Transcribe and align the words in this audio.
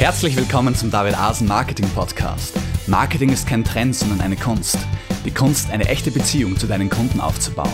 Herzlich 0.00 0.34
willkommen 0.34 0.74
zum 0.74 0.90
David 0.90 1.14
Asen 1.18 1.46
Marketing 1.46 1.86
Podcast. 1.90 2.58
Marketing 2.86 3.28
ist 3.28 3.46
kein 3.46 3.64
Trend, 3.64 3.94
sondern 3.94 4.22
eine 4.22 4.34
Kunst. 4.34 4.78
Die 5.26 5.30
Kunst, 5.30 5.70
eine 5.70 5.90
echte 5.90 6.10
Beziehung 6.10 6.56
zu 6.56 6.66
deinen 6.66 6.88
Kunden 6.88 7.20
aufzubauen. 7.20 7.68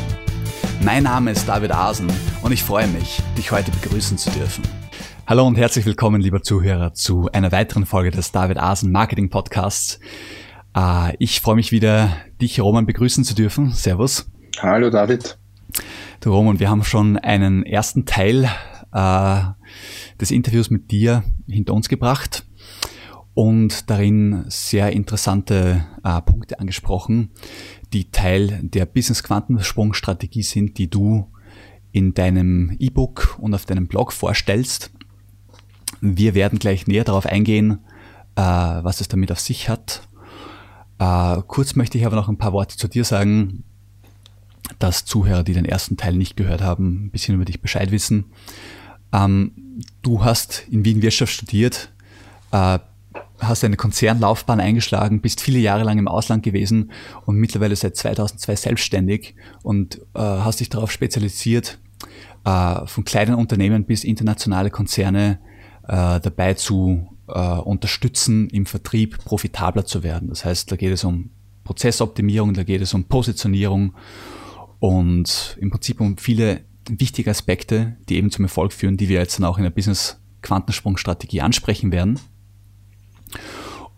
Mein 0.83 1.05
Name 1.05 1.31
ist 1.31 1.49
David 1.49 1.71
Asen 1.71 2.09
und 2.43 2.51
ich 2.51 2.65
freue 2.65 2.89
mich, 2.89 3.23
dich 3.39 3.53
heute 3.53 3.71
begrüßen 3.71 4.19
zu 4.19 4.31
dürfen. 4.31 4.65
Hallo 5.29 5.47
und 5.47 5.57
herzlich 5.57 5.87
willkommen, 5.87 6.21
lieber 6.21 6.43
Zuhörer, 6.43 6.95
zu 6.95 7.31
einer 7.33 7.53
weiteren 7.53 7.87
Folge 7.87 8.11
des 8.11 8.33
David 8.33 8.59
Asen 8.59 8.91
Marketing 8.91 9.31
Podcasts. 9.31 10.01
Äh, 10.77 11.15
ich 11.21 11.41
freue 11.41 11.55
mich 11.55 11.71
wieder, 11.71 12.11
dich, 12.43 12.61
Roman, 12.61 12.87
begrüßen 12.87 13.23
zu 13.23 13.37
dürfen. 13.37 13.71
Servus. 13.71 14.29
Hallo, 14.61 14.91
David. 14.91 15.39
Du, 16.19 16.33
Roman, 16.33 16.59
wir 16.59 16.71
haben 16.71 16.83
schon 16.83 17.19
einen 17.19 17.63
ersten 17.63 18.05
Teil 18.05 18.51
äh, 18.97 19.43
des 20.19 20.31
Interviews 20.31 20.71
mit 20.71 20.91
dir 20.91 21.23
hinter 21.47 21.75
uns 21.75 21.89
gebracht 21.89 22.47
und 23.35 23.91
darin 23.91 24.47
sehr 24.49 24.93
interessante 24.93 25.87
äh, 26.03 26.23
Punkte 26.23 26.59
angesprochen, 26.59 27.31
die 27.93 28.11
Teil 28.11 28.61
der 28.63 28.87
Business 28.87 29.23
Quantensprung 29.23 29.93
Strategie 29.93 30.43
sind, 30.43 30.79
die 30.79 30.89
du 30.89 31.31
in 31.93 32.15
deinem 32.15 32.75
E-Book 32.79 33.37
und 33.39 33.55
auf 33.55 33.67
deinem 33.67 33.87
Blog 33.87 34.13
vorstellst. 34.13 34.91
Wir 36.01 36.35
werden 36.35 36.59
gleich 36.59 36.87
näher 36.87 37.05
darauf 37.05 37.27
eingehen, 37.27 37.81
äh, 38.37 38.41
was 38.41 39.03
es 39.03 39.09
damit 39.09 39.31
auf 39.31 39.41
sich 39.41 39.69
hat. 39.69 40.09
Äh, 40.99 41.43
kurz 41.47 41.77
möchte 41.77 41.99
ich 41.99 42.07
aber 42.07 42.17
noch 42.17 42.31
ein 42.31 42.39
paar 42.39 42.55
Worte 42.55 42.79
zu 42.79 42.89
dir 42.89 43.05
sagen, 43.05 43.65
dass 44.79 45.05
Zuhörer, 45.05 45.43
die 45.43 45.53
den 45.53 45.67
ersten 45.67 45.99
Teil 45.99 46.17
nicht 46.17 46.37
gehört 46.37 46.63
haben, 46.63 47.07
ein 47.07 47.11
bisschen 47.11 47.35
über 47.35 47.45
dich 47.45 47.61
Bescheid 47.61 47.91
wissen. 47.91 48.27
Ähm, 49.13 49.83
du 50.03 50.25
hast 50.25 50.65
in 50.71 50.85
Wien 50.85 51.03
Wirtschaft 51.03 51.33
studiert, 51.33 51.93
äh, 52.53 52.79
hast 53.39 53.65
eine 53.65 53.77
Konzernlaufbahn 53.77 54.61
eingeschlagen, 54.61 55.21
bist 55.21 55.41
viele 55.41 55.59
Jahre 55.59 55.85
lang 55.85 55.99
im 55.99 56.09
Ausland 56.09 56.43
gewesen 56.43 56.91
und 57.27 57.37
mittlerweile 57.37 57.77
seit 57.77 57.97
2002 57.97 58.57
selbstständig 58.57 59.35
und 59.63 59.99
äh, 60.15 60.21
hast 60.21 60.61
dich 60.61 60.71
darauf 60.71 60.91
spezialisiert, 60.91 61.79
äh, 62.45 62.87
von 62.87 63.05
kleinen 63.05 63.35
Unternehmen 63.35 63.85
bis 63.85 64.05
internationale 64.05 64.71
Konzerne 64.71 65.39
äh, 65.87 66.21
dabei 66.21 66.55
zu 66.55 67.09
äh, 67.29 67.41
unterstützen, 67.41 68.49
im 68.51 68.67
Vertrieb 68.67 69.19
profitabler 69.25 69.85
zu 69.85 70.03
werden. 70.03 70.29
Das 70.29 70.45
heißt, 70.45 70.71
da 70.71 70.77
geht 70.77 70.93
es 70.93 71.05
um 71.05 71.31
Prozessoptimierung, 71.65 72.55
da 72.55 72.63
geht 72.63 72.81
es 72.81 72.95
um 72.95 73.05
Positionierung 73.05 73.95
und 74.79 75.57
im 75.61 75.71
Prinzip 75.71 76.01
um 76.01 76.17
viele 76.17 76.61
wichtige 76.89 77.31
Aspekte, 77.31 77.97
die 78.09 78.17
eben 78.17 78.31
zum 78.31 78.45
Erfolg 78.45 78.73
führen, 78.73 78.97
die 78.97 79.09
wir 79.09 79.19
jetzt 79.19 79.39
dann 79.39 79.47
auch 79.47 79.59
in 79.59 79.65
der 79.65 79.71
Business 79.71 80.21
Quantensprung-Strategie 80.43 81.41
ansprechen 81.41 81.93
werden. 81.93 82.21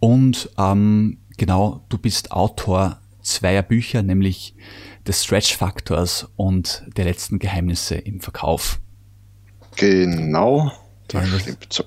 Und 0.00 0.50
ähm, 0.58 1.18
genau, 1.36 1.84
du 1.88 1.98
bist 1.98 2.32
Autor 2.32 3.00
zweier 3.22 3.62
Bücher, 3.62 4.02
nämlich 4.02 4.54
des 5.06 5.24
Stretch 5.24 5.56
Factors 5.56 6.28
und 6.36 6.84
der 6.96 7.04
letzten 7.04 7.38
Geheimnisse 7.38 7.96
im 7.96 8.20
Verkauf. 8.20 8.80
Genau, 9.76 10.72
das 11.08 11.30
ja, 11.30 11.38
stimmt 11.40 11.72
so. 11.72 11.84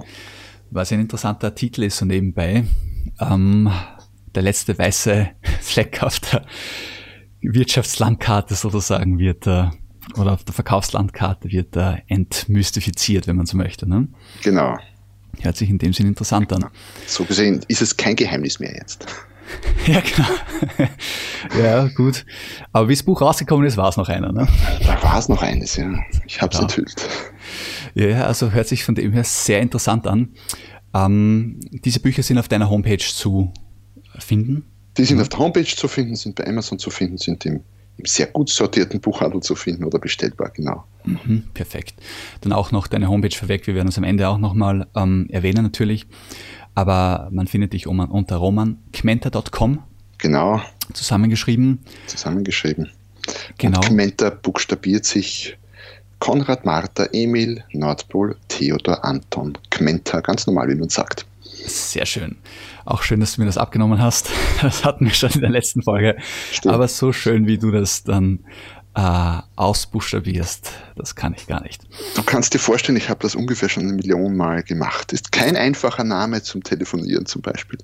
Was 0.70 0.92
ein 0.92 1.02
interessanter 1.02 1.54
Titel 1.54 1.84
ist 1.84 1.98
so 1.98 2.06
nebenbei. 2.06 2.64
Ähm, 3.20 3.72
der 4.34 4.44
letzte 4.44 4.78
weiße 4.78 5.30
Fleck 5.62 6.02
auf 6.04 6.20
der 6.20 6.46
Wirtschaftslandkarte 7.42 8.56
sozusagen 8.56 9.20
wird 9.20 9.48
äh, 9.48 9.70
oder 10.18 10.34
auf 10.34 10.44
der 10.44 10.54
Verkaufslandkarte 10.54 11.52
wird 11.52 11.76
da 11.76 11.98
entmystifiziert, 12.08 13.28
wenn 13.28 13.36
man 13.36 13.46
so 13.46 13.58
möchte. 13.58 13.88
Ne? 13.88 14.08
Genau. 14.44 14.78
Hört 15.40 15.58
sich 15.58 15.70
in 15.70 15.78
dem 15.78 15.94
Sinn 15.94 16.08
interessant 16.08 16.52
an. 16.54 16.66
So 17.08 17.24
gesehen 17.24 17.62
ist 17.68 17.82
es 17.82 17.96
kein 17.96 18.16
Geheimnis 18.16 18.60
mehr 18.60 18.74
jetzt. 18.74 19.06
ja, 19.88 20.02
genau. 20.02 21.62
ja, 21.62 21.88
gut. 21.90 22.26
Aber 22.72 22.88
wie 22.88 22.94
das 22.94 23.04
Buch 23.04 23.22
rausgekommen 23.22 23.66
ist, 23.66 23.78
war 23.78 23.90
es 23.90 23.98
noch 23.98 24.08
einer, 24.08 24.32
ne? 24.32 24.48
Da 24.86 25.02
war 25.04 25.20
es 25.20 25.30
noch 25.30 25.42
eines, 25.42 25.76
ja. 25.76 25.94
Ich 26.26 26.42
habe 26.42 26.52
es 26.54 26.58
ja. 26.58 26.64
enthüllt. 26.64 27.10
Ja, 27.94 28.26
also 28.26 28.52
hört 28.52 28.68
sich 28.68 28.84
von 28.84 28.96
dem 28.96 29.12
her 29.12 29.24
sehr 29.24 29.62
interessant 29.62 30.08
an. 30.08 30.30
Ähm, 30.94 31.60
diese 31.84 32.00
Bücher 32.00 32.24
sind 32.24 32.38
auf 32.38 32.48
deiner 32.48 32.70
Homepage 32.70 32.98
zu 32.98 33.52
finden. 34.20 34.66
Die 34.98 35.06
sind 35.06 35.20
auf 35.22 35.30
der 35.30 35.40
Homepage 35.40 35.64
zu 35.64 35.88
finden, 35.88 36.16
sind 36.16 36.36
bei 36.36 36.46
Amazon 36.46 36.80
zu 36.80 36.90
finden, 36.90 37.18
sind 37.18 37.46
im 37.46 37.62
im 37.98 38.06
sehr 38.06 38.28
gut 38.28 38.50
sortierten 38.50 39.00
Buchhandel 39.00 39.42
zu 39.42 39.56
finden 39.56 39.84
oder 39.84 40.00
bestellbar, 40.00 40.52
genau. 40.56 40.86
Mhm, 41.04 41.44
perfekt. 41.54 41.96
Dann 42.42 42.54
auch 42.54 42.72
noch 42.72 42.88
deine 42.88 43.10
Homepage 43.10 43.36
vorweg. 43.36 43.68
Wir 43.68 43.76
werden 43.76 43.88
uns 43.88 43.98
am 43.98 44.04
Ende 44.04 44.28
auch 44.30 44.38
nochmal 44.38 44.88
ähm, 44.96 45.28
erwähnen 45.30 45.64
natürlich. 45.64 46.08
Aber 46.74 47.30
man 47.32 47.48
findet 47.48 47.74
dich 47.74 47.88
unter 47.88 48.38
romankmenta.com. 48.38 49.80
Genau. 50.18 50.62
Zusammengeschrieben. 50.94 51.80
Zusammengeschrieben. 52.08 52.92
Genau. 53.58 53.80
Und 53.80 53.86
Kmenta 53.88 54.30
buchstabiert 54.30 55.06
sich 55.06 55.58
Konrad, 56.22 56.66
Martha, 56.66 57.08
Emil, 57.12 57.64
Nordpol, 57.74 58.38
Theodor, 58.48 59.04
Anton, 59.04 59.58
Kmenta, 59.72 60.22
ganz 60.22 60.46
normal, 60.46 60.70
wie 60.70 60.76
man 60.76 60.88
sagt. 60.88 61.26
Sehr 61.66 62.06
schön. 62.06 62.38
Auch 62.86 63.02
schön, 63.02 63.20
dass 63.20 63.36
du 63.36 63.42
mir 63.42 63.48
das 63.48 63.58
abgenommen 63.58 64.02
hast. 64.02 64.30
Das 64.62 64.86
hatten 64.86 65.06
wir 65.06 65.14
schon 65.14 65.32
in 65.32 65.42
der 65.42 65.50
letzten 65.50 65.82
Folge. 65.82 66.18
Stimmt. 66.52 66.76
Aber 66.76 66.88
so 66.88 67.12
schön, 67.12 67.48
wie 67.48 67.58
du 67.58 67.72
das 67.72 68.04
dann 68.04 68.46
äh, 68.94 69.40
ausbuchstabierst, 69.56 70.72
das 70.96 71.16
kann 71.16 71.34
ich 71.36 71.48
gar 71.48 71.64
nicht. 71.64 71.82
Du 72.16 72.22
kannst 72.22 72.54
dir 72.54 72.60
vorstellen, 72.60 72.98
ich 72.98 73.10
habe 73.10 73.22
das 73.22 73.34
ungefähr 73.34 73.70
schon 73.70 73.84
eine 73.84 73.94
Million 73.94 74.38
Mal 74.38 74.62
gemacht. 74.62 75.14
Ist 75.14 75.32
kein 75.32 75.58
einfacher 75.58 76.04
Name 76.04 76.44
zum 76.44 76.62
Telefonieren 76.62 77.26
zum 77.26 77.42
Beispiel. 77.42 77.80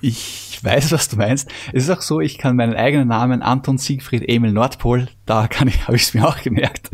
Ich 0.00 0.58
weiß, 0.62 0.92
was 0.92 1.08
du 1.08 1.16
meinst. 1.16 1.50
Es 1.74 1.84
ist 1.84 1.90
auch 1.90 2.00
so, 2.00 2.20
ich 2.20 2.38
kann 2.38 2.56
meinen 2.56 2.74
eigenen 2.74 3.08
Namen 3.08 3.42
Anton 3.42 3.76
Siegfried 3.76 4.26
Emil 4.26 4.52
Nordpol, 4.52 5.08
da 5.26 5.46
kann 5.46 5.68
ich, 5.68 5.82
habe 5.86 5.96
ich 5.96 6.04
es 6.04 6.14
mir 6.14 6.26
auch 6.26 6.40
gemerkt. 6.40 6.90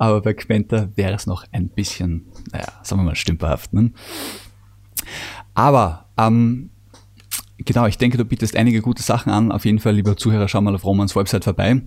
Aber 0.00 0.22
bei 0.22 0.32
Quenta 0.32 0.88
wäre 0.94 1.12
es 1.12 1.26
noch 1.26 1.44
ein 1.52 1.68
bisschen, 1.68 2.24
naja, 2.52 2.68
sagen 2.82 3.02
wir 3.02 3.04
mal, 3.04 3.16
stümperhaft. 3.16 3.74
Ne? 3.74 3.92
Aber 5.52 6.06
ähm, 6.16 6.70
genau, 7.58 7.84
ich 7.84 7.98
denke, 7.98 8.16
du 8.16 8.24
bietest 8.24 8.56
einige 8.56 8.80
gute 8.80 9.02
Sachen 9.02 9.30
an. 9.30 9.52
Auf 9.52 9.66
jeden 9.66 9.78
Fall, 9.78 9.94
lieber 9.94 10.16
Zuhörer, 10.16 10.48
schau 10.48 10.62
mal 10.62 10.74
auf 10.74 10.86
Romans 10.86 11.14
Website 11.14 11.44
vorbei. 11.44 11.82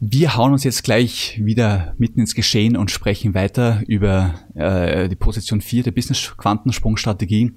Wir 0.00 0.36
hauen 0.36 0.52
uns 0.52 0.64
jetzt 0.64 0.82
gleich 0.82 1.40
wieder 1.40 1.94
mitten 1.96 2.18
ins 2.18 2.34
Geschehen 2.34 2.76
und 2.76 2.90
sprechen 2.90 3.34
weiter 3.34 3.84
über 3.86 4.34
äh, 4.56 5.08
die 5.08 5.14
Position 5.14 5.60
4 5.60 5.84
der 5.84 5.92
Business-Quantensprung-Strategie. 5.92 7.52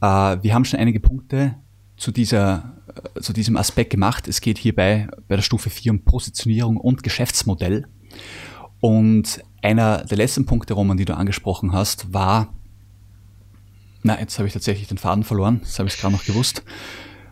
Äh, 0.00 0.06
wir 0.06 0.54
haben 0.54 0.64
schon 0.64 0.80
einige 0.80 1.00
Punkte 1.00 1.56
zu, 1.98 2.10
dieser, 2.10 2.82
äh, 3.14 3.20
zu 3.20 3.34
diesem 3.34 3.58
Aspekt 3.58 3.90
gemacht. 3.90 4.28
Es 4.28 4.40
geht 4.40 4.56
hierbei 4.56 5.08
bei 5.28 5.36
der 5.36 5.42
Stufe 5.42 5.68
4 5.68 5.92
um 5.92 6.04
Positionierung 6.04 6.78
und 6.78 7.02
Geschäftsmodell. 7.02 7.84
Und 8.84 9.42
einer 9.62 10.04
der 10.04 10.18
letzten 10.18 10.44
Punkte, 10.44 10.74
Roman, 10.74 10.98
die 10.98 11.06
du 11.06 11.16
angesprochen 11.16 11.72
hast, 11.72 12.12
war 12.12 12.48
na, 14.02 14.20
jetzt 14.20 14.38
habe 14.38 14.46
ich 14.46 14.52
tatsächlich 14.52 14.88
den 14.88 14.98
Faden 14.98 15.24
verloren. 15.24 15.60
Das 15.62 15.78
habe 15.78 15.88
ich 15.88 15.96
gerade 15.96 16.12
noch 16.12 16.26
gewusst. 16.26 16.62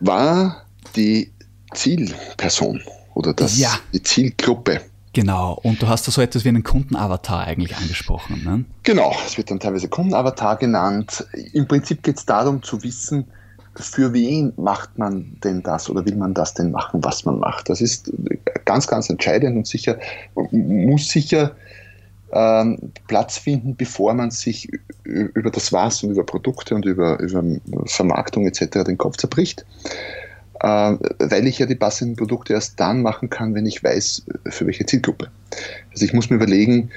War 0.00 0.62
die 0.96 1.30
Zielperson 1.74 2.80
oder 3.12 3.34
das, 3.34 3.58
ja. 3.58 3.78
die 3.92 4.02
Zielgruppe. 4.02 4.80
Genau, 5.12 5.60
und 5.62 5.82
du 5.82 5.88
hast 5.88 6.08
da 6.08 6.10
so 6.10 6.22
etwas 6.22 6.46
wie 6.46 6.48
einen 6.48 6.62
Kundenavatar 6.62 7.44
eigentlich 7.44 7.76
angesprochen. 7.76 8.42
Ne? 8.42 8.64
Genau, 8.84 9.14
es 9.26 9.36
wird 9.36 9.50
dann 9.50 9.60
teilweise 9.60 9.88
Kundenavatar 9.88 10.56
genannt. 10.56 11.26
Im 11.52 11.68
Prinzip 11.68 12.02
geht 12.02 12.16
es 12.16 12.24
darum 12.24 12.62
zu 12.62 12.82
wissen, 12.82 13.26
für 13.74 14.14
wen 14.14 14.54
macht 14.56 14.96
man 14.96 15.36
denn 15.44 15.62
das 15.62 15.90
oder 15.90 16.06
will 16.06 16.16
man 16.16 16.32
das 16.32 16.54
denn 16.54 16.70
machen, 16.70 17.04
was 17.04 17.26
man 17.26 17.38
macht. 17.38 17.68
Das 17.68 17.82
ist 17.82 18.10
ganz, 18.64 18.86
ganz 18.86 19.10
entscheidend 19.10 19.56
und 19.56 19.66
sicher, 19.66 19.98
muss 20.50 21.08
sicher 21.08 21.54
ähm, 22.32 22.78
Platz 23.08 23.38
finden, 23.38 23.76
bevor 23.76 24.14
man 24.14 24.30
sich 24.30 24.68
über 25.04 25.50
das 25.50 25.72
Was 25.72 26.02
und 26.02 26.10
über 26.10 26.24
Produkte 26.24 26.74
und 26.74 26.84
über, 26.84 27.18
über 27.20 27.44
Vermarktung 27.86 28.46
etc. 28.46 28.84
den 28.86 28.98
Kopf 28.98 29.16
zerbricht. 29.18 29.64
Äh, 30.60 30.96
weil 31.18 31.46
ich 31.46 31.58
ja 31.58 31.66
die 31.66 31.74
passenden 31.74 32.16
Produkte 32.16 32.54
erst 32.54 32.78
dann 32.78 33.02
machen 33.02 33.28
kann, 33.28 33.54
wenn 33.54 33.66
ich 33.66 33.82
weiß, 33.82 34.24
für 34.46 34.66
welche 34.66 34.86
Zielgruppe. 34.86 35.28
Also 35.90 36.04
ich 36.04 36.12
muss 36.12 36.30
mir 36.30 36.36
überlegen, 36.36 36.90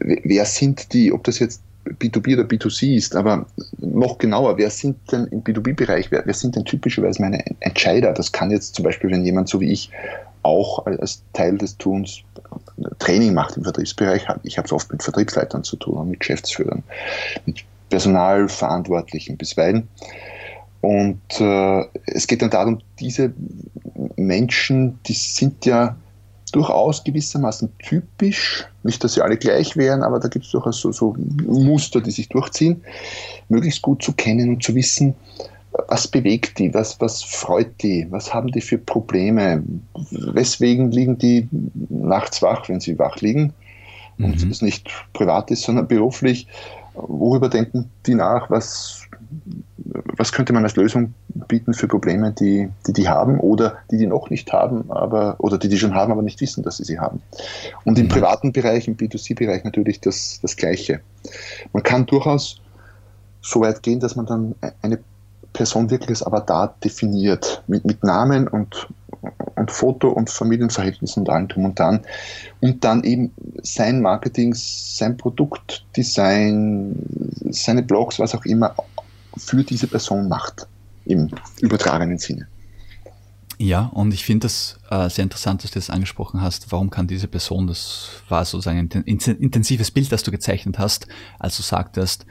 wer 0.00 0.44
sind 0.44 0.92
die, 0.92 1.12
ob 1.12 1.24
das 1.24 1.38
jetzt 1.38 1.62
B2B 1.84 2.34
oder 2.34 2.48
B2C 2.48 2.96
ist, 2.96 3.14
aber 3.14 3.46
noch 3.78 4.18
genauer, 4.18 4.58
wer 4.58 4.70
sind 4.70 4.96
denn 5.12 5.26
im 5.26 5.42
B2B-Bereich, 5.42 6.10
wer, 6.10 6.24
wer, 6.24 6.34
sind 6.34 6.56
denn 6.56 6.64
typischerweise 6.64 7.20
meine 7.20 7.44
Entscheider? 7.60 8.12
Das 8.12 8.32
kann 8.32 8.50
jetzt 8.50 8.74
zum 8.74 8.84
Beispiel, 8.84 9.10
wenn 9.10 9.24
jemand 9.24 9.48
so 9.48 9.60
wie 9.60 9.70
ich 9.70 9.90
auch 10.44 10.86
als 10.86 11.22
Teil 11.32 11.58
des 11.58 11.76
Tuns 11.78 12.22
Training 12.98 13.34
macht 13.34 13.56
im 13.56 13.64
Vertriebsbereich. 13.64 14.26
Ich 14.42 14.58
habe 14.58 14.66
es 14.66 14.72
oft 14.72 14.90
mit 14.92 15.02
Vertriebsleitern 15.02 15.64
zu 15.64 15.76
tun, 15.76 16.10
mit 16.10 16.20
Geschäftsführern, 16.20 16.82
mit 17.46 17.64
Personalverantwortlichen 17.90 19.36
bisweilen. 19.36 19.88
Und 20.80 21.20
äh, 21.40 21.84
es 22.06 22.26
geht 22.26 22.42
dann 22.42 22.50
darum, 22.50 22.80
diese 22.98 23.32
Menschen, 24.16 24.98
die 25.06 25.14
sind 25.14 25.64
ja 25.64 25.96
durchaus 26.52 27.02
gewissermaßen 27.02 27.72
typisch. 27.78 28.66
Nicht, 28.82 29.02
dass 29.02 29.14
sie 29.14 29.22
alle 29.22 29.36
gleich 29.36 29.76
wären, 29.76 30.02
aber 30.02 30.20
da 30.20 30.28
gibt 30.28 30.44
es 30.44 30.50
durchaus 30.50 30.80
so, 30.80 30.92
so 30.92 31.16
Muster, 31.46 32.00
die 32.00 32.10
sich 32.10 32.28
durchziehen. 32.28 32.84
Möglichst 33.48 33.82
gut 33.82 34.02
zu 34.02 34.12
kennen 34.12 34.50
und 34.50 34.62
zu 34.62 34.74
wissen, 34.74 35.14
was 35.88 36.08
bewegt 36.08 36.58
die, 36.58 36.72
was, 36.72 37.00
was 37.00 37.22
freut 37.22 37.82
die, 37.82 38.06
was 38.10 38.32
haben 38.32 38.48
die 38.48 38.60
für 38.60 38.78
Probleme, 38.78 39.62
weswegen 40.10 40.90
liegen 40.90 41.18
die 41.18 41.48
nachts 41.88 42.42
wach, 42.42 42.68
wenn 42.68 42.80
sie 42.80 42.98
wach 42.98 43.16
liegen 43.16 43.52
und 44.18 44.44
mhm. 44.44 44.50
es 44.50 44.62
nicht 44.62 44.88
privat 45.12 45.50
ist, 45.50 45.62
sondern 45.62 45.88
beruflich, 45.88 46.46
worüber 46.94 47.48
denken 47.48 47.90
die 48.06 48.14
nach, 48.14 48.48
was, 48.50 49.02
was 50.16 50.32
könnte 50.32 50.52
man 50.52 50.62
als 50.62 50.76
Lösung 50.76 51.12
bieten 51.48 51.74
für 51.74 51.88
Probleme, 51.88 52.32
die, 52.32 52.68
die 52.86 52.92
die 52.92 53.08
haben 53.08 53.40
oder 53.40 53.78
die 53.90 53.98
die 53.98 54.06
noch 54.06 54.30
nicht 54.30 54.52
haben, 54.52 54.90
aber 54.92 55.34
oder 55.38 55.58
die 55.58 55.68
die 55.68 55.78
schon 55.78 55.94
haben, 55.94 56.12
aber 56.12 56.22
nicht 56.22 56.40
wissen, 56.40 56.62
dass 56.62 56.76
sie 56.76 56.84
sie 56.84 57.00
haben. 57.00 57.20
Und 57.84 57.98
im 57.98 58.04
mhm. 58.04 58.10
privaten 58.10 58.52
Bereich, 58.52 58.86
im 58.86 58.96
B2C-Bereich 58.96 59.64
natürlich 59.64 60.00
das, 60.00 60.38
das 60.40 60.56
Gleiche. 60.56 61.00
Man 61.72 61.82
kann 61.82 62.06
durchaus 62.06 62.60
so 63.42 63.60
weit 63.60 63.82
gehen, 63.82 63.98
dass 63.98 64.14
man 64.14 64.26
dann 64.26 64.54
eine 64.80 65.00
Person 65.54 65.88
wirklich 65.90 66.10
als 66.10 66.22
Avatar 66.26 66.74
definiert, 66.84 67.62
mit, 67.66 67.86
mit 67.86 68.04
Namen 68.04 68.46
und, 68.46 68.88
und 69.56 69.70
Foto 69.70 70.10
und 70.10 70.28
Familienverhältnissen 70.28 71.22
und 71.22 71.30
allem 71.30 71.48
drum 71.48 71.64
und 71.64 71.78
dran. 71.78 72.00
Und 72.60 72.84
dann 72.84 73.02
eben 73.04 73.32
sein 73.62 74.02
Marketing, 74.02 74.52
sein 74.54 75.16
Produktdesign, 75.16 76.96
seine 77.50 77.82
Blogs, 77.82 78.18
was 78.18 78.34
auch 78.34 78.44
immer, 78.44 78.74
für 79.38 79.64
diese 79.64 79.86
Person 79.86 80.28
macht, 80.28 80.66
im 81.06 81.30
übertragenen 81.60 82.18
Sinne. 82.18 82.46
Ja, 83.58 83.86
und 83.94 84.12
ich 84.12 84.24
finde 84.24 84.46
das 84.46 84.80
äh, 84.90 85.08
sehr 85.08 85.22
interessant, 85.22 85.62
dass 85.62 85.70
du 85.70 85.78
das 85.78 85.88
angesprochen 85.88 86.40
hast. 86.40 86.72
Warum 86.72 86.90
kann 86.90 87.06
diese 87.06 87.28
Person, 87.28 87.68
das 87.68 88.10
war 88.28 88.44
sozusagen 88.44 88.78
ein 88.78 89.02
intensives 89.04 89.92
Bild, 89.92 90.10
das 90.10 90.24
du 90.24 90.32
gezeichnet 90.32 90.78
hast, 90.78 91.06
als 91.38 91.56
du 91.56 91.62
sagtest, 91.62 92.26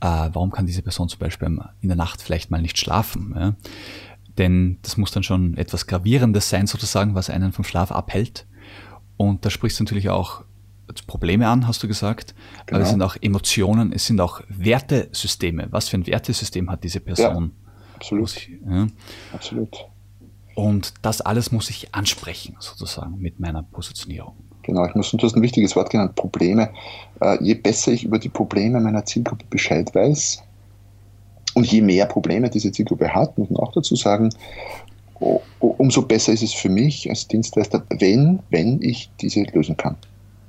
äh, 0.00 0.30
warum 0.32 0.50
kann 0.50 0.66
diese 0.66 0.82
Person 0.82 1.08
zum 1.08 1.18
Beispiel 1.18 1.58
in 1.80 1.88
der 1.88 1.96
Nacht 1.96 2.22
vielleicht 2.22 2.50
mal 2.50 2.62
nicht 2.62 2.78
schlafen? 2.78 3.34
Ja? 3.36 3.54
Denn 4.38 4.78
das 4.82 4.96
muss 4.96 5.10
dann 5.10 5.22
schon 5.22 5.56
etwas 5.56 5.86
Gravierendes 5.86 6.48
sein, 6.48 6.66
sozusagen, 6.66 7.14
was 7.14 7.30
einen 7.30 7.52
vom 7.52 7.64
Schlaf 7.64 7.90
abhält. 7.90 8.46
Und 9.16 9.44
da 9.44 9.50
sprichst 9.50 9.80
du 9.80 9.84
natürlich 9.84 10.10
auch 10.10 10.44
Probleme 11.06 11.48
an, 11.48 11.66
hast 11.66 11.82
du 11.82 11.88
gesagt. 11.88 12.34
Genau. 12.66 12.76
Aber 12.76 12.84
es 12.84 12.90
sind 12.90 13.02
auch 13.02 13.16
Emotionen, 13.20 13.92
es 13.92 14.06
sind 14.06 14.20
auch 14.20 14.40
Wertesysteme. 14.48 15.68
Was 15.70 15.88
für 15.88 15.98
ein 15.98 16.06
Wertesystem 16.06 16.70
hat 16.70 16.84
diese 16.84 17.00
Person? 17.00 17.52
Ja, 17.56 17.96
absolut. 17.96 18.36
Ich, 18.36 18.50
ja. 18.66 18.86
Absolut. 19.32 19.76
Und 20.54 20.94
das 21.02 21.20
alles 21.20 21.52
muss 21.52 21.70
ich 21.70 21.94
ansprechen, 21.94 22.56
sozusagen, 22.58 23.18
mit 23.18 23.38
meiner 23.38 23.62
Positionierung. 23.62 24.36
Genau, 24.68 24.84
ich 24.84 24.94
muss, 24.94 25.10
du 25.10 25.16
hast 25.22 25.34
ein 25.34 25.40
wichtiges 25.40 25.74
Wort 25.76 25.88
genannt, 25.88 26.14
Probleme. 26.14 26.68
Äh, 27.22 27.42
je 27.42 27.54
besser 27.54 27.90
ich 27.90 28.04
über 28.04 28.18
die 28.18 28.28
Probleme 28.28 28.78
meiner 28.78 29.02
Zielgruppe 29.02 29.46
Bescheid 29.48 29.94
weiß 29.94 30.42
und 31.54 31.66
je 31.72 31.80
mehr 31.80 32.04
Probleme 32.04 32.50
diese 32.50 32.70
Zielgruppe 32.70 33.14
hat, 33.14 33.38
muss 33.38 33.48
man 33.48 33.60
auch 33.60 33.72
dazu 33.72 33.96
sagen, 33.96 34.28
umso 35.58 36.02
besser 36.02 36.34
ist 36.34 36.42
es 36.42 36.52
für 36.52 36.68
mich 36.68 37.08
als 37.08 37.26
Dienstleister, 37.26 37.82
wenn, 37.98 38.40
wenn 38.50 38.82
ich 38.82 39.10
diese 39.22 39.42
lösen 39.54 39.74
kann, 39.74 39.96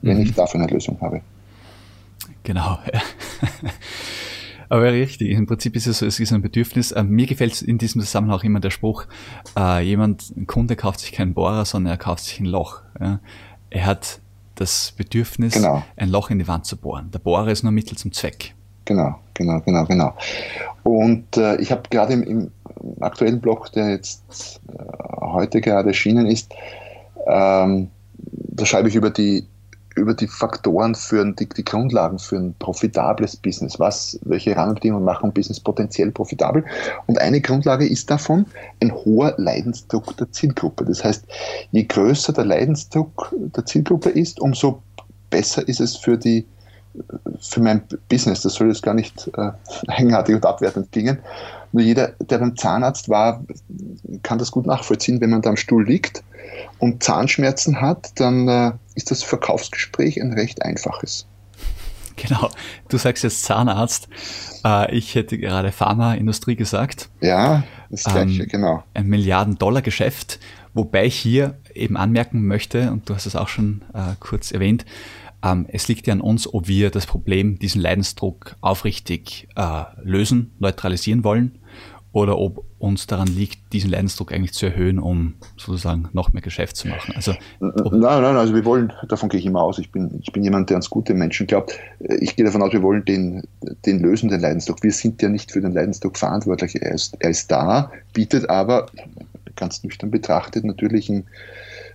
wenn 0.01 0.17
mhm. 0.17 0.23
ich 0.23 0.33
dafür 0.33 0.59
eine 0.59 0.69
Lösung 0.69 0.99
habe. 0.99 1.21
Genau. 2.43 2.77
Aber 4.67 4.91
richtig, 4.91 5.31
im 5.31 5.47
Prinzip 5.47 5.75
ist 5.77 5.87
es 5.87 5.99
so, 5.99 6.05
es 6.05 6.19
ist 6.19 6.33
ein 6.33 6.41
Bedürfnis. 6.41 6.91
Äh, 6.91 7.03
mir 7.03 7.25
gefällt 7.25 7.61
in 7.61 7.77
diesem 7.77 8.01
Zusammenhang 8.01 8.37
auch 8.37 8.43
immer 8.43 8.59
der 8.59 8.69
Spruch, 8.69 9.05
äh, 9.57 9.81
jemand, 9.81 10.29
ein 10.37 10.45
Kunde 10.45 10.75
kauft 10.75 10.99
sich 10.99 11.11
keinen 11.11 11.33
Bohrer, 11.33 11.63
sondern 11.63 11.93
er 11.93 11.97
kauft 11.97 12.25
sich 12.25 12.39
ein 12.39 12.45
Loch. 12.45 12.81
Er 13.69 13.85
hat 13.85 14.19
das 14.55 14.93
Bedürfnis, 14.97 15.53
genau. 15.53 15.83
ein 15.95 16.09
Loch 16.09 16.29
in 16.29 16.39
die 16.39 16.47
Wand 16.47 16.65
zu 16.65 16.77
bohren. 16.77 17.11
Der 17.11 17.19
Bohrer 17.19 17.47
ist 17.47 17.63
nur 17.63 17.71
Mittel 17.71 17.97
zum 17.97 18.11
Zweck. 18.11 18.53
Genau, 18.85 19.19
genau, 19.33 19.59
genau, 19.61 19.85
genau. 19.85 20.13
Und 20.83 21.37
äh, 21.37 21.57
ich 21.57 21.71
habe 21.71 21.83
gerade 21.89 22.13
im, 22.13 22.23
im, 22.23 22.51
aktuellen 22.99 23.39
Blog, 23.39 23.71
der 23.73 23.91
jetzt 23.91 24.59
äh, 24.67 24.83
heute 25.21 25.61
gerade 25.61 25.89
erschienen 25.89 26.25
ist, 26.25 26.53
ähm, 27.27 27.89
da 28.17 28.65
schreibe 28.65 28.89
ich 28.89 28.95
über 28.95 29.09
die 29.09 29.45
über 29.99 30.13
die 30.13 30.27
Faktoren 30.27 30.95
für 30.95 31.23
die, 31.33 31.47
die, 31.47 31.63
Grundlagen 31.63 32.19
für 32.19 32.37
ein 32.37 32.55
profitables 32.59 33.35
Business. 33.35 33.79
Was, 33.79 34.19
welche 34.23 34.55
Rahmenbedingungen 34.55 35.03
machen 35.03 35.33
Business 35.33 35.59
potenziell 35.59 36.11
profitabel? 36.11 36.63
Und 37.07 37.19
eine 37.19 37.41
Grundlage 37.41 37.87
ist 37.87 38.09
davon 38.09 38.45
ein 38.81 38.93
hoher 38.93 39.35
Leidensdruck 39.37 40.17
der 40.17 40.31
Zielgruppe. 40.31 40.85
Das 40.85 41.03
heißt, 41.03 41.25
je 41.71 41.83
größer 41.83 42.33
der 42.33 42.45
Leidensdruck 42.45 43.33
der 43.55 43.65
Zielgruppe 43.65 44.09
ist, 44.09 44.39
umso 44.39 44.81
besser 45.29 45.67
ist 45.67 45.79
es 45.79 45.95
für 45.95 46.17
die 46.17 46.45
für 47.39 47.61
mein 47.61 47.83
Business. 48.09 48.41
Das 48.41 48.55
soll 48.55 48.67
jetzt 48.67 48.83
gar 48.83 48.93
nicht 48.93 49.29
äh, 49.37 49.51
eigenartig 49.87 50.35
und 50.35 50.45
abwertend 50.45 50.91
klingen. 50.91 51.19
Nur 51.71 51.83
jeder, 51.83 52.13
der 52.19 52.39
beim 52.39 52.57
Zahnarzt 52.57 53.09
war, 53.09 53.43
kann 54.23 54.39
das 54.39 54.51
gut 54.51 54.65
nachvollziehen, 54.65 55.21
wenn 55.21 55.29
man 55.29 55.41
da 55.41 55.51
am 55.51 55.57
Stuhl 55.57 55.85
liegt 55.85 56.23
und 56.79 57.03
Zahnschmerzen 57.03 57.81
hat, 57.81 58.19
dann 58.19 58.47
äh, 58.47 58.71
ist 58.95 59.11
das 59.11 59.23
Verkaufsgespräch 59.23 60.21
ein 60.21 60.33
recht 60.33 60.63
einfaches. 60.63 61.25
Genau. 62.15 62.49
Du 62.89 62.97
sagst 62.97 63.23
jetzt 63.23 63.43
Zahnarzt. 63.43 64.09
Äh, 64.65 64.95
ich 64.95 65.15
hätte 65.15 65.37
gerade 65.37 65.71
Pharmaindustrie 65.71 66.55
gesagt. 66.55 67.09
Ja, 67.21 67.63
das 67.89 68.03
gleiche, 68.03 68.43
ähm, 68.43 68.49
genau. 68.49 68.83
Ein 68.93 69.07
Milliarden-Dollar-Geschäft. 69.07 70.39
Wobei 70.73 71.05
ich 71.05 71.15
hier 71.15 71.57
eben 71.73 71.97
anmerken 71.97 72.45
möchte, 72.45 72.91
und 72.91 73.09
du 73.09 73.15
hast 73.15 73.25
es 73.25 73.35
auch 73.35 73.47
schon 73.47 73.83
äh, 73.93 74.15
kurz 74.19 74.51
erwähnt, 74.51 74.85
ähm, 75.43 75.65
es 75.69 75.87
liegt 75.87 76.07
ja 76.07 76.13
an 76.13 76.21
uns, 76.21 76.53
ob 76.53 76.67
wir 76.67 76.89
das 76.89 77.05
Problem, 77.05 77.57
diesen 77.57 77.81
Leidensdruck 77.81 78.57
aufrichtig 78.59 79.47
äh, 79.55 79.83
lösen, 80.03 80.51
neutralisieren 80.59 81.23
wollen 81.23 81.58
oder 82.11 82.39
ob 82.39 82.65
uns 82.79 83.05
daran 83.07 83.27
liegt, 83.27 83.71
diesen 83.71 83.91
Leidensdruck 83.91 84.33
eigentlich 84.33 84.53
zu 84.53 84.65
erhöhen, 84.65 84.97
um 84.97 85.35
sozusagen 85.57 86.09
noch 86.13 86.33
mehr 86.33 86.41
Geschäft 86.41 86.75
zu 86.75 86.87
machen. 86.87 87.13
Also, 87.15 87.33
nein, 87.59 87.91
nein, 87.91 88.35
also 88.35 88.55
wir 88.55 88.65
wollen, 88.65 88.91
davon 89.07 89.29
gehe 89.29 89.39
ich 89.39 89.45
immer 89.45 89.61
aus, 89.61 89.77
ich 89.77 89.91
bin, 89.91 90.19
ich 90.21 90.31
bin 90.31 90.43
jemand, 90.43 90.69
der 90.69 90.77
ans 90.77 90.89
gute 90.89 91.13
Menschen 91.13 91.45
glaubt. 91.45 91.77
Ich 91.99 92.35
gehe 92.35 92.45
davon 92.45 92.63
aus, 92.63 92.73
wir 92.73 92.81
wollen 92.81 93.05
den, 93.05 93.43
den 93.85 93.99
lösen, 93.99 94.29
den 94.29 94.41
Leidensdruck. 94.41 94.81
Wir 94.81 94.91
sind 94.91 95.21
ja 95.21 95.29
nicht 95.29 95.51
für 95.51 95.61
den 95.61 95.73
Leidensdruck 95.73 96.17
verantwortlich. 96.17 96.81
Er 96.81 96.93
ist, 96.93 97.15
er 97.19 97.29
ist 97.29 97.51
da, 97.51 97.91
bietet 98.13 98.49
aber, 98.49 98.87
ganz 99.55 99.83
nüchtern 99.83 100.09
betrachtet, 100.09 100.63
natürlich 100.63 101.09
ein, 101.09 101.25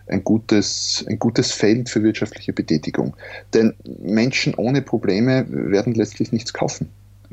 ein, 0.06 0.22
gutes, 0.22 1.04
ein 1.08 1.18
gutes 1.18 1.50
Feld 1.50 1.88
für 1.88 2.04
wirtschaftliche 2.04 2.52
Betätigung. 2.52 3.16
Denn 3.52 3.74
Menschen 4.00 4.54
ohne 4.54 4.80
Probleme 4.80 5.46
werden 5.48 5.94
letztlich 5.94 6.30
nichts 6.30 6.52
kaufen. 6.52 6.88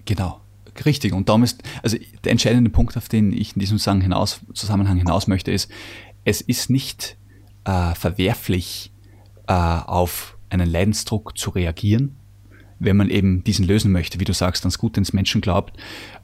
Genau. 0.05 0.40
Richtig, 0.85 1.13
und 1.13 1.29
darum 1.29 1.43
ist, 1.43 1.61
also 1.83 1.97
der 2.23 2.31
entscheidende 2.31 2.69
Punkt, 2.69 2.95
auf 2.97 3.09
den 3.09 3.33
ich 3.33 3.55
in 3.55 3.59
diesem 3.59 3.77
Zusammenhang 3.77 4.03
hinaus, 4.03 4.41
Zusammenhang 4.53 4.97
hinaus 4.97 5.27
möchte, 5.27 5.51
ist, 5.51 5.69
es 6.23 6.41
ist 6.41 6.69
nicht 6.69 7.17
äh, 7.65 7.93
verwerflich, 7.95 8.91
äh, 9.47 9.53
auf 9.53 10.37
einen 10.49 10.69
Leidensdruck 10.69 11.37
zu 11.37 11.49
reagieren, 11.49 12.15
wenn 12.79 12.97
man 12.97 13.09
eben 13.09 13.43
diesen 13.43 13.65
lösen 13.65 13.91
möchte, 13.91 14.19
wie 14.19 14.23
du 14.23 14.33
sagst, 14.33 14.63
ans 14.63 14.77
Gute 14.77 14.99
ins 14.99 15.13
Menschen 15.13 15.39
glaubt, 15.41 15.77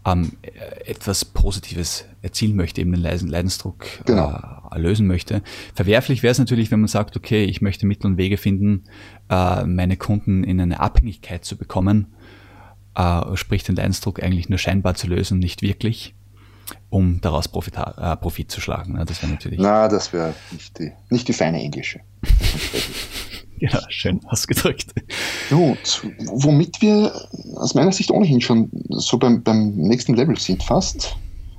ähm, 0.06 0.34
etwas 0.86 1.24
Positives 1.24 2.06
erzielen 2.22 2.56
möchte, 2.56 2.82
eben 2.82 2.94
den 2.94 3.01
Leidensdruck 3.01 3.86
genau. 4.06 4.68
äh, 4.72 4.80
lösen 4.80 5.08
möchte. 5.08 5.44
Verwerflich 5.75 6.24
wäre 6.24 6.32
es 6.32 6.39
natürlich, 6.39 6.72
wenn 6.72 6.80
man 6.80 6.88
sagt, 6.88 7.16
okay, 7.16 7.44
ich 7.46 7.62
möchte 7.62 7.86
Mittel 7.86 8.08
und 8.08 8.18
Wege 8.18 8.38
finden, 8.38 8.86
äh, 9.30 9.66
meine 9.66 9.98
Kunden 9.98 10.44
in 10.44 10.60
eine 10.60 10.80
Abhängigkeit 10.80 11.46
zu 11.46 11.58
bekommen 11.58 12.08
äh, 12.98 13.38
sprich 13.38 13.63
den 13.63 13.75
Leidensdruck 13.75 14.22
eigentlich 14.24 14.50
nur 14.50 14.58
scheinbar 14.58 14.96
zu 14.96 15.08
lösen, 15.08 15.39
nicht 15.39 15.62
wirklich, 15.62 16.16
um 16.89 17.22
daraus 17.22 17.48
Profit, 17.48 17.75
äh, 17.77 18.18
Profit 18.18 18.50
zu 18.51 18.60
schlagen. 18.60 18.94
Ne? 18.94 19.06
Das 19.06 19.22
wäre 19.22 19.32
natürlich. 19.32 19.60
Na, 19.60 19.88
das 19.88 20.12
wäre 20.13 20.34
nicht 20.51 20.80
die, 20.80 20.92
nicht 21.10 21.27
die 21.27 21.34
feine 21.34 21.62
Englische. 21.62 22.00
ja, 23.60 23.80
schön 23.89 24.20
ausgedrückt. 24.25 24.94
Gut, 25.50 26.08
womit 26.25 26.82
wir 26.82 27.13
aus 27.56 27.75
meiner 27.75 27.92
Sicht 27.92 28.10
ohnehin 28.10 28.42
schon 28.42 28.70
so 28.89 29.18
beim, 29.20 29.44
beim 29.44 29.75
nächsten 29.75 30.16
Level 30.16 30.38
sind 30.38 30.63
fast. 30.63 31.16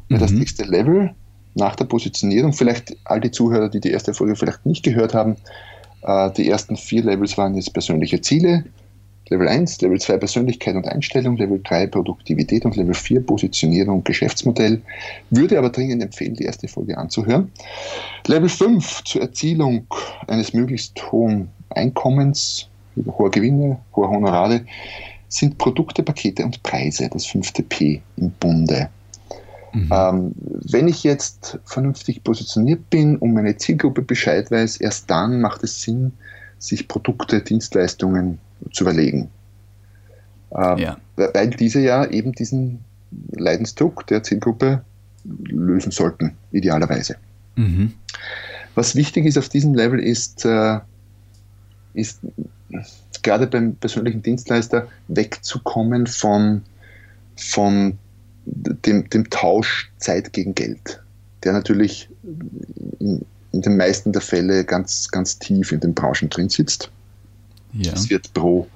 Mhm. 0.09 0.19
Das 0.19 0.33
nächste 0.33 0.65
Level 0.65 1.15
nach 1.55 1.77
der 1.77 1.85
Positionierung, 1.85 2.53
vielleicht 2.53 2.97
all 3.05 3.21
die 3.21 3.31
Zuhörer, 3.31 3.69
die 3.69 3.81
die 3.81 3.91
erste 3.91 4.13
Folge 4.13 4.37
vielleicht 4.37 4.67
nicht 4.67 4.83
gehört 4.83 5.15
haben, 5.15 5.37
äh, 6.03 6.31
die 6.33 6.49
ersten 6.49 6.77
vier 6.77 7.05
Levels 7.05 7.39
waren 7.39 7.55
jetzt 7.55 7.73
persönliche 7.73 8.21
Ziele, 8.21 8.65
Level 9.31 9.49
1, 9.49 9.81
Level 9.83 10.01
2 10.01 10.17
Persönlichkeit 10.19 10.75
und 10.75 10.89
Einstellung, 10.89 11.37
Level 11.37 11.61
3 11.63 11.87
Produktivität 11.89 12.65
und 12.65 12.77
Level 12.77 12.95
4 12.95 13.21
Positionierung 13.21 13.99
und 13.99 14.05
Geschäftsmodell. 14.05 14.81
Würde 15.31 15.59
aber 15.59 15.71
dringend 15.71 16.03
empfehlen, 16.03 16.35
die 16.35 16.45
erste 16.45 16.69
Folge 16.69 16.97
anzuhören. 16.97 17.51
Level 18.27 18.49
5 18.49 19.05
zur 19.05 19.23
Erzielung 19.23 19.87
eines 20.27 20.53
möglichst 20.55 21.13
hohen 21.13 21.49
Einkommens, 21.71 22.69
hoher 23.07 23.31
Gewinne, 23.31 23.79
hoher 23.95 24.11
Honorare, 24.11 24.63
sind 25.29 25.59
Produkte, 25.59 26.03
Pakete 26.03 26.45
und 26.45 26.63
Preise, 26.63 27.09
das 27.13 27.27
fünfte 27.27 27.63
P 27.63 28.01
im 28.17 28.31
Bunde. 28.41 28.89
Mhm. 29.73 29.91
Ähm, 29.93 30.33
wenn 30.37 30.89
ich 30.89 31.05
jetzt 31.05 31.59
vernünftig 31.65 32.25
positioniert 32.25 32.89
bin 32.89 33.17
und 33.17 33.35
meine 33.35 33.57
Zielgruppe 33.57 34.01
Bescheid 34.01 34.51
weiß, 34.51 34.79
erst 34.79 35.11
dann 35.11 35.43
macht 35.43 35.63
es 35.65 35.83
Sinn, 35.83 36.13
sich 36.59 36.89
Produkte, 36.89 37.43
Dienstleistungen 37.43 38.39
zu 38.73 38.85
überlegen. 38.85 39.31
Ähm, 40.53 40.79
ja. 40.79 40.97
Weil 41.17 41.51
diese 41.51 41.81
ja 41.81 42.07
eben 42.07 42.33
diesen 42.33 42.81
Leidensdruck 43.33 44.07
der 44.07 44.23
Zielgruppe 44.23 44.83
lösen 45.25 45.93
sollten, 45.93 46.37
idealerweise. 46.53 47.17
Mhm. 47.57 47.93
Was 48.75 48.95
wichtig 48.95 49.27
ist 49.27 49.37
auf 49.37 49.49
diesem 49.49 49.75
Level 49.75 49.99
ist, 49.99 50.45
äh, 50.45 50.79
ist 51.95 52.21
gerade 53.23 53.47
beim 53.47 53.75
persönlichen 53.75 54.23
Dienstleister 54.23 54.89
wegzukommen 55.09 56.07
von, 56.07 56.63
von 57.37 57.99
dem, 58.45 59.09
dem 59.11 59.29
Tausch 59.31 59.91
Zeit 59.99 60.33
gegen 60.33 60.55
Geld, 60.55 61.03
der 61.43 61.53
natürlich 61.53 62.09
in, 63.01 63.25
in 63.53 63.63
den 63.63 63.77
meisten 63.77 64.13
der 64.13 64.23
Fälle 64.23 64.65
ganz, 64.65 65.11
ganz 65.11 65.39
tief 65.39 65.73
in 65.73 65.81
den 65.81 65.95
Branchen 65.95 66.31
drin 66.31 66.49
sitzt. 66.49 66.91
Ja. 67.73 67.93
Es 67.93 68.11
wird 68.11 68.33
pro, 68.35 68.67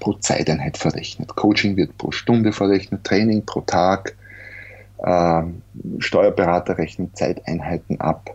pro 0.00 0.14
Zeiteinheit 0.14 0.76
verrechnet. 0.76 1.34
Coaching 1.36 1.76
wird 1.76 1.96
pro 1.98 2.10
Stunde 2.10 2.52
verrechnet, 2.52 3.04
Training 3.04 3.44
pro 3.44 3.60
Tag, 3.62 4.14
äh, 4.98 5.42
Steuerberater 5.98 6.78
rechnen 6.78 7.14
Zeiteinheiten 7.14 8.00
ab. 8.00 8.34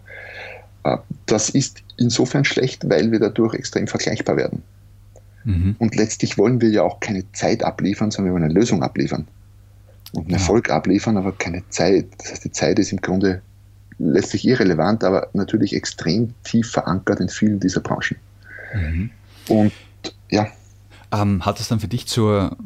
Äh, 0.84 0.98
das 1.26 1.50
ist 1.50 1.84
insofern 1.98 2.46
schlecht, 2.46 2.90
weil 2.90 3.12
wir 3.12 3.20
dadurch 3.20 3.54
extrem 3.54 3.88
vergleichbar 3.88 4.38
werden. 4.38 4.64
Mhm. 5.44 5.76
Und 5.80 5.96
letztlich 5.96 6.38
wollen 6.38 6.62
wir 6.62 6.70
ja 6.70 6.84
auch 6.84 7.00
keine 7.00 7.30
Zeit 7.32 7.64
abliefern, 7.64 8.12
sondern 8.12 8.32
wir 8.32 8.34
wollen 8.34 8.50
eine 8.50 8.54
Lösung 8.54 8.84
abliefern 8.84 9.28
und 10.14 10.26
einen 10.26 10.34
Erfolg 10.34 10.70
abliefern, 10.70 11.18
aber 11.18 11.32
keine 11.32 11.68
Zeit. 11.70 12.08
Das 12.18 12.32
heißt, 12.32 12.46
die 12.46 12.52
Zeit 12.52 12.80
ist 12.80 12.92
im 12.92 13.02
Grunde 13.02 13.42
letztlich 14.00 14.48
irrelevant, 14.48 15.04
aber 15.04 15.30
natürlich 15.34 15.74
extrem 15.74 16.34
tief 16.44 16.72
verankert 16.72 17.20
in 17.20 17.30
vielen 17.30 17.60
dieser 17.60 17.82
Branchen. 17.82 18.18
Mhm. 18.74 19.10
Und 19.48 19.72
ja. 20.30 20.48
Ähm, 21.12 21.46
hat 21.46 21.60
es 21.60 21.70
dann 21.70 21.80
für 21.80 21.88
dich 21.88 22.06
zur, 22.06 22.58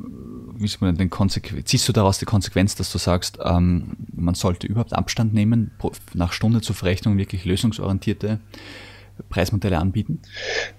wie 0.55 0.67
soll 0.67 0.79
man 0.81 0.97
den 0.97 1.11
Konsequenz, 1.11 1.67
ziehst 1.67 1.87
du 1.87 1.93
daraus 1.93 2.17
die 2.17 2.25
Konsequenz, 2.25 2.75
dass 2.75 2.91
du 2.91 2.97
sagst, 2.97 3.37
ähm, 3.43 3.91
man 4.15 4.33
sollte 4.33 4.65
überhaupt 4.65 4.93
Abstand 4.93 5.33
nehmen, 5.33 5.71
nach 6.13 6.33
Stunde 6.33 6.61
zur 6.61 6.75
Verrechnung 6.75 7.17
wirklich 7.17 7.45
lösungsorientierte 7.45 8.39
Preismodelle 9.29 9.77
anbieten? 9.77 10.19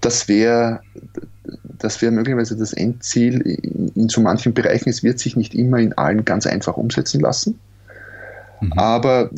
Das 0.01 0.27
wäre 0.27 0.81
das 1.83 2.01
wäre 2.01 2.11
möglicherweise 2.11 2.57
das 2.57 2.73
Endziel 2.73 3.41
in, 3.41 3.89
in, 3.89 4.09
so 4.09 4.21
manchen 4.21 4.53
Bereichen. 4.53 4.89
Es 4.89 5.03
wird 5.03 5.19
sich 5.19 5.35
nicht 5.35 5.53
immer 5.53 5.79
in 5.79 5.93
allen 5.93 6.23
ganz 6.23 6.47
einfach 6.47 6.77
umsetzen 6.77 7.19
lassen. 7.19 7.59
Mhm. 8.61 8.73
Aber 8.73 9.29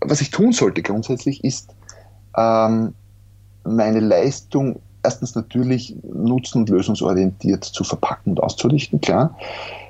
was 0.00 0.20
ich 0.20 0.30
tun 0.30 0.52
sollte 0.52 0.82
grundsätzlich 0.82 1.42
ist, 1.42 1.74
ähm, 2.36 2.94
meine 3.64 4.00
Leistung 4.00 4.80
erstens 5.02 5.34
natürlich 5.34 5.94
nutzen- 6.02 6.58
und 6.58 6.68
lösungsorientiert 6.68 7.64
zu 7.64 7.84
verpacken 7.84 8.30
und 8.30 8.40
auszurichten, 8.42 9.00
klar. 9.00 9.36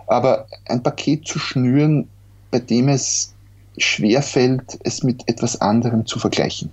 Aber 0.06 0.46
ein 0.66 0.82
Paket 0.82 1.26
zu 1.26 1.38
schnüren, 1.38 2.08
bei 2.50 2.58
dem 2.58 2.88
es 2.88 3.34
schwerfällt, 3.76 4.78
es 4.84 5.02
mit 5.02 5.28
etwas 5.28 5.60
anderem 5.60 6.06
zu 6.06 6.18
vergleichen 6.18 6.70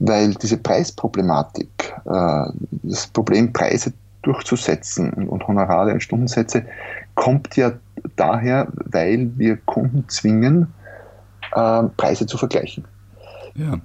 weil 0.00 0.34
diese 0.34 0.56
Preisproblematik, 0.56 1.94
äh, 2.06 2.44
das 2.82 3.06
Problem, 3.06 3.52
Preise 3.52 3.92
durchzusetzen 4.22 5.12
und 5.28 5.46
Honorare 5.46 5.92
und 5.92 6.02
Stundensätze, 6.02 6.64
kommt 7.14 7.56
ja 7.56 7.72
daher, 8.16 8.68
weil 8.90 9.30
wir 9.36 9.56
Kunden 9.58 10.08
zwingen, 10.08 10.72
äh, 11.54 11.82
Preise 11.96 12.26
zu 12.26 12.38
vergleichen. 12.38 12.84
Ja. 13.54 13.78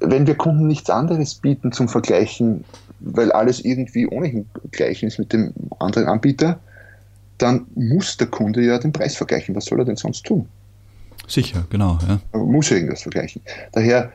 Wenn 0.00 0.26
wir 0.26 0.36
Kunden 0.36 0.68
nichts 0.68 0.90
anderes 0.90 1.34
bieten 1.34 1.72
zum 1.72 1.88
Vergleichen, 1.88 2.64
weil 3.04 3.32
alles 3.32 3.64
irgendwie 3.64 4.06
ohnehin 4.06 4.48
gleich 4.70 5.02
ist 5.02 5.18
mit 5.18 5.32
dem 5.32 5.52
anderen 5.78 6.06
Anbieter, 6.06 6.60
dann 7.38 7.66
muss 7.74 8.16
der 8.16 8.28
Kunde 8.28 8.62
ja 8.64 8.78
den 8.78 8.92
Preis 8.92 9.16
vergleichen. 9.16 9.54
Was 9.54 9.66
soll 9.66 9.80
er 9.80 9.84
denn 9.84 9.96
sonst 9.96 10.24
tun? 10.24 10.48
Sicher, 11.26 11.66
genau. 11.70 11.98
Ja. 12.06 12.20
Er 12.32 12.38
muss 12.40 12.70
irgendwas 12.70 13.02
vergleichen. 13.02 13.42
Daher 13.72 14.12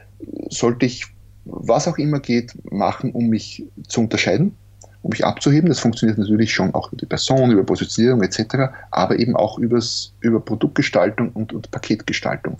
sollte 0.49 0.85
ich 0.85 1.05
was 1.45 1.87
auch 1.87 1.97
immer 1.97 2.19
geht, 2.19 2.53
machen, 2.71 3.11
um 3.11 3.27
mich 3.27 3.65
zu 3.87 4.01
unterscheiden, 4.01 4.55
um 5.01 5.11
mich 5.11 5.25
abzuheben. 5.25 5.69
Das 5.69 5.79
funktioniert 5.79 6.17
natürlich 6.17 6.53
schon 6.53 6.73
auch 6.73 6.89
über 6.89 6.97
die 6.97 7.05
Person, 7.05 7.51
über 7.51 7.63
Positionierung 7.63 8.21
etc., 8.21 8.69
aber 8.91 9.17
eben 9.17 9.35
auch 9.35 9.57
übers, 9.57 10.13
über 10.19 10.39
Produktgestaltung 10.39 11.29
und, 11.31 11.53
und 11.53 11.71
Paketgestaltung. 11.71 12.57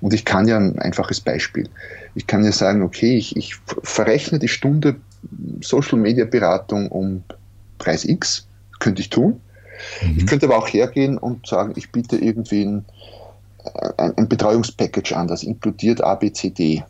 Und 0.00 0.14
ich 0.14 0.24
kann 0.24 0.46
ja 0.46 0.56
ein 0.56 0.78
einfaches 0.78 1.20
Beispiel. 1.20 1.68
Ich 2.14 2.26
kann 2.26 2.44
ja 2.44 2.52
sagen, 2.52 2.82
okay, 2.82 3.16
ich, 3.16 3.36
ich 3.36 3.56
verrechne 3.82 4.38
die 4.38 4.48
Stunde 4.48 4.96
Social 5.60 5.98
Media 5.98 6.24
Beratung 6.24 6.88
um 6.88 7.24
Preis 7.78 8.04
X, 8.04 8.46
könnte 8.78 9.02
ich 9.02 9.10
tun. 9.10 9.40
Mhm. 10.02 10.18
Ich 10.18 10.26
könnte 10.26 10.46
aber 10.46 10.58
auch 10.58 10.68
hergehen 10.68 11.18
und 11.18 11.46
sagen, 11.46 11.72
ich 11.76 11.90
biete 11.90 12.16
irgendwie 12.16 12.64
ein, 12.64 12.84
ein, 13.96 14.16
ein 14.16 14.28
Betreuungspackage 14.28 15.16
an, 15.16 15.28
das 15.28 15.42
inkludiert 15.42 16.02
A, 16.02 16.14
B, 16.14 16.32
C, 16.32 16.50
D 16.50 16.84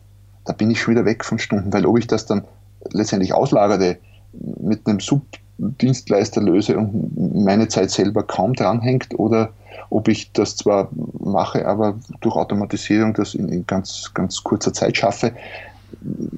da 0.49 0.53
bin 0.53 0.71
ich 0.71 0.81
schon 0.81 0.95
wieder 0.95 1.05
weg 1.05 1.23
von 1.23 1.37
Stunden, 1.37 1.71
weil 1.71 1.85
ob 1.85 1.99
ich 1.99 2.07
das 2.07 2.25
dann 2.25 2.43
letztendlich 2.91 3.33
auslagere, 3.33 3.97
mit 4.33 4.87
einem 4.87 4.99
Subdienstleister 4.99 6.41
löse 6.41 6.75
und 6.75 7.45
meine 7.45 7.67
Zeit 7.67 7.91
selber 7.91 8.23
kaum 8.23 8.53
dranhängt 8.53 9.19
oder 9.19 9.53
ob 9.89 10.07
ich 10.07 10.31
das 10.31 10.55
zwar 10.55 10.89
mache, 11.19 11.67
aber 11.67 11.99
durch 12.21 12.35
Automatisierung 12.35 13.13
das 13.13 13.33
in, 13.33 13.49
in 13.49 13.65
ganz, 13.65 14.11
ganz 14.13 14.43
kurzer 14.43 14.73
Zeit 14.73 14.97
schaffe, 14.97 15.33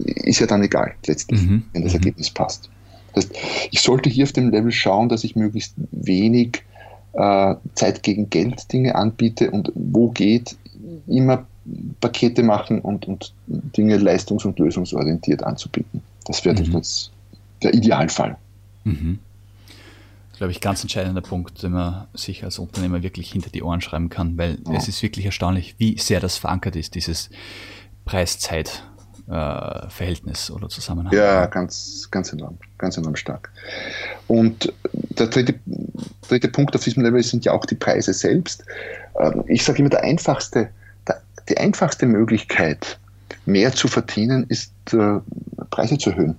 ist 0.05 0.39
ja 0.39 0.48
dann 0.48 0.63
egal 0.63 0.93
letztlich, 1.05 1.41
mhm. 1.41 1.63
wenn 1.74 1.84
das 1.84 1.93
mhm. 1.93 2.00
Ergebnis 2.00 2.29
passt. 2.29 2.70
Das 3.13 3.25
heißt, 3.25 3.36
ich 3.72 3.81
sollte 3.81 4.10
hier 4.10 4.24
auf 4.24 4.31
dem 4.31 4.50
Level 4.50 4.72
schauen, 4.72 5.10
dass 5.10 5.24
ich 5.24 5.36
möglichst 5.36 5.74
wenig 5.91 6.63
äh, 7.13 7.55
Zeit 7.75 8.03
gegen 8.03 8.29
Geld 8.29 8.72
Dinge 8.72 8.96
anbiete 8.96 9.51
und 9.51 9.72
wo 9.75 10.10
geht, 10.10 10.55
immer 11.08 11.46
Pakete 12.00 12.43
machen 12.43 12.79
und, 12.79 13.08
und 13.08 13.34
Dinge 13.48 13.98
leistungs- 13.98 14.46
und 14.46 14.58
lösungsorientiert 14.60 15.43
anzubieten. 15.43 16.01
Das 16.25 16.43
wäre 16.46 16.60
mhm. 16.60 16.72
das, 16.72 17.12
der 17.62 17.74
Idealfall. 17.74 18.38
Mhm. 18.84 19.20
Glaube 20.42 20.54
ich, 20.54 20.60
ganz 20.60 20.82
entscheidender 20.82 21.22
Punkt, 21.22 21.62
den 21.62 21.74
man 21.74 22.08
sich 22.16 22.44
als 22.44 22.58
Unternehmer 22.58 23.04
wirklich 23.04 23.32
hinter 23.32 23.52
die 23.52 23.62
Ohren 23.62 23.80
schreiben 23.80 24.10
kann, 24.10 24.40
weil 24.40 24.58
ja. 24.66 24.74
es 24.74 24.88
ist 24.88 25.04
wirklich 25.04 25.24
erstaunlich, 25.24 25.76
wie 25.78 26.00
sehr 26.00 26.20
das 26.20 26.38
verankert 26.38 26.76
ist, 26.76 26.96
dieses 26.96 27.30
Preis-Zeit. 28.06 28.84
Verhältnis 29.28 30.52
oder 30.52 30.68
Zusammenhang. 30.68 31.14
Ja, 31.14 31.46
ganz, 31.46 32.10
ganz 32.12 32.34
enorm, 32.34 32.58
ganz 32.78 32.98
enorm 32.98 33.16
stark. 33.16 33.50
Und 34.28 34.74
der 34.92 35.28
dritte, 35.28 35.58
dritte 36.28 36.50
Punkt 36.50 36.76
auf 36.76 36.84
diesem 36.84 37.04
Level 37.04 37.24
sind 37.24 37.46
ja 37.46 37.54
auch 37.54 37.66
die 37.66 37.76
Preise 37.76 38.12
selbst. 38.14 38.66
Ähm, 39.18 39.46
ich 39.48 39.64
sage 39.64 39.80
immer, 39.80 39.90
der 39.90 40.04
einfachste 40.04 40.70
die 41.50 41.58
einfachste 41.58 42.06
Möglichkeit, 42.06 43.00
mehr 43.46 43.74
zu 43.74 43.88
verdienen, 43.88 44.46
ist 44.48 44.74
äh, 44.94 45.20
Preise 45.70 45.98
zu 45.98 46.12
erhöhen. 46.12 46.38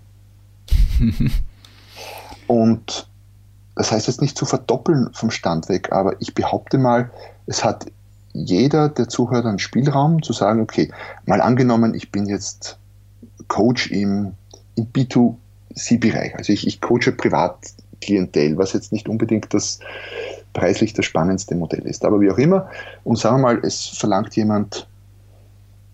Und 2.46 3.08
das 3.74 3.92
heißt 3.92 4.06
jetzt 4.06 4.20
nicht 4.20 4.36
zu 4.36 4.44
verdoppeln 4.44 5.10
vom 5.12 5.30
Stand 5.30 5.68
weg, 5.68 5.92
aber 5.92 6.20
ich 6.20 6.34
behaupte 6.34 6.78
mal, 6.78 7.10
es 7.46 7.64
hat 7.64 7.86
jeder 8.32 8.88
der 8.88 9.08
Zuhörer 9.08 9.48
einen 9.48 9.58
Spielraum 9.58 10.22
zu 10.22 10.32
sagen, 10.32 10.60
okay, 10.60 10.90
mal 11.26 11.40
angenommen, 11.40 11.94
ich 11.94 12.10
bin 12.10 12.26
jetzt 12.26 12.78
Coach 13.48 13.90
im, 13.90 14.32
im 14.74 14.86
B2C-Bereich. 14.86 16.34
Also 16.36 16.52
ich, 16.52 16.66
ich 16.66 16.80
coache 16.80 17.12
Privatklientel, 17.12 18.56
was 18.56 18.72
jetzt 18.72 18.92
nicht 18.92 19.08
unbedingt 19.08 19.52
das 19.52 19.80
preislich 20.54 20.94
das 20.94 21.04
spannendste 21.04 21.54
Modell 21.54 21.86
ist. 21.86 22.04
Aber 22.04 22.20
wie 22.20 22.30
auch 22.30 22.38
immer, 22.38 22.70
und 23.04 23.18
sagen 23.18 23.36
wir 23.36 23.42
mal, 23.42 23.60
es 23.62 23.86
verlangt 23.86 24.34
jemand 24.36 24.86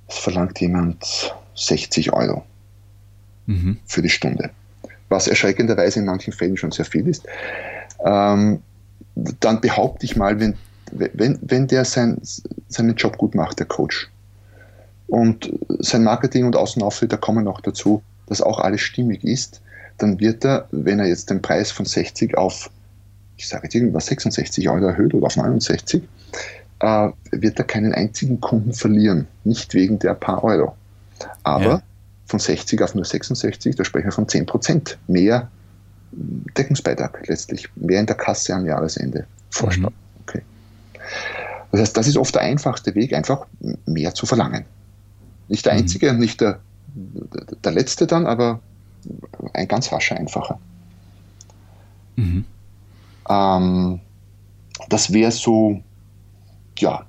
es 0.09 0.19
verlangt 0.19 0.61
jemand 0.61 1.35
60 1.55 2.13
Euro 2.13 2.45
mhm. 3.47 3.79
für 3.85 4.03
die 4.03 4.09
Stunde, 4.09 4.51
was 5.09 5.29
erschreckenderweise 5.29 6.01
in 6.01 6.07
manchen 6.07 6.33
Fällen 6.33 6.57
schon 6.57 6.73
sehr 6.73 6.85
viel 6.85 7.07
ist. 7.09 7.27
Ähm, 8.05 8.63
dann 9.15 9.61
behaupte 9.61 10.05
ich 10.05 10.17
mal, 10.17 10.39
wenn, 10.39 10.55
wenn, 10.93 11.39
wenn 11.43 11.67
der 11.67 11.85
sein, 11.85 12.19
seinen 12.69 12.95
Job 12.95 13.19
gut 13.19 13.35
macht, 13.35 13.59
der 13.59 13.67
Coach, 13.67 14.09
und 15.09 15.51
sein 15.81 16.05
Marketing 16.05 16.45
und 16.45 16.55
Außenauftritt, 16.55 17.13
da 17.13 17.17
kommen 17.17 17.45
noch 17.45 17.61
dazu, 17.61 18.03
dass 18.27 18.43
auch 18.43 18.61
alles 18.61 18.83
stimmig 18.83 19.25
ist, 19.25 19.61
dann 19.97 20.21
wird 20.21 20.45
er, 20.45 20.69
wenn 20.71 21.01
er 21.01 21.07
jetzt 21.07 21.31
den 21.31 21.43
Preis 21.43 21.73
von 21.73 21.87
60 21.87 22.37
auf, 22.37 22.71
ich 23.37 23.49
sage 23.49 23.65
jetzt 23.65 23.75
irgendwas, 23.75 24.07
66 24.07 24.69
Euro 24.69 24.87
erhöht 24.87 25.15
oder 25.15 25.27
auf 25.27 25.37
69, 25.37 26.03
äh, 26.81 27.09
wird 27.33 27.59
er 27.59 27.65
keinen 27.65 27.95
einzigen 27.95 28.41
Kunden 28.41 28.75
verlieren. 28.75 29.27
Nicht 29.45 29.75
wegen 29.75 29.99
der 29.99 30.15
paar 30.15 30.45
Euro. 30.45 30.77
Aber 31.43 31.65
ja. 31.65 31.83
Von 32.29 32.39
60 32.39 32.81
auf 32.83 32.95
nur 32.95 33.05
66, 33.05 33.75
da 33.75 33.85
sprechen 33.85 34.07
wir 34.07 34.13
von 34.13 34.29
10 34.29 34.47
Prozent 34.47 34.99
mehr 35.09 35.51
Deckungsbeitrag 36.13 37.27
letztlich, 37.27 37.69
mehr 37.75 38.01
in 38.01 38.07
der 38.07 38.17
Kasse 38.17 38.55
am 38.55 38.67
Jahresende. 38.67 39.27
Vorstand. 39.51 39.95
Mhm. 39.95 40.23
Okay. 40.23 40.43
Das 41.73 41.81
heißt, 41.81 41.97
das 41.97 42.07
ist 42.07 42.17
oft 42.17 42.35
der 42.35 42.43
einfachste 42.43 42.95
Weg, 42.95 43.15
einfach 43.15 43.47
mehr 43.87 44.15
zu 44.15 44.27
verlangen. 44.27 44.65
Nicht 45.49 45.65
der 45.65 45.73
mhm. 45.73 45.81
einzige, 45.81 46.13
mhm. 46.13 46.19
nicht 46.19 46.41
der, 46.41 46.61
der 47.65 47.73
letzte 47.73 48.07
dann, 48.07 48.27
aber 48.27 48.61
ein 49.55 49.69
ganz 49.69 49.91
rascher, 49.91 50.17
einfacher. 50.17 50.59
Mhm. 52.17 52.45
Ähm, 53.29 54.01
das 54.91 55.13
wäre 55.13 55.33
so, 55.33 55.83
ja, 56.79 57.07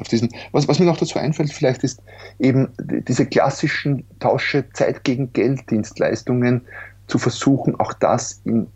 auf 0.00 0.08
diesen, 0.08 0.30
was, 0.52 0.68
was 0.68 0.78
mir 0.78 0.86
noch 0.86 0.96
dazu 0.96 1.18
einfällt, 1.18 1.52
vielleicht 1.52 1.84
ist 1.84 2.02
eben 2.38 2.68
diese 2.80 3.26
klassischen 3.26 4.04
Tausche 4.20 4.64
Zeit 4.72 5.04
gegen 5.04 5.32
Geld 5.32 5.70
Dienstleistungen 5.70 6.62
zu 7.06 7.18
versuchen, 7.18 7.78
auch 7.78 7.92
das 7.92 8.40
in, 8.44 8.66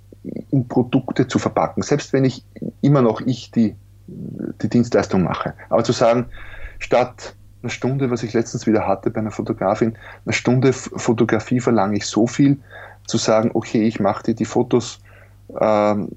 in 0.50 0.68
Produkte 0.68 1.26
zu 1.26 1.38
verpacken. 1.38 1.82
Selbst 1.82 2.12
wenn 2.12 2.24
ich 2.24 2.44
immer 2.82 3.02
noch 3.02 3.20
ich 3.20 3.50
die, 3.50 3.74
die 4.06 4.68
Dienstleistung 4.68 5.22
mache. 5.22 5.54
Aber 5.70 5.84
zu 5.84 5.92
sagen, 5.92 6.26
statt 6.78 7.34
einer 7.62 7.70
Stunde, 7.70 8.10
was 8.10 8.22
ich 8.22 8.32
letztens 8.32 8.66
wieder 8.66 8.86
hatte 8.86 9.10
bei 9.10 9.20
einer 9.20 9.30
Fotografin, 9.30 9.96
eine 10.24 10.32
Stunde 10.32 10.72
Fotografie 10.72 11.60
verlange 11.60 11.96
ich 11.96 12.06
so 12.06 12.26
viel, 12.26 12.58
zu 13.06 13.18
sagen, 13.18 13.50
okay, 13.54 13.86
ich 13.86 14.00
mache 14.00 14.24
dir 14.24 14.34
die 14.34 14.44
Fotos 14.44 15.00
ähm, 15.60 16.10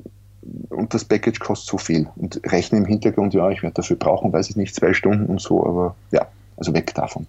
und 0.70 0.94
das 0.94 1.06
Package 1.06 1.40
kostet 1.40 1.70
so 1.70 1.78
viel 1.78 2.08
und 2.16 2.40
rechne 2.46 2.78
im 2.78 2.86
Hintergrund, 2.86 3.34
ja, 3.34 3.50
ich 3.50 3.62
werde 3.64 3.76
dafür 3.76 3.98
brauchen, 3.98 4.32
weiß 4.32 4.50
ich 4.50 4.56
nicht, 4.56 4.76
zwei 4.76 4.94
Stunden 4.94 5.26
und 5.26 5.42
so, 5.42 5.66
aber 5.66 5.96
ja, 6.12 6.28
also 6.58 6.74
weg 6.74 6.94
davon. 6.94 7.28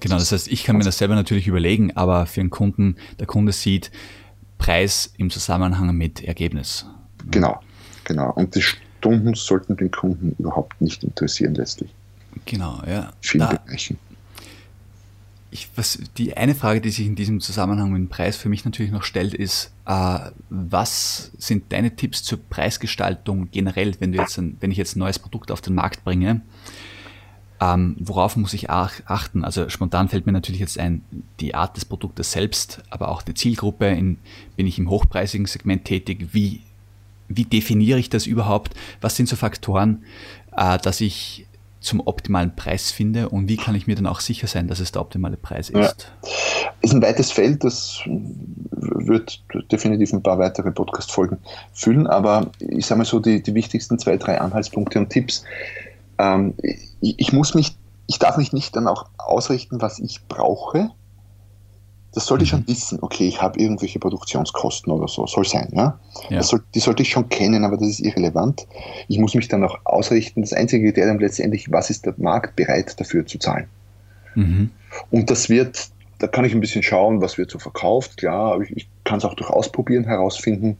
Genau, 0.00 0.16
das 0.16 0.32
heißt, 0.32 0.48
ich 0.48 0.64
kann 0.64 0.76
mir 0.76 0.84
das 0.84 0.98
selber 0.98 1.14
natürlich 1.14 1.46
überlegen, 1.46 1.96
aber 1.96 2.26
für 2.26 2.40
einen 2.40 2.50
Kunden, 2.50 2.96
der 3.18 3.26
Kunde 3.26 3.52
sieht 3.52 3.90
Preis 4.58 5.12
im 5.16 5.30
Zusammenhang 5.30 5.96
mit 5.96 6.22
Ergebnis. 6.22 6.86
Genau, 7.30 7.60
genau. 8.04 8.32
Und 8.32 8.54
die 8.54 8.62
Stunden 8.62 9.34
sollten 9.34 9.76
den 9.76 9.90
Kunden 9.90 10.36
überhaupt 10.38 10.80
nicht 10.80 11.02
interessieren 11.02 11.54
letztlich. 11.54 11.90
Genau, 12.46 12.80
ja. 12.86 13.10
Vielen 13.20 13.48
Bereichen 13.48 13.98
ich, 15.50 15.68
was, 15.74 15.98
die 16.16 16.36
eine 16.36 16.54
Frage, 16.54 16.80
die 16.80 16.90
sich 16.90 17.06
in 17.06 17.16
diesem 17.16 17.40
Zusammenhang 17.40 17.90
mit 17.90 17.98
dem 17.98 18.08
Preis 18.08 18.36
für 18.36 18.48
mich 18.48 18.64
natürlich 18.64 18.92
noch 18.92 19.02
stellt, 19.02 19.34
ist, 19.34 19.72
äh, 19.86 20.18
was 20.48 21.32
sind 21.38 21.72
deine 21.72 21.96
Tipps 21.96 22.22
zur 22.22 22.38
Preisgestaltung 22.38 23.50
generell, 23.50 23.94
wenn 23.98 24.12
du 24.12 24.18
jetzt 24.18 24.38
ein, 24.38 24.56
wenn 24.60 24.70
ich 24.70 24.78
jetzt 24.78 24.96
ein 24.96 25.00
neues 25.00 25.18
Produkt 25.18 25.50
auf 25.50 25.60
den 25.60 25.74
Markt 25.74 26.04
bringe? 26.04 26.42
Ähm, 27.60 27.96
worauf 27.98 28.36
muss 28.36 28.54
ich 28.54 28.70
achten? 28.70 29.44
Also 29.44 29.68
spontan 29.68 30.08
fällt 30.08 30.24
mir 30.24 30.32
natürlich 30.32 30.60
jetzt 30.60 30.78
ein, 30.78 31.02
die 31.40 31.54
Art 31.54 31.76
des 31.76 31.84
Produktes 31.84 32.32
selbst, 32.32 32.82
aber 32.88 33.08
auch 33.08 33.20
die 33.20 33.34
Zielgruppe. 33.34 33.86
In, 33.86 34.18
bin 34.56 34.66
ich 34.66 34.78
im 34.78 34.88
hochpreisigen 34.88 35.46
Segment 35.46 35.84
tätig? 35.84 36.28
Wie, 36.32 36.62
wie 37.28 37.44
definiere 37.44 37.98
ich 37.98 38.08
das 38.08 38.26
überhaupt? 38.26 38.74
Was 39.00 39.16
sind 39.16 39.28
so 39.28 39.36
Faktoren, 39.36 40.04
äh, 40.56 40.78
dass 40.78 41.00
ich 41.02 41.46
zum 41.80 42.00
optimalen 42.00 42.54
Preis 42.54 42.90
finde 42.90 43.30
und 43.30 43.48
wie 43.48 43.56
kann 43.56 43.74
ich 43.74 43.86
mir 43.86 43.96
dann 43.96 44.06
auch 44.06 44.20
sicher 44.20 44.46
sein, 44.46 44.68
dass 44.68 44.80
es 44.80 44.92
der 44.92 45.00
optimale 45.00 45.36
Preis 45.36 45.70
ist? 45.70 46.06
Ja. 46.22 46.30
Ist 46.82 46.92
ein 46.92 47.02
weites 47.02 47.32
Feld, 47.32 47.64
das 47.64 48.02
wird 48.06 49.42
definitiv 49.72 50.12
ein 50.12 50.22
paar 50.22 50.38
weitere 50.38 50.70
Podcast-Folgen 50.70 51.38
füllen, 51.72 52.06
aber 52.06 52.50
ich 52.58 52.86
sage 52.86 52.98
mal 52.98 53.04
so, 53.04 53.18
die, 53.18 53.42
die 53.42 53.54
wichtigsten 53.54 53.98
zwei, 53.98 54.16
drei 54.16 54.40
Anhaltspunkte 54.40 54.98
und 54.98 55.10
Tipps. 55.10 55.44
Ähm, 56.18 56.54
ich, 57.00 57.18
ich, 57.18 57.32
muss 57.32 57.54
mich, 57.54 57.76
ich 58.06 58.18
darf 58.18 58.36
mich 58.36 58.52
nicht 58.52 58.76
dann 58.76 58.86
auch 58.86 59.06
ausrichten, 59.16 59.80
was 59.80 59.98
ich 59.98 60.26
brauche, 60.28 60.90
das 62.12 62.26
sollte 62.26 62.44
ich 62.44 62.50
schon 62.50 62.60
mhm. 62.60 62.68
wissen, 62.68 62.98
okay, 63.02 63.28
ich 63.28 63.40
habe 63.40 63.60
irgendwelche 63.60 63.98
Produktionskosten 63.98 64.92
oder 64.92 65.06
so, 65.06 65.26
soll 65.26 65.44
sein, 65.44 65.68
ja. 65.72 65.98
ja. 66.28 66.42
Soll, 66.42 66.62
die 66.74 66.80
sollte 66.80 67.02
ich 67.02 67.10
schon 67.10 67.28
kennen, 67.28 67.64
aber 67.64 67.76
das 67.76 67.88
ist 67.88 68.00
irrelevant. 68.00 68.66
Ich 69.08 69.18
muss 69.18 69.34
mich 69.34 69.48
dann 69.48 69.62
auch 69.64 69.78
ausrichten. 69.84 70.40
Das 70.40 70.52
einzige 70.52 70.86
Kriterium 70.86 71.20
letztendlich, 71.20 71.70
was 71.70 71.90
ist 71.90 72.06
der 72.06 72.14
Markt 72.16 72.56
bereit 72.56 72.98
dafür 72.98 73.26
zu 73.26 73.38
zahlen? 73.38 73.68
Mhm. 74.34 74.70
Und 75.10 75.30
das 75.30 75.48
wird, 75.48 75.88
da 76.18 76.26
kann 76.26 76.44
ich 76.44 76.52
ein 76.52 76.60
bisschen 76.60 76.82
schauen, 76.82 77.20
was 77.20 77.38
wird 77.38 77.50
so 77.50 77.60
verkauft, 77.60 78.16
klar, 78.16 78.54
aber 78.54 78.64
ich, 78.64 78.76
ich 78.76 78.88
kann 79.04 79.18
es 79.18 79.24
auch 79.24 79.34
durch 79.34 79.50
Ausprobieren 79.50 80.04
herausfinden. 80.04 80.78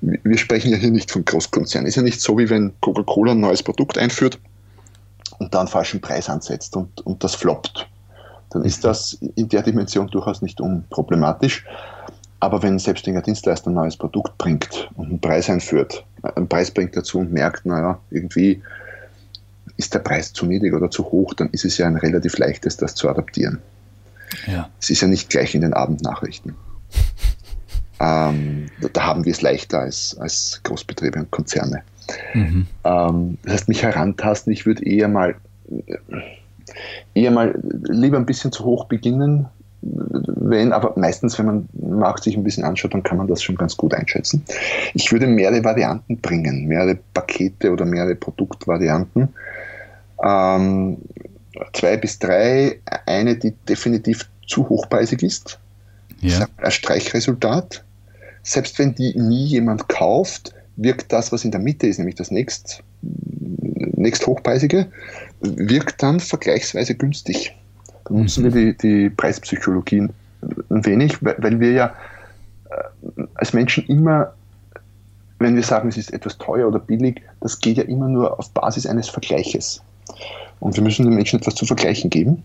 Wir 0.00 0.38
sprechen 0.38 0.70
ja 0.70 0.78
hier 0.78 0.90
nicht 0.90 1.10
von 1.10 1.24
Großkonzernen. 1.24 1.86
Ist 1.86 1.96
ja 1.96 2.02
nicht 2.02 2.20
so, 2.20 2.38
wie 2.38 2.48
wenn 2.48 2.72
Coca-Cola 2.80 3.32
ein 3.32 3.40
neues 3.40 3.62
Produkt 3.62 3.98
einführt 3.98 4.38
und 5.38 5.52
da 5.52 5.60
einen 5.60 5.68
falschen 5.68 6.00
Preis 6.00 6.30
ansetzt 6.30 6.76
und, 6.76 7.00
und 7.02 7.22
das 7.22 7.34
floppt 7.34 7.88
dann 8.52 8.64
ist 8.64 8.84
das 8.84 9.18
in 9.34 9.48
der 9.48 9.62
Dimension 9.62 10.06
durchaus 10.08 10.42
nicht 10.42 10.60
unproblematisch. 10.60 11.64
Aber 12.40 12.62
wenn 12.62 12.78
selbst 12.78 13.06
ein 13.06 13.22
Dienstleister 13.22 13.70
ein 13.70 13.74
neues 13.74 13.96
Produkt 13.96 14.36
bringt 14.36 14.90
und 14.96 15.06
einen 15.06 15.20
Preis 15.20 15.48
einführt, 15.48 16.04
einen 16.22 16.48
Preis 16.48 16.70
bringt 16.70 16.96
dazu 16.96 17.20
und 17.20 17.32
merkt, 17.32 17.64
naja, 17.66 18.00
irgendwie 18.10 18.60
ist 19.76 19.94
der 19.94 20.00
Preis 20.00 20.32
zu 20.32 20.46
niedrig 20.46 20.74
oder 20.74 20.90
zu 20.90 21.04
hoch, 21.04 21.34
dann 21.34 21.48
ist 21.50 21.64
es 21.64 21.78
ja 21.78 21.86
ein 21.86 21.96
relativ 21.96 22.36
leichtes, 22.38 22.76
das 22.76 22.94
zu 22.94 23.08
adaptieren. 23.08 23.60
Ja. 24.46 24.68
Es 24.80 24.90
ist 24.90 25.00
ja 25.00 25.08
nicht 25.08 25.30
gleich 25.30 25.54
in 25.54 25.60
den 25.62 25.74
Abendnachrichten. 25.74 26.54
Ähm, 28.04 28.66
da 28.94 29.04
haben 29.04 29.24
wir 29.24 29.30
es 29.30 29.42
leichter 29.42 29.78
als, 29.78 30.16
als 30.18 30.60
Großbetriebe 30.64 31.20
und 31.20 31.30
Konzerne. 31.30 31.84
Mhm. 32.34 32.66
Ähm, 32.82 33.38
das 33.44 33.52
heißt, 33.52 33.68
mich 33.68 33.84
herantasten, 33.84 34.52
ich 34.52 34.66
würde 34.66 34.84
eher 34.84 35.06
mal 35.06 35.36
eher 37.14 37.30
mal 37.30 37.58
lieber 37.88 38.16
ein 38.16 38.26
bisschen 38.26 38.52
zu 38.52 38.64
hoch 38.64 38.84
beginnen, 38.84 39.46
wenn, 39.82 40.72
aber 40.72 40.92
meistens, 40.96 41.38
wenn 41.38 41.46
man 41.46 41.68
Markt 41.72 42.22
sich 42.22 42.36
ein 42.36 42.44
bisschen 42.44 42.64
anschaut, 42.64 42.94
dann 42.94 43.02
kann 43.02 43.18
man 43.18 43.26
das 43.26 43.42
schon 43.42 43.56
ganz 43.56 43.76
gut 43.76 43.92
einschätzen. 43.94 44.44
Ich 44.94 45.10
würde 45.10 45.26
mehrere 45.26 45.64
Varianten 45.64 46.18
bringen, 46.18 46.66
mehrere 46.66 46.98
Pakete 47.14 47.72
oder 47.72 47.84
mehrere 47.84 48.14
Produktvarianten. 48.14 49.28
Ähm, 50.24 50.98
zwei 51.72 51.96
bis 51.96 52.18
drei, 52.18 52.78
eine, 53.06 53.36
die 53.36 53.52
definitiv 53.68 54.28
zu 54.46 54.68
hochpreisig 54.68 55.22
ist. 55.22 55.58
Ja. 56.20 56.46
Ein 56.58 56.70
Streichresultat. 56.70 57.84
Selbst 58.44 58.78
wenn 58.78 58.94
die 58.94 59.18
nie 59.18 59.46
jemand 59.46 59.88
kauft, 59.88 60.54
wirkt 60.76 61.12
das, 61.12 61.32
was 61.32 61.44
in 61.44 61.50
der 61.50 61.60
Mitte 61.60 61.88
ist, 61.88 61.98
nämlich 61.98 62.16
das 62.16 62.30
nächst, 62.30 62.82
nächst 63.00 64.26
hochpreisige, 64.26 64.86
wirkt 65.42 66.02
dann 66.02 66.20
vergleichsweise 66.20 66.94
günstig. 66.94 67.54
Da 68.04 68.14
nutzen 68.14 68.44
mhm. 68.44 68.54
wir 68.54 68.72
die, 68.72 68.78
die 68.78 69.10
Preispsychologie 69.10 70.08
ein 70.70 70.86
wenig, 70.86 71.18
weil 71.22 71.60
wir 71.60 71.72
ja 71.72 71.94
äh, 72.70 73.22
als 73.34 73.52
Menschen 73.52 73.84
immer, 73.86 74.34
wenn 75.38 75.54
wir 75.54 75.62
sagen, 75.62 75.88
es 75.88 75.96
ist 75.96 76.12
etwas 76.12 76.38
teuer 76.38 76.68
oder 76.68 76.78
billig, 76.78 77.22
das 77.40 77.60
geht 77.60 77.76
ja 77.76 77.84
immer 77.84 78.08
nur 78.08 78.38
auf 78.38 78.50
Basis 78.50 78.86
eines 78.86 79.08
Vergleiches. 79.08 79.82
Und 80.60 80.76
wir 80.76 80.82
müssen 80.82 81.04
den 81.04 81.14
Menschen 81.14 81.40
etwas 81.40 81.54
zu 81.54 81.66
vergleichen 81.66 82.10
geben. 82.10 82.42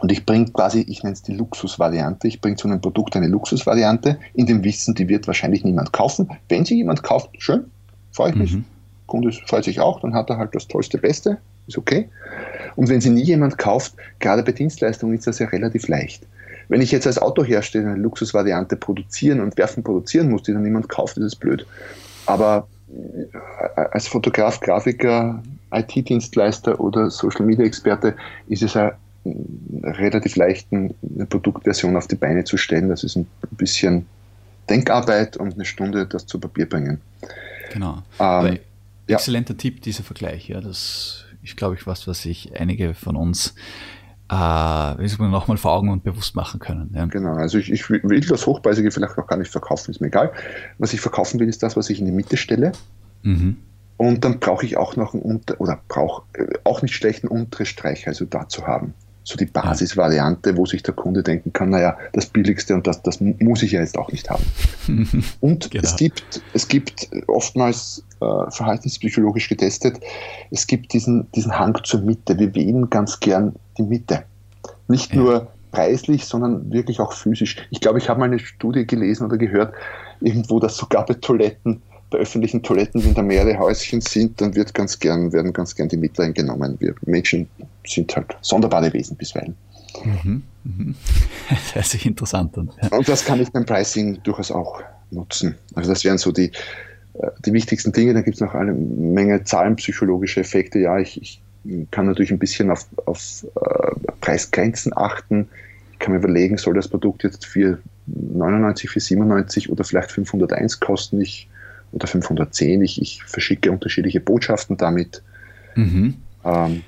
Und 0.00 0.10
ich 0.10 0.26
bringe 0.26 0.46
quasi, 0.46 0.80
ich 0.80 1.02
nenne 1.02 1.14
es 1.14 1.22
die 1.22 1.34
Luxusvariante, 1.34 2.28
ich 2.28 2.40
bringe 2.40 2.56
zu 2.56 2.68
einem 2.68 2.80
Produkt 2.80 3.16
eine 3.16 3.28
Luxusvariante, 3.28 4.18
in 4.34 4.46
dem 4.46 4.64
Wissen, 4.64 4.94
die 4.94 5.08
wird 5.08 5.26
wahrscheinlich 5.26 5.64
niemand 5.64 5.92
kaufen. 5.92 6.28
Wenn 6.48 6.64
sie 6.64 6.76
jemand 6.76 7.02
kauft, 7.02 7.30
schön, 7.38 7.64
freue 8.12 8.30
ich 8.30 8.36
mich. 8.36 8.52
Mhm. 8.54 8.64
Kunde 9.06 9.32
freut 9.32 9.64
sich 9.64 9.80
auch, 9.80 10.00
dann 10.00 10.14
hat 10.14 10.30
er 10.30 10.38
halt 10.38 10.54
das 10.54 10.66
tollste 10.66 10.98
Beste, 10.98 11.38
ist 11.66 11.78
okay. 11.78 12.08
Und 12.76 12.88
wenn 12.88 13.00
sie 13.00 13.10
nie 13.10 13.22
jemand 13.22 13.58
kauft, 13.58 13.94
gerade 14.18 14.42
bei 14.42 14.52
Dienstleistungen 14.52 15.14
ist 15.16 15.26
das 15.26 15.38
ja 15.38 15.46
relativ 15.48 15.88
leicht. 15.88 16.26
Wenn 16.68 16.80
ich 16.80 16.90
jetzt 16.90 17.06
als 17.06 17.18
Autohersteller 17.18 17.92
eine 17.92 17.96
Luxusvariante 17.96 18.76
produzieren 18.76 19.40
und 19.40 19.56
werfen 19.58 19.82
produzieren 19.82 20.30
muss, 20.30 20.44
die 20.44 20.52
dann 20.52 20.62
niemand 20.62 20.88
kauft, 20.88 21.16
ist 21.18 21.24
es 21.24 21.36
blöd. 21.36 21.66
Aber 22.26 22.66
äh, 22.90 23.80
als 23.92 24.08
Fotograf, 24.08 24.60
Grafiker, 24.60 25.42
IT-Dienstleister 25.72 26.80
oder 26.80 27.10
Social 27.10 27.44
Media 27.44 27.64
Experte 27.64 28.14
ist 28.48 28.62
es 28.62 28.74
ja 28.74 28.96
relativ 29.82 30.36
leicht, 30.36 30.68
eine 30.70 30.94
Produktversion 31.26 31.96
auf 31.96 32.06
die 32.06 32.16
Beine 32.16 32.44
zu 32.44 32.56
stellen. 32.56 32.88
Das 32.88 33.04
ist 33.04 33.16
ein 33.16 33.26
bisschen 33.52 34.06
Denkarbeit 34.68 35.36
und 35.36 35.54
eine 35.54 35.64
Stunde 35.64 36.06
das 36.06 36.26
zu 36.26 36.38
Papier 36.38 36.68
bringen. 36.68 37.00
Genau. 37.72 38.02
Ähm, 38.18 38.58
exzellenter 39.06 39.54
ja. 39.54 39.58
Tipp, 39.58 39.82
dieser 39.82 40.02
Vergleich. 40.02 40.48
Ja, 40.48 40.60
das 40.60 41.24
ist, 41.44 41.56
glaube 41.56 41.74
ich, 41.74 41.86
was, 41.86 42.08
was 42.08 42.22
sich 42.22 42.58
einige 42.58 42.94
von 42.94 43.16
uns 43.16 43.54
äh, 44.30 44.94
nochmal 45.18 45.56
vor 45.58 45.72
Augen 45.72 45.90
und 45.90 46.02
bewusst 46.02 46.34
machen 46.34 46.58
können. 46.58 46.90
Ja. 46.94 47.04
Genau, 47.06 47.34
also 47.34 47.58
ich, 47.58 47.70
ich, 47.70 47.90
will 47.90 48.20
das 48.20 48.46
Hochpreisige 48.46 48.90
vielleicht 48.90 49.16
noch 49.16 49.26
gar 49.26 49.36
nicht 49.36 49.50
verkaufen, 49.50 49.90
ist 49.90 50.00
mir 50.00 50.08
egal. 50.08 50.32
Was 50.78 50.92
ich 50.92 51.00
verkaufen 51.00 51.38
will, 51.40 51.48
ist 51.48 51.62
das, 51.62 51.76
was 51.76 51.90
ich 51.90 52.00
in 52.00 52.06
die 52.06 52.12
Mitte 52.12 52.36
stelle. 52.36 52.72
Mhm. 53.22 53.58
Und 53.96 54.24
dann 54.24 54.40
brauche 54.40 54.66
ich 54.66 54.76
auch 54.76 54.96
noch 54.96 55.14
einen 55.14 55.22
unter 55.22 55.60
oder 55.60 55.80
brauche 55.88 56.24
äh, 56.34 56.46
auch 56.64 56.82
nicht 56.82 56.94
schlechten 56.94 57.28
untere 57.28 57.66
Streichresultat 57.66 58.50
zu 58.50 58.66
haben. 58.66 58.94
So 59.24 59.36
die 59.36 59.46
Basisvariante, 59.46 60.56
wo 60.56 60.66
sich 60.66 60.82
der 60.82 60.94
Kunde 60.94 61.22
denken 61.22 61.52
kann, 61.52 61.70
naja, 61.70 61.96
das 62.12 62.26
Billigste 62.26 62.74
und 62.74 62.86
das, 62.86 63.02
das 63.02 63.20
muss 63.20 63.62
ich 63.62 63.72
ja 63.72 63.80
jetzt 63.80 63.96
auch 63.96 64.12
nicht 64.12 64.28
haben. 64.28 64.44
und 65.40 65.70
genau. 65.70 65.82
es, 65.82 65.96
gibt, 65.96 66.42
es 66.52 66.68
gibt 66.68 67.08
oftmals 67.26 68.04
äh, 68.20 68.50
verhaltenspsychologisch 68.50 69.48
getestet, 69.48 69.98
es 70.50 70.66
gibt 70.66 70.92
diesen, 70.92 71.30
diesen 71.32 71.58
Hang 71.58 71.78
zur 71.84 72.02
Mitte. 72.02 72.38
Wir 72.38 72.54
wählen 72.54 72.90
ganz 72.90 73.18
gern 73.18 73.54
die 73.78 73.82
Mitte. 73.82 74.24
Nicht 74.88 75.14
ja. 75.14 75.20
nur 75.20 75.48
preislich, 75.72 76.26
sondern 76.26 76.70
wirklich 76.70 77.00
auch 77.00 77.12
physisch. 77.12 77.56
Ich 77.70 77.80
glaube, 77.80 77.98
ich 77.98 78.08
habe 78.08 78.20
mal 78.20 78.26
eine 78.26 78.38
Studie 78.38 78.86
gelesen 78.86 79.24
oder 79.24 79.38
gehört, 79.38 79.74
irgendwo, 80.20 80.60
dass 80.60 80.76
sogar 80.76 81.04
bei 81.06 81.14
Toiletten 81.14 81.82
bei 82.14 82.18
öffentlichen 82.18 82.62
Toiletten, 82.62 83.04
wenn 83.04 83.14
da 83.14 83.22
mehrere 83.22 83.58
Häuschen 83.58 84.00
sind, 84.00 84.40
dann 84.40 84.54
wird 84.54 84.72
ganz 84.72 84.98
gern, 84.98 85.32
werden 85.32 85.52
ganz 85.52 85.74
gern 85.74 85.88
die 85.88 85.96
Mittel 85.96 86.22
eingenommen. 86.26 86.76
Wir 86.78 86.94
Menschen 87.06 87.48
sind 87.86 88.14
halt 88.16 88.36
sonderbare 88.40 88.92
Wesen 88.92 89.16
bisweilen. 89.16 89.56
Mhm, 90.04 90.42
mhm. 90.64 90.94
Das 91.74 91.90
sich 91.90 92.06
interessant 92.06 92.56
an. 92.58 92.70
Ja. 92.82 92.96
Und 92.96 93.08
das 93.08 93.24
kann 93.24 93.40
ich 93.40 93.50
beim 93.52 93.64
Pricing 93.64 94.22
durchaus 94.22 94.50
auch 94.50 94.82
nutzen. 95.10 95.56
Also 95.74 95.90
das 95.90 96.04
wären 96.04 96.18
so 96.18 96.32
die, 96.32 96.50
äh, 97.14 97.30
die 97.44 97.52
wichtigsten 97.52 97.92
Dinge. 97.92 98.14
Dann 98.14 98.24
gibt 98.24 98.36
es 98.36 98.40
noch 98.40 98.54
eine 98.54 98.72
Menge 98.72 99.44
zahlenpsychologische 99.44 100.40
Effekte. 100.40 100.78
Ja, 100.78 100.98
ich, 100.98 101.20
ich 101.20 101.40
kann 101.90 102.06
natürlich 102.06 102.30
ein 102.30 102.38
bisschen 102.38 102.70
auf, 102.70 102.86
auf 103.06 103.46
äh, 103.56 104.12
Preisgrenzen 104.20 104.96
achten. 104.96 105.48
Ich 105.92 105.98
kann 105.98 106.12
mir 106.12 106.18
überlegen, 106.18 106.56
soll 106.58 106.74
das 106.74 106.88
Produkt 106.88 107.22
jetzt 107.22 107.46
für 107.46 107.78
99, 108.06 108.90
für 108.90 109.00
97 109.00 109.70
oder 109.70 109.84
vielleicht 109.84 110.10
501 110.10 110.80
kosten 110.80 111.20
ich, 111.20 111.48
oder 111.92 112.06
510. 112.06 112.82
Ich, 112.82 113.00
ich 113.00 113.22
verschicke 113.24 113.70
unterschiedliche 113.70 114.20
Botschaften 114.20 114.76
damit. 114.76 115.22
Mhm. 115.76 116.16
Ähm, 116.44 116.82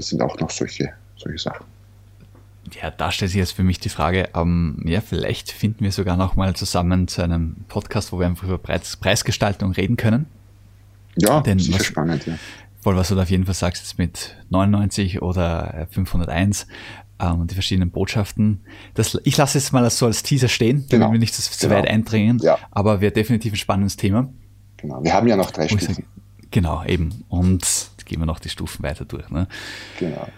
das 0.00 0.08
sind 0.08 0.22
auch 0.22 0.38
noch 0.38 0.50
solche, 0.50 0.94
solche 1.16 1.38
Sachen. 1.38 1.66
Ja, 2.80 2.90
da 2.90 3.10
stellt 3.10 3.30
sich 3.30 3.38
jetzt 3.38 3.52
für 3.52 3.62
mich 3.62 3.80
die 3.80 3.88
Frage, 3.88 4.28
ähm, 4.34 4.82
ja, 4.84 5.00
vielleicht 5.00 5.50
finden 5.50 5.84
wir 5.84 5.92
sogar 5.92 6.16
noch 6.16 6.36
mal 6.36 6.54
zusammen 6.54 7.08
zu 7.08 7.22
einem 7.22 7.56
Podcast, 7.68 8.12
wo 8.12 8.18
wir 8.18 8.26
einfach 8.26 8.44
über 8.44 8.58
Preis, 8.58 8.96
Preisgestaltung 8.96 9.72
reden 9.72 9.96
können. 9.96 10.26
Ja, 11.16 11.40
Denn 11.40 11.58
sicher 11.58 11.80
was, 11.80 11.86
spannend, 11.86 12.26
ja. 12.26 12.38
Voll, 12.80 12.96
was 12.96 13.08
du 13.08 13.14
da 13.14 13.22
auf 13.22 13.30
jeden 13.30 13.44
Fall 13.44 13.54
sagst, 13.54 13.82
ist 13.82 13.98
mit 13.98 14.36
99 14.48 15.20
oder 15.20 15.86
501 15.90 16.66
ähm, 17.18 17.46
die 17.46 17.54
verschiedenen 17.54 17.90
Botschaften. 17.90 18.60
Das, 18.94 19.18
ich 19.24 19.36
lasse 19.36 19.58
es 19.58 19.72
mal 19.72 19.88
so 19.90 20.06
als 20.06 20.22
Teaser 20.22 20.48
stehen, 20.48 20.86
damit 20.88 20.90
genau. 20.90 21.12
wir 21.12 21.18
nicht 21.18 21.34
zu, 21.34 21.58
genau. 21.58 21.74
weit 21.74 21.88
eindringen, 21.88 22.38
ja. 22.38 22.58
aber 22.70 23.02
wäre 23.02 23.12
definitiv 23.12 23.52
ein 23.52 23.56
spannendes 23.56 23.96
Thema. 23.96 24.32
Genau, 24.78 25.02
wir 25.02 25.12
haben 25.12 25.28
ja 25.28 25.36
noch 25.36 25.50
drei 25.50 25.68
Stufen. 25.68 25.94
Sage, 25.94 26.06
genau, 26.50 26.84
eben. 26.84 27.24
Und 27.28 27.90
gehen 28.04 28.20
wir 28.20 28.26
noch 28.26 28.40
die 28.40 28.48
Stufen 28.48 28.82
weiter 28.82 29.04
durch. 29.04 29.28
Ne? 29.30 29.46
Genau. 29.98 30.28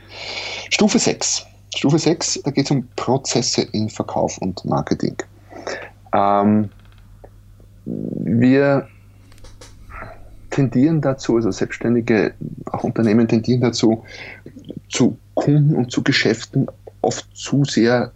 Stufe 0.70 0.98
6. 0.98 1.46
Stufe 1.74 1.98
6, 1.98 2.42
da 2.44 2.50
geht 2.50 2.66
es 2.66 2.70
um 2.70 2.86
Prozesse 2.96 3.62
in 3.72 3.88
Verkauf 3.88 4.38
und 4.38 4.64
Marketing. 4.64 5.16
Ähm, 6.12 6.68
wir 7.84 8.88
tendieren 10.50 11.00
dazu, 11.00 11.36
also 11.36 11.50
Selbstständige, 11.50 12.34
auch 12.66 12.84
Unternehmen 12.84 13.26
tendieren 13.26 13.62
dazu, 13.62 14.04
zu 14.90 15.16
Kunden 15.34 15.74
und 15.74 15.90
zu 15.90 16.02
Geschäften 16.02 16.66
oft 17.00 17.26
zu 17.34 17.64
sehr 17.64 18.12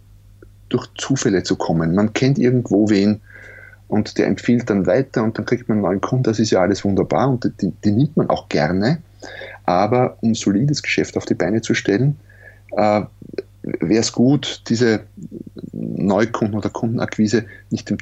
durch 0.69 0.87
Zufälle 0.95 1.43
zu 1.43 1.55
kommen. 1.55 1.95
Man 1.95 2.13
kennt 2.13 2.37
irgendwo 2.37 2.89
wen 2.89 3.21
und 3.87 4.17
der 4.17 4.27
empfiehlt 4.27 4.69
dann 4.69 4.85
weiter 4.85 5.23
und 5.23 5.37
dann 5.37 5.45
kriegt 5.45 5.67
man 5.67 5.77
einen 5.77 5.83
neuen 5.83 6.01
Kunden. 6.01 6.23
Das 6.23 6.39
ist 6.39 6.51
ja 6.51 6.61
alles 6.61 6.83
wunderbar 6.83 7.29
und 7.29 7.51
die, 7.61 7.71
die 7.83 7.91
nimmt 7.91 8.17
man 8.17 8.29
auch 8.29 8.49
gerne. 8.49 9.01
Aber 9.65 10.17
um 10.21 10.35
solides 10.35 10.81
Geschäft 10.81 11.17
auf 11.17 11.25
die 11.25 11.33
Beine 11.33 11.61
zu 11.61 11.73
stellen, 11.73 12.17
äh, 12.71 13.01
wäre 13.63 13.99
es 13.99 14.11
gut, 14.11 14.61
diese 14.69 15.01
Neukunden- 15.73 16.55
oder 16.55 16.69
Kundenakquise 16.69 17.45
nicht 17.69 17.89
dem, 17.89 17.97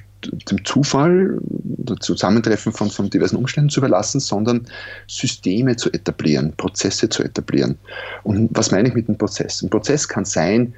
dem 0.49 0.63
Zufall 0.65 1.39
oder 1.77 1.97
Zusammentreffen 1.97 2.71
von, 2.71 2.89
von 2.89 3.09
diversen 3.09 3.37
Umständen 3.37 3.69
zu 3.69 3.79
überlassen, 3.79 4.19
sondern 4.19 4.67
Systeme 5.07 5.75
zu 5.75 5.91
etablieren, 5.91 6.53
Prozesse 6.57 7.09
zu 7.09 7.23
etablieren. 7.23 7.77
Und 8.23 8.49
was 8.51 8.71
meine 8.71 8.87
ich 8.87 8.93
mit 8.93 9.07
einem 9.07 9.17
Prozess? 9.17 9.61
Ein 9.61 9.69
Prozess 9.69 10.07
kann 10.07 10.25
sein, 10.25 10.73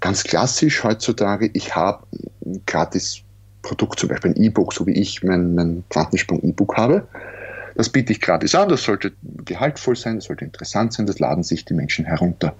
ganz 0.00 0.24
klassisch 0.24 0.82
heutzutage, 0.82 1.50
ich 1.52 1.74
habe 1.74 2.06
gratis 2.66 3.22
Produkt, 3.62 3.98
zum 3.98 4.08
Beispiel 4.08 4.30
ein 4.30 4.42
E-Book, 4.42 4.72
so 4.72 4.86
wie 4.86 4.92
ich 4.92 5.22
mein, 5.22 5.54
mein 5.54 5.84
Quantensprung-E-Book 5.90 6.76
habe. 6.76 7.06
Das 7.76 7.90
biete 7.90 8.12
ich 8.12 8.20
gratis 8.20 8.54
an, 8.54 8.68
das 8.68 8.82
sollte 8.82 9.12
gehaltvoll 9.44 9.96
sein, 9.96 10.16
das 10.16 10.24
sollte 10.24 10.44
interessant 10.44 10.94
sein, 10.94 11.06
das 11.06 11.18
laden 11.18 11.42
sich 11.42 11.64
die 11.64 11.74
Menschen 11.74 12.06
herunter. 12.06 12.54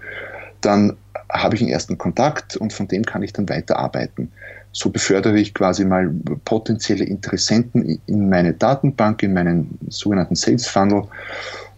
Dann 0.61 0.96
habe 1.31 1.55
ich 1.55 1.62
einen 1.62 1.70
ersten 1.70 1.98
Kontakt 1.98 2.57
und 2.57 2.72
von 2.72 2.87
dem 2.88 3.05
kann 3.05 3.22
ich 3.22 3.33
dann 3.33 3.48
weiterarbeiten. 3.48 4.31
So 4.72 4.90
befördere 4.90 5.38
ich 5.38 5.55
quasi 5.55 5.85
mal 5.85 6.11
potenzielle 6.44 7.05
Interessenten 7.05 8.00
in 8.07 8.29
meine 8.29 8.52
Datenbank, 8.52 9.22
in 9.22 9.33
meinen 9.33 9.79
sogenannten 9.88 10.35
Sales 10.35 10.66
Funnel 10.68 11.05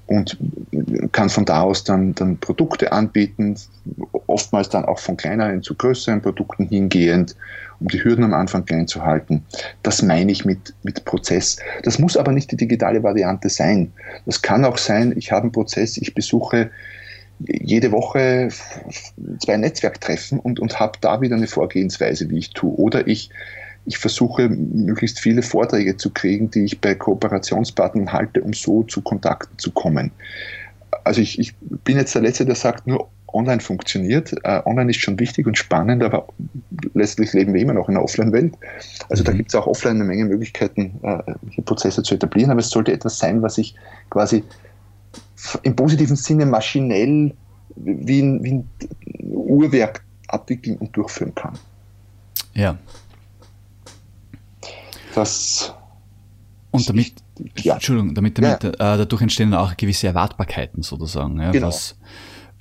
und 0.09 0.39
kann 1.13 1.29
von 1.29 1.45
da 1.45 1.63
aus 1.63 1.85
dann, 1.85 2.15
dann 2.15 2.39
Produkte 2.39 2.93
anbieten, 2.93 3.57
oftmals 4.27 4.71
dann 4.71 4.87
auch 4.87 4.99
von 4.99 5.17
kleineren 5.17 5.63
zu 5.63 5.75
größeren 5.75 6.23
Produkten 6.23 6.67
hingehend, 6.67 7.37
um 7.79 7.89
die 7.89 8.03
Hürden 8.03 8.25
am 8.25 8.35
Anfang 8.35 8.65
klein 8.65 8.89
zu 8.89 9.05
halten. 9.05 9.45
Das 9.83 10.03
meine 10.03 10.33
ich 10.33 10.47
mit, 10.47 10.75
mit 10.83 11.05
Prozess. 11.05 11.59
Das 11.83 11.99
muss 11.99 12.17
aber 12.17 12.33
nicht 12.33 12.51
die 12.51 12.57
digitale 12.57 13.03
Variante 13.03 13.51
sein. 13.51 13.93
Das 14.25 14.41
kann 14.41 14.65
auch 14.65 14.79
sein, 14.79 15.15
ich 15.17 15.31
habe 15.31 15.43
einen 15.43 15.53
Prozess, 15.53 15.99
ich 15.99 16.15
besuche 16.15 16.71
jede 17.41 17.93
Woche 17.93 18.49
zwei 19.41 19.57
Netzwerktreffen 19.59 20.41
und, 20.41 20.59
und 20.59 20.81
habe 20.81 20.99
da 21.01 21.21
wieder 21.21 21.37
eine 21.37 21.47
Vorgehensweise, 21.47 22.31
wie 22.31 22.39
ich 22.39 22.51
tue. 22.51 22.75
Oder 22.75 23.07
ich, 23.07 23.31
ich 23.89 23.99
versuche, 23.99 24.49
möglichst 24.51 25.19
viele 25.19 25.43
Vorträge 25.43 25.97
zu 25.97 26.11
kriegen, 26.11 26.51
die 26.51 26.65
ich 26.65 26.81
bei 26.81 26.95
Kooperationspartnern 26.95 28.13
halte, 28.13 28.43
um 28.43 28.53
so 28.53 28.83
zu 28.83 29.01
Kontakten 29.01 29.59
zu 29.59 29.71
kommen. 29.71 30.11
Also 31.05 31.23
ich, 31.23 31.39
ich 31.39 31.55
bin 31.57 31.97
jetzt 31.97 32.15
der 32.15 32.23
Letzte, 32.23 32.45
der 32.45 32.55
sagt, 32.55 32.87
nur 32.87 33.09
online 33.33 33.61
funktioniert. 33.61 34.35
Uh, 34.47 34.61
online 34.67 34.91
ist 34.91 35.01
schon 35.01 35.19
wichtig 35.19 35.47
und 35.47 35.57
spannend, 35.57 36.03
aber 36.03 36.29
letztlich 36.93 37.33
leben 37.33 37.55
wir 37.55 37.63
immer 37.63 37.73
noch 37.73 37.89
in 37.89 37.97
einer 37.97 38.05
Offline-Welt. 38.05 38.55
Also 39.09 39.23
mhm. 39.23 39.27
da 39.27 39.33
gibt 39.33 39.49
es 39.49 39.55
auch 39.55 39.67
offline 39.67 39.97
eine 39.97 40.05
Menge 40.05 40.27
Möglichkeiten, 40.27 41.01
uh, 41.03 41.63
Prozesse 41.63 42.03
zu 42.03 42.15
etablieren, 42.15 42.51
aber 42.51 42.61
es 42.61 42.69
sollte 42.69 42.93
etwas 42.93 43.19
sein, 43.19 43.41
was 43.41 43.57
ich 43.57 43.75
quasi 44.11 44.45
im 45.63 45.75
positiven 45.75 46.17
Sinne 46.17 46.45
maschinell 46.45 47.33
wie 47.77 48.21
ein, 48.21 48.45
wie 48.45 48.53
ein 48.53 48.69
Uhrwerk 49.31 50.03
abwickeln 50.29 50.77
und 50.77 50.95
durchführen 50.95 51.35
kann. 51.35 51.59
Ja. 52.55 52.77
Das 55.19 55.75
und 56.71 56.89
damit, 56.89 57.15
ja. 57.57 57.75
Entschuldigung, 57.75 58.15
damit, 58.15 58.39
damit 58.39 58.63
ja. 58.63 58.71
äh, 58.71 58.99
dadurch 58.99 59.23
entstehen 59.23 59.53
auch 59.55 59.77
gewisse 59.77 60.07
Erwartbarkeiten 60.07 60.83
sozusagen. 60.83 61.41
Ja, 61.41 61.51
genau. 61.51 61.69
Was, 61.69 61.97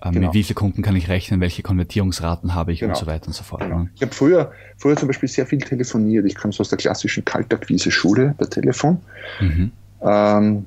äh, 0.02 0.12
genau. 0.12 0.28
Mit 0.28 0.34
wie 0.34 0.44
vielen 0.44 0.56
Kunden 0.56 0.82
kann 0.82 0.96
ich 0.96 1.08
rechnen, 1.08 1.40
welche 1.40 1.62
Konvertierungsraten 1.62 2.56
habe 2.56 2.72
ich 2.72 2.80
genau. 2.80 2.94
und 2.94 2.98
so 2.98 3.06
weiter 3.06 3.28
und 3.28 3.34
so 3.34 3.44
fort. 3.44 3.62
Genau. 3.62 3.88
Ich 3.96 4.02
habe 4.02 4.14
früher, 4.14 4.52
früher 4.78 4.96
zum 4.96 5.08
Beispiel 5.08 5.30
sehr 5.30 5.46
viel 5.46 5.60
telefoniert. 5.60 6.26
Ich 6.26 6.36
kam 6.36 6.52
so 6.52 6.62
aus 6.62 6.70
der 6.70 6.78
klassischen 6.80 7.26
Kaltakquise-Schule 7.26 8.34
per 8.38 8.50
Telefon. 8.50 9.02
Mhm. 9.40 9.72
Ähm, 10.02 10.66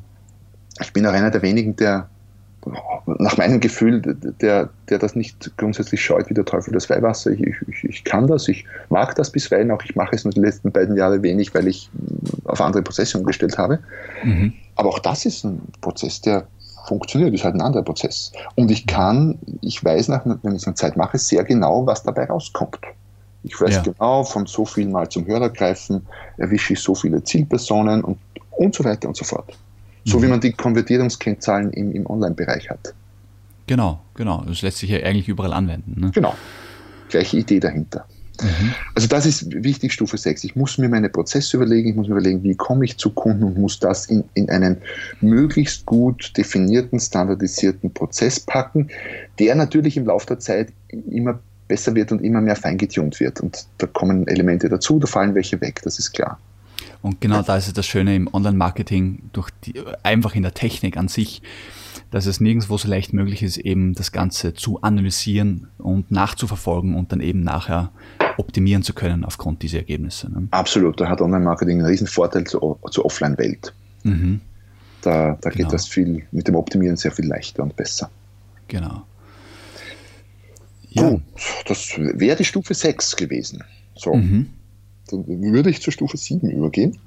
ich 0.80 0.92
bin 0.92 1.06
auch 1.06 1.12
einer 1.12 1.30
der 1.30 1.42
wenigen, 1.42 1.74
der 1.76 2.08
nach 3.18 3.36
meinem 3.36 3.60
Gefühl, 3.60 4.00
der, 4.40 4.68
der 4.88 4.98
das 4.98 5.14
nicht 5.14 5.56
grundsätzlich 5.56 6.02
scheut 6.02 6.28
wie 6.28 6.34
der 6.34 6.44
Teufel 6.44 6.72
das 6.72 6.90
Weihwasser. 6.90 7.30
Ich, 7.30 7.40
ich, 7.40 7.84
ich 7.84 8.04
kann 8.04 8.26
das, 8.26 8.48
ich 8.48 8.64
mag 8.88 9.14
das 9.14 9.30
bisweilen 9.30 9.70
auch. 9.70 9.82
Ich 9.82 9.96
mache 9.96 10.14
es 10.14 10.24
nur 10.24 10.32
die 10.32 10.40
letzten 10.40 10.70
beiden 10.70 10.96
Jahre 10.96 11.22
wenig, 11.22 11.54
weil 11.54 11.66
ich 11.68 11.90
auf 12.44 12.60
andere 12.60 12.82
Prozesse 12.82 13.18
umgestellt 13.18 13.56
habe. 13.56 13.78
Mhm. 14.22 14.52
Aber 14.76 14.90
auch 14.90 14.98
das 14.98 15.24
ist 15.24 15.44
ein 15.44 15.60
Prozess, 15.80 16.20
der 16.20 16.46
funktioniert, 16.86 17.34
ist 17.34 17.44
halt 17.44 17.54
ein 17.54 17.60
anderer 17.60 17.82
Prozess. 17.82 18.32
Und 18.56 18.70
ich 18.70 18.86
kann, 18.86 19.38
ich 19.62 19.82
weiß 19.82 20.08
nach, 20.08 20.24
wenn 20.24 20.54
ich 20.54 20.62
es 20.62 20.66
eine 20.66 20.74
Zeit 20.74 20.96
mache, 20.96 21.18
sehr 21.18 21.44
genau, 21.44 21.86
was 21.86 22.02
dabei 22.02 22.26
rauskommt. 22.26 22.80
Ich 23.42 23.58
weiß 23.58 23.76
ja. 23.76 23.82
genau, 23.82 24.24
von 24.24 24.46
so 24.46 24.64
viel 24.64 24.88
Mal 24.88 25.08
zum 25.08 25.26
Hörer 25.26 25.48
greifen, 25.48 26.06
erwische 26.36 26.74
ich 26.74 26.80
so 26.80 26.94
viele 26.94 27.22
Zielpersonen 27.22 28.04
und, 28.04 28.18
und 28.50 28.74
so 28.74 28.84
weiter 28.84 29.08
und 29.08 29.16
so 29.16 29.24
fort. 29.24 29.56
So 30.04 30.18
mhm. 30.18 30.22
wie 30.22 30.26
man 30.28 30.40
die 30.40 30.52
Konvertierungskennzahlen 30.52 31.72
im, 31.72 31.92
im 31.92 32.06
Online-Bereich 32.06 32.70
hat. 32.70 32.94
Genau, 33.66 34.00
genau. 34.14 34.44
Das 34.46 34.62
lässt 34.62 34.78
sich 34.78 34.90
ja 34.90 34.98
eigentlich 34.98 35.28
überall 35.28 35.52
anwenden. 35.52 36.00
Ne? 36.00 36.10
Genau. 36.12 36.34
Gleiche 37.08 37.36
Idee 37.36 37.60
dahinter. 37.60 38.06
Mhm. 38.42 38.74
Also 38.94 39.08
das 39.08 39.26
ist 39.26 39.52
wichtig, 39.62 39.92
Stufe 39.92 40.16
6. 40.16 40.44
Ich 40.44 40.56
muss 40.56 40.78
mir 40.78 40.88
meine 40.88 41.08
Prozesse 41.08 41.56
überlegen, 41.56 41.90
ich 41.90 41.96
muss 41.96 42.08
mir 42.08 42.14
überlegen, 42.14 42.42
wie 42.42 42.54
komme 42.54 42.84
ich 42.84 42.96
zu 42.96 43.10
Kunden 43.10 43.44
und 43.44 43.58
muss 43.58 43.78
das 43.78 44.06
in, 44.06 44.24
in 44.34 44.50
einen 44.50 44.78
möglichst 45.20 45.86
gut 45.86 46.36
definierten, 46.36 46.98
standardisierten 46.98 47.92
Prozess 47.92 48.40
packen, 48.40 48.88
der 49.38 49.54
natürlich 49.54 49.96
im 49.96 50.06
Laufe 50.06 50.26
der 50.26 50.38
Zeit 50.38 50.72
immer 50.88 51.38
besser 51.68 51.94
wird 51.94 52.10
und 52.12 52.22
immer 52.22 52.40
mehr 52.40 52.56
feingetunt 52.56 53.20
wird. 53.20 53.40
Und 53.40 53.66
da 53.78 53.86
kommen 53.86 54.26
Elemente 54.26 54.68
dazu, 54.68 54.98
da 54.98 55.06
fallen 55.06 55.34
welche 55.34 55.60
weg, 55.60 55.80
das 55.84 55.98
ist 55.98 56.12
klar. 56.12 56.38
Und 57.02 57.20
genau 57.20 57.42
da 57.42 57.56
ist 57.56 57.66
es 57.66 57.72
das 57.72 57.86
Schöne 57.86 58.14
im 58.14 58.32
Online-Marketing, 58.32 59.30
durch 59.32 59.50
die, 59.64 59.74
einfach 60.02 60.34
in 60.34 60.42
der 60.42 60.54
Technik 60.54 60.96
an 60.96 61.08
sich, 61.08 61.42
dass 62.10 62.26
es 62.26 62.40
nirgendwo 62.40 62.76
so 62.76 62.88
leicht 62.88 63.12
möglich 63.12 63.42
ist, 63.42 63.56
eben 63.56 63.94
das 63.94 64.12
Ganze 64.12 64.54
zu 64.54 64.82
analysieren 64.82 65.68
und 65.78 66.10
nachzuverfolgen 66.10 66.94
und 66.94 67.12
dann 67.12 67.20
eben 67.20 67.42
nachher 67.42 67.90
optimieren 68.36 68.82
zu 68.82 68.94
können 68.94 69.24
aufgrund 69.24 69.62
dieser 69.62 69.78
Ergebnisse. 69.78 70.30
Ne? 70.30 70.48
Absolut, 70.50 71.00
da 71.00 71.08
hat 71.08 71.20
Online-Marketing 71.20 71.78
einen 71.78 71.86
riesen 71.86 72.06
Vorteil 72.06 72.44
zur, 72.44 72.78
zur 72.90 73.04
Offline-Welt. 73.04 73.72
Mhm. 74.02 74.40
Da, 75.02 75.38
da 75.40 75.50
genau. 75.50 75.64
geht 75.64 75.72
das 75.72 75.88
viel 75.88 76.26
mit 76.32 76.48
dem 76.48 76.56
Optimieren 76.56 76.96
sehr 76.96 77.12
viel 77.12 77.26
leichter 77.26 77.62
und 77.62 77.76
besser. 77.76 78.10
Genau. 78.68 79.04
Ja. 80.90 81.08
Gut, 81.08 81.22
das 81.66 81.96
wäre 81.96 82.36
die 82.36 82.44
Stufe 82.44 82.74
6 82.74 83.16
gewesen. 83.16 83.62
So. 83.94 84.14
Mhm. 84.14 84.50
Dann 85.10 85.26
würde 85.26 85.70
ich 85.70 85.82
zur 85.82 85.92
Stufe 85.92 86.16
7 86.16 86.48
übergehen. 86.50 86.98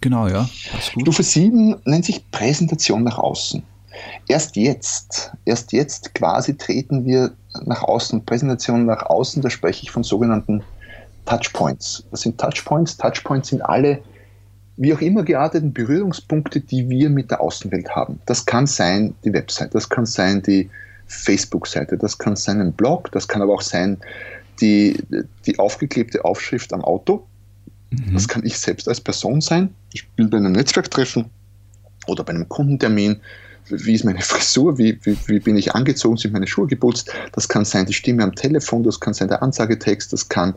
Genau, 0.00 0.28
ja. 0.28 0.48
Stufe 0.80 1.22
7 1.22 1.76
nennt 1.84 2.04
sich 2.04 2.30
Präsentation 2.30 3.02
nach 3.02 3.18
außen. 3.18 3.62
Erst 4.28 4.56
jetzt, 4.56 5.32
erst 5.44 5.72
jetzt 5.72 6.14
quasi 6.14 6.56
treten 6.56 7.04
wir 7.04 7.32
nach 7.64 7.82
außen, 7.82 8.24
Präsentation 8.24 8.86
nach 8.86 9.02
außen, 9.02 9.42
da 9.42 9.50
spreche 9.50 9.82
ich 9.82 9.90
von 9.90 10.04
sogenannten 10.04 10.62
Touchpoints. 11.26 12.04
Was 12.10 12.22
sind 12.22 12.38
Touchpoints? 12.38 12.96
Touchpoints 12.96 13.48
sind 13.48 13.62
alle 13.62 14.00
wie 14.76 14.94
auch 14.94 15.00
immer 15.00 15.24
gearteten 15.24 15.74
Berührungspunkte, 15.74 16.60
die 16.60 16.88
wir 16.88 17.10
mit 17.10 17.30
der 17.30 17.42
Außenwelt 17.42 17.90
haben. 17.90 18.18
Das 18.24 18.46
kann 18.46 18.66
sein 18.66 19.14
die 19.24 19.32
Website, 19.32 19.74
das 19.74 19.90
kann 19.90 20.06
sein 20.06 20.42
die 20.42 20.70
Facebook-Seite, 21.06 21.98
das 21.98 22.16
kann 22.16 22.34
sein 22.34 22.60
ein 22.62 22.72
Blog, 22.72 23.12
das 23.12 23.28
kann 23.28 23.42
aber 23.42 23.52
auch 23.52 23.60
sein 23.60 23.98
die, 24.62 24.96
die 25.44 25.58
aufgeklebte 25.58 26.24
Aufschrift 26.24 26.72
am 26.72 26.82
Auto. 26.82 27.26
Mhm. 27.90 28.14
Das 28.14 28.28
kann 28.28 28.44
ich 28.44 28.58
selbst 28.58 28.88
als 28.88 29.00
Person 29.00 29.40
sein. 29.40 29.74
Ich 29.92 30.08
bin 30.10 30.30
bei 30.30 30.38
einem 30.38 30.52
Netzwerktreffen 30.52 31.26
oder 32.06 32.24
bei 32.24 32.32
einem 32.32 32.48
Kundentermin. 32.48 33.20
Wie 33.68 33.94
ist 33.94 34.04
meine 34.04 34.20
Frisur? 34.22 34.78
Wie, 34.78 34.98
wie, 35.04 35.16
wie 35.26 35.40
bin 35.40 35.56
ich 35.56 35.74
angezogen? 35.74 36.16
Sind 36.16 36.32
meine 36.32 36.46
Schuhe 36.46 36.66
geputzt? 36.66 37.12
Das 37.32 37.48
kann 37.48 37.64
sein 37.64 37.86
die 37.86 37.92
Stimme 37.92 38.22
am 38.22 38.34
Telefon, 38.34 38.82
das 38.82 39.00
kann 39.00 39.14
sein 39.14 39.28
der 39.28 39.42
Ansagetext, 39.42 40.12
das 40.12 40.28
kann 40.28 40.54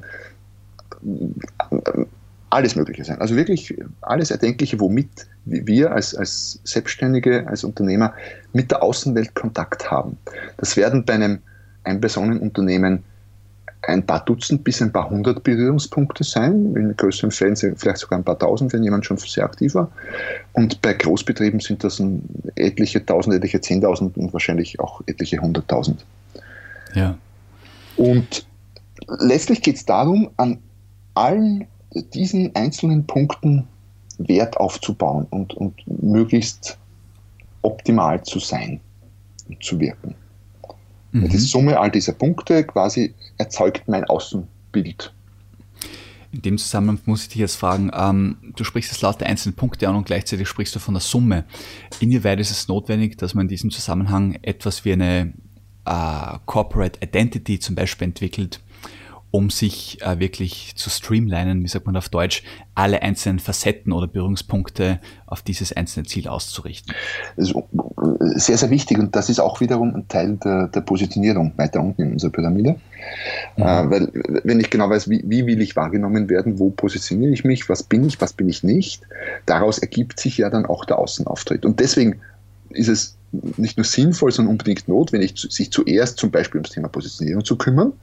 alles 2.49 2.75
Mögliche 2.75 3.03
sein. 3.03 3.19
Also 3.19 3.35
wirklich 3.35 3.75
alles 4.01 4.31
Erdenkliche, 4.31 4.79
womit 4.79 5.27
wir 5.45 5.91
als, 5.91 6.15
als 6.15 6.59
Selbstständige, 6.63 7.47
als 7.47 7.63
Unternehmer 7.63 8.13
mit 8.53 8.71
der 8.71 8.83
Außenwelt 8.83 9.33
Kontakt 9.33 9.89
haben. 9.89 10.17
Das 10.57 10.77
werden 10.77 11.03
bei 11.03 11.13
einem 11.13 11.39
Ein-Personen-Unternehmen 11.83 13.03
ein 13.85 14.05
paar 14.05 14.23
Dutzend 14.23 14.63
bis 14.63 14.81
ein 14.81 14.91
paar 14.91 15.09
hundert 15.09 15.43
Berührungspunkte 15.43 16.23
sein. 16.23 16.75
In 16.75 16.95
größeren 16.95 17.31
Fällen 17.31 17.55
vielleicht 17.55 17.97
sogar 17.97 18.17
ein 18.17 18.23
paar 18.23 18.39
tausend, 18.39 18.73
wenn 18.73 18.83
jemand 18.83 19.05
schon 19.05 19.17
sehr 19.17 19.43
aktiv 19.43 19.75
war. 19.75 19.91
Und 20.53 20.81
bei 20.81 20.93
Großbetrieben 20.93 21.59
sind 21.59 21.83
das 21.83 22.01
etliche 22.55 23.05
tausend, 23.05 23.35
etliche 23.35 23.59
zehntausend 23.61 24.17
und 24.17 24.31
wahrscheinlich 24.31 24.79
auch 24.79 25.01
etliche 25.05 25.39
hunderttausend. 25.39 26.05
Ja. 26.93 27.17
Und 27.97 28.45
letztlich 29.19 29.61
geht 29.61 29.75
es 29.75 29.85
darum, 29.85 30.29
an 30.37 30.59
allen 31.13 31.67
diesen 32.13 32.55
einzelnen 32.55 33.05
Punkten 33.05 33.67
Wert 34.17 34.57
aufzubauen 34.57 35.27
und, 35.29 35.53
und 35.55 35.75
möglichst 35.85 36.77
optimal 37.61 38.23
zu 38.23 38.39
sein 38.39 38.79
und 39.47 39.63
zu 39.63 39.79
wirken. 39.79 40.15
Mhm. 41.13 41.29
Die 41.29 41.37
Summe 41.37 41.79
all 41.79 41.91
dieser 41.91 42.13
Punkte 42.13 42.65
quasi 42.65 43.13
erzeugt 43.37 43.87
mein 43.87 44.03
Außenbild. 44.03 45.13
In 46.31 46.41
dem 46.41 46.57
Zusammenhang 46.57 46.99
muss 47.05 47.23
ich 47.23 47.29
dich 47.29 47.37
jetzt 47.37 47.55
fragen, 47.55 47.91
ähm, 47.93 48.37
du 48.55 48.63
sprichst 48.63 48.91
jetzt 48.91 49.01
laut 49.01 49.21
der 49.21 49.27
einzelnen 49.27 49.55
Punkte 49.55 49.87
an 49.87 49.95
und 49.95 50.07
gleichzeitig 50.07 50.47
sprichst 50.47 50.75
du 50.75 50.79
von 50.79 50.95
der 50.95 51.01
Summe. 51.01 51.45
Inwieweit 51.99 52.39
ist 52.39 52.49
es 52.49 52.67
notwendig, 52.67 53.17
dass 53.19 53.35
man 53.35 53.43
in 53.43 53.49
diesem 53.49 53.69
Zusammenhang 53.69 54.39
etwas 54.41 54.83
wie 54.83 54.93
eine 54.93 55.33
äh, 55.85 56.37
Corporate 56.47 56.99
Identity 57.03 57.59
zum 57.59 57.75
Beispiel 57.75 58.05
entwickelt, 58.05 58.61
um 59.33 59.49
sich 59.49 59.99
äh, 60.03 60.19
wirklich 60.19 60.75
zu 60.75 60.91
streamlinen, 60.91 61.63
wie 61.63 61.67
sagt 61.67 61.87
man 61.87 61.97
auf 61.97 62.07
Deutsch, 62.07 62.43
alle 62.75 63.01
einzelnen 63.01 63.39
Facetten 63.39 63.91
oder 63.91 64.05
Berührungspunkte 64.05 64.99
auf 65.25 65.41
dieses 65.41 65.73
einzelne 65.73 66.05
Ziel 66.05 66.27
auszurichten. 66.27 66.93
Also, 67.35 67.67
sehr, 68.35 68.59
sehr 68.59 68.69
wichtig 68.69 68.99
und 68.99 69.15
das 69.15 69.29
ist 69.29 69.39
auch 69.39 69.59
wiederum 69.59 69.95
ein 69.95 70.07
Teil 70.07 70.37
der, 70.37 70.67
der 70.67 70.81
Positionierung 70.81 71.51
weiter 71.57 71.81
unten 71.81 72.03
in 72.03 72.11
unserer 72.13 72.29
Pyramide. 72.29 72.75
Mhm. 73.57 73.63
Äh, 73.63 73.89
weil 73.89 74.11
wenn 74.43 74.59
ich 74.59 74.69
genau 74.69 74.91
weiß, 74.91 75.09
wie, 75.09 75.23
wie 75.25 75.47
will 75.47 75.63
ich 75.63 75.75
wahrgenommen 75.75 76.29
werden, 76.29 76.59
wo 76.59 76.69
positioniere 76.69 77.33
ich 77.33 77.43
mich, 77.43 77.67
was 77.69 77.81
bin 77.81 78.05
ich, 78.05 78.21
was 78.21 78.33
bin 78.33 78.47
ich 78.49 78.61
nicht, 78.61 79.01
daraus 79.47 79.79
ergibt 79.79 80.19
sich 80.19 80.37
ja 80.37 80.51
dann 80.51 80.67
auch 80.67 80.85
der 80.85 80.99
Außenauftritt. 80.99 81.65
Und 81.65 81.79
deswegen 81.79 82.21
ist 82.69 82.87
es 82.87 83.17
nicht 83.57 83.77
nur 83.77 83.83
sinnvoll, 83.83 84.31
sondern 84.31 84.51
unbedingt 84.51 84.87
notwendig, 84.87 85.33
sich 85.35 85.71
zuerst 85.71 86.17
zum 86.17 86.31
Beispiel 86.31 86.59
ums 86.59 86.71
Thema 86.71 86.87
Positionierung 86.87 87.43
zu 87.43 87.57
kümmern, 87.57 87.93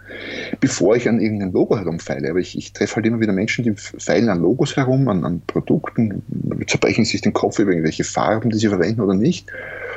bevor 0.60 0.96
ich 0.96 1.08
an 1.08 1.20
irgendeinem 1.20 1.52
Logo 1.52 1.76
herumfeile. 1.78 2.30
Aber 2.30 2.40
ich, 2.40 2.58
ich 2.58 2.72
treffe 2.72 2.96
halt 2.96 3.06
immer 3.06 3.20
wieder 3.20 3.32
Menschen, 3.32 3.64
die 3.64 3.74
feilen 3.76 4.28
an 4.28 4.40
Logos 4.40 4.76
herum, 4.76 5.08
an, 5.08 5.24
an 5.24 5.42
Produkten, 5.46 6.22
zerbrechen 6.66 7.04
sich 7.04 7.20
den 7.20 7.32
Kopf 7.32 7.58
über 7.58 7.70
irgendwelche 7.70 8.04
Farben, 8.04 8.50
die 8.50 8.58
sie 8.58 8.68
verwenden 8.68 9.00
oder 9.00 9.14
nicht 9.14 9.48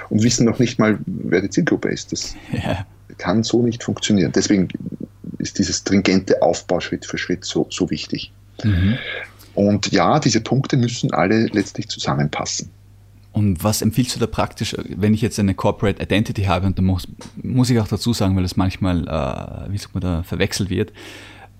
und 0.09 0.23
wissen 0.23 0.45
noch 0.45 0.59
nicht 0.59 0.79
mal, 0.79 0.99
wer 1.05 1.41
die 1.41 1.49
Zielgruppe 1.49 1.89
ist. 1.89 2.11
Das 2.11 2.35
ja. 2.51 2.85
kann 3.17 3.43
so 3.43 3.63
nicht 3.63 3.83
funktionieren. 3.83 4.31
Deswegen 4.33 4.67
ist 5.39 5.57
dieses 5.57 5.77
stringente 5.77 6.41
Aufbau 6.41 6.79
Schritt 6.79 7.05
für 7.05 7.17
Schritt 7.17 7.43
so, 7.43 7.67
so 7.69 7.89
wichtig. 7.89 8.31
Mhm. 8.63 8.97
Und 9.55 9.91
ja, 9.91 10.19
diese 10.19 10.41
Punkte 10.41 10.77
müssen 10.77 11.13
alle 11.13 11.47
letztlich 11.47 11.87
zusammenpassen. 11.89 12.69
Und 13.33 13.63
was 13.63 13.81
empfiehlst 13.81 14.15
du 14.15 14.19
da 14.19 14.27
praktisch, 14.27 14.75
wenn 14.87 15.13
ich 15.13 15.21
jetzt 15.21 15.39
eine 15.39 15.55
Corporate 15.55 16.01
Identity 16.01 16.43
habe, 16.43 16.67
und 16.67 16.77
da 16.77 16.83
muss, 16.83 17.07
muss 17.41 17.69
ich 17.71 17.79
auch 17.79 17.87
dazu 17.87 18.13
sagen, 18.13 18.35
weil 18.35 18.43
das 18.43 18.55
manchmal, 18.55 19.07
äh, 19.07 19.71
wie 19.71 19.77
sagt 19.77 19.95
man 19.95 20.01
da, 20.01 20.23
verwechselt 20.23 20.69
wird, 20.69 20.91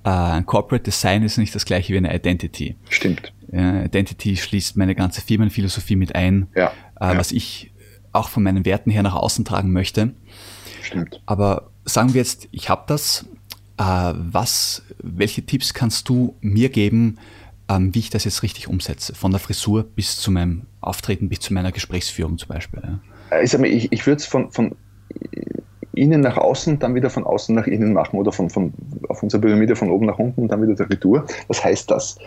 äh, 0.03 0.09
ein 0.09 0.45
Corporate 0.45 0.83
Design 0.83 1.23
ist 1.23 1.37
nicht 1.37 1.55
das 1.55 1.65
gleiche 1.65 1.91
wie 1.93 1.97
eine 1.97 2.15
Identity. 2.15 2.75
Stimmt. 2.89 3.33
Äh, 3.51 3.85
Identity 3.85 4.37
schließt 4.37 4.77
meine 4.77 4.93
ganze 4.93 5.21
Firmenphilosophie 5.21 5.95
mit 5.95 6.13
ein, 6.13 6.47
ja, 6.55 6.71
äh, 7.01 7.07
ja. 7.07 7.17
was 7.17 7.31
ich 7.31 7.71
auch 8.11 8.29
von 8.29 8.43
meinen 8.43 8.65
Werten 8.65 8.91
her 8.91 9.01
nach 9.01 9.15
außen 9.15 9.43
tragen 9.43 9.71
möchte. 9.71 10.13
Stimmt. 10.83 11.21
Aber 11.25 11.71
sagen 11.85 12.13
wir 12.13 12.21
jetzt, 12.21 12.47
ich 12.51 12.69
habe 12.69 12.83
das, 12.85 13.25
äh, 13.77 13.83
was, 13.83 14.83
welche 15.01 15.43
Tipps 15.43 15.73
kannst 15.73 16.07
du 16.07 16.35
mir 16.41 16.69
geben, 16.69 17.17
ähm, 17.69 17.93
wie 17.93 17.99
ich 17.99 18.09
das 18.09 18.25
jetzt 18.25 18.43
richtig 18.43 18.67
umsetze. 18.67 19.15
Von 19.15 19.31
der 19.31 19.39
Frisur 19.39 19.83
bis 19.83 20.17
zu 20.17 20.31
meinem 20.31 20.63
Auftreten, 20.81 21.29
bis 21.29 21.39
zu 21.39 21.53
meiner 21.53 21.71
Gesprächsführung 21.71 22.37
zum 22.37 22.49
Beispiel. 22.49 22.81
Ja. 22.83 23.39
Ich, 23.41 23.53
ich, 23.53 23.91
ich 23.91 24.05
würde 24.05 24.17
es 24.17 24.25
von, 24.25 24.51
von 24.51 24.75
innen 25.95 26.21
nach 26.21 26.37
außen, 26.37 26.79
dann 26.79 26.95
wieder 26.95 27.09
von 27.09 27.23
außen 27.23 27.53
nach 27.53 27.67
innen 27.67 27.93
machen 27.93 28.17
oder 28.17 28.31
von, 28.31 28.49
von, 28.49 28.73
auf 29.09 29.21
unserer 29.21 29.41
Pyramide 29.41 29.75
von 29.75 29.91
oben 29.91 30.07
nach 30.07 30.17
unten 30.17 30.41
und 30.41 30.47
dann 30.51 30.61
wieder 30.61 30.73
der 30.73 30.89
Retour. 30.89 31.25
Was 31.47 31.63
heißt 31.63 31.91
das? 31.91 32.17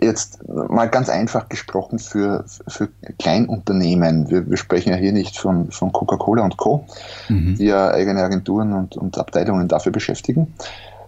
Jetzt 0.00 0.40
mal 0.48 0.86
ganz 0.86 1.08
einfach 1.08 1.48
gesprochen 1.48 2.00
für, 2.00 2.44
für 2.66 2.88
Kleinunternehmen. 3.18 4.28
Wir, 4.28 4.48
wir 4.50 4.56
sprechen 4.56 4.90
ja 4.90 4.96
hier 4.96 5.12
nicht 5.12 5.38
von, 5.38 5.70
von 5.70 5.92
Coca-Cola 5.92 6.42
und 6.42 6.56
Co., 6.56 6.84
mhm. 7.28 7.54
die 7.56 7.66
ja 7.66 7.92
eigene 7.92 8.22
Agenturen 8.22 8.72
und, 8.72 8.96
und 8.96 9.16
Abteilungen 9.18 9.68
dafür 9.68 9.92
beschäftigen, 9.92 10.52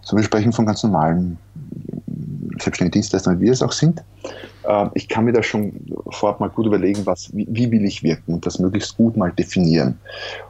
sondern 0.03 0.23
wir 0.23 0.27
sprechen 0.27 0.53
von 0.53 0.67
ganz 0.67 0.85
normalen 0.85 1.39
selbstständige 2.61 2.99
Dienstleister, 2.99 3.39
wie 3.41 3.47
wir 3.47 3.53
es 3.53 3.63
auch 3.63 3.73
sind. 3.73 4.03
Äh, 4.65 4.87
ich 4.95 5.09
kann 5.09 5.25
mir 5.25 5.33
da 5.33 5.43
schon 5.43 5.73
vorab 6.11 6.41
mal 6.41 6.51
gut 6.51 6.67
überlegen, 6.67 7.05
was, 7.07 7.35
wie, 7.35 7.47
wie 7.51 7.71
will 7.71 7.85
ich 7.85 8.03
wirken 8.03 8.35
und 8.35 8.47
das 8.47 8.59
möglichst 8.59 8.97
gut 8.97 9.17
mal 9.17 9.33
definieren. 9.33 9.99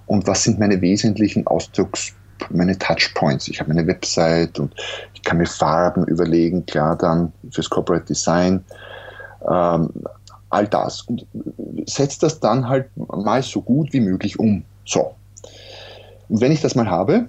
Und 0.07 0.27
was 0.27 0.45
sind 0.45 0.59
meine 0.59 0.81
wesentlichen 0.81 1.47
Ausdrucks, 1.47 2.13
meine 2.51 2.79
Touchpoints. 2.79 3.49
Ich 3.49 3.61
habe 3.61 3.71
eine 3.71 3.87
Website 3.87 4.59
und 4.59 4.75
ich 5.15 5.23
kann 5.23 5.39
mir 5.39 5.47
Farben 5.47 6.05
überlegen, 6.05 6.67
klar 6.67 6.97
dann 6.97 7.33
fürs 7.51 7.71
Corporate 7.71 8.07
Design, 8.07 8.65
ähm, 9.49 9.91
all 10.51 10.67
das. 10.69 11.03
Und 11.03 11.27
setze 11.87 12.21
das 12.21 12.41
dann 12.41 12.69
halt 12.69 12.89
mal 12.97 13.43
so 13.43 13.61
gut 13.61 13.93
wie 13.93 14.01
möglich 14.01 14.39
um. 14.39 14.65
So. 14.85 15.15
Und 16.29 16.41
wenn 16.41 16.53
ich 16.53 16.61
das 16.61 16.75
mal 16.75 16.89
habe, 16.89 17.27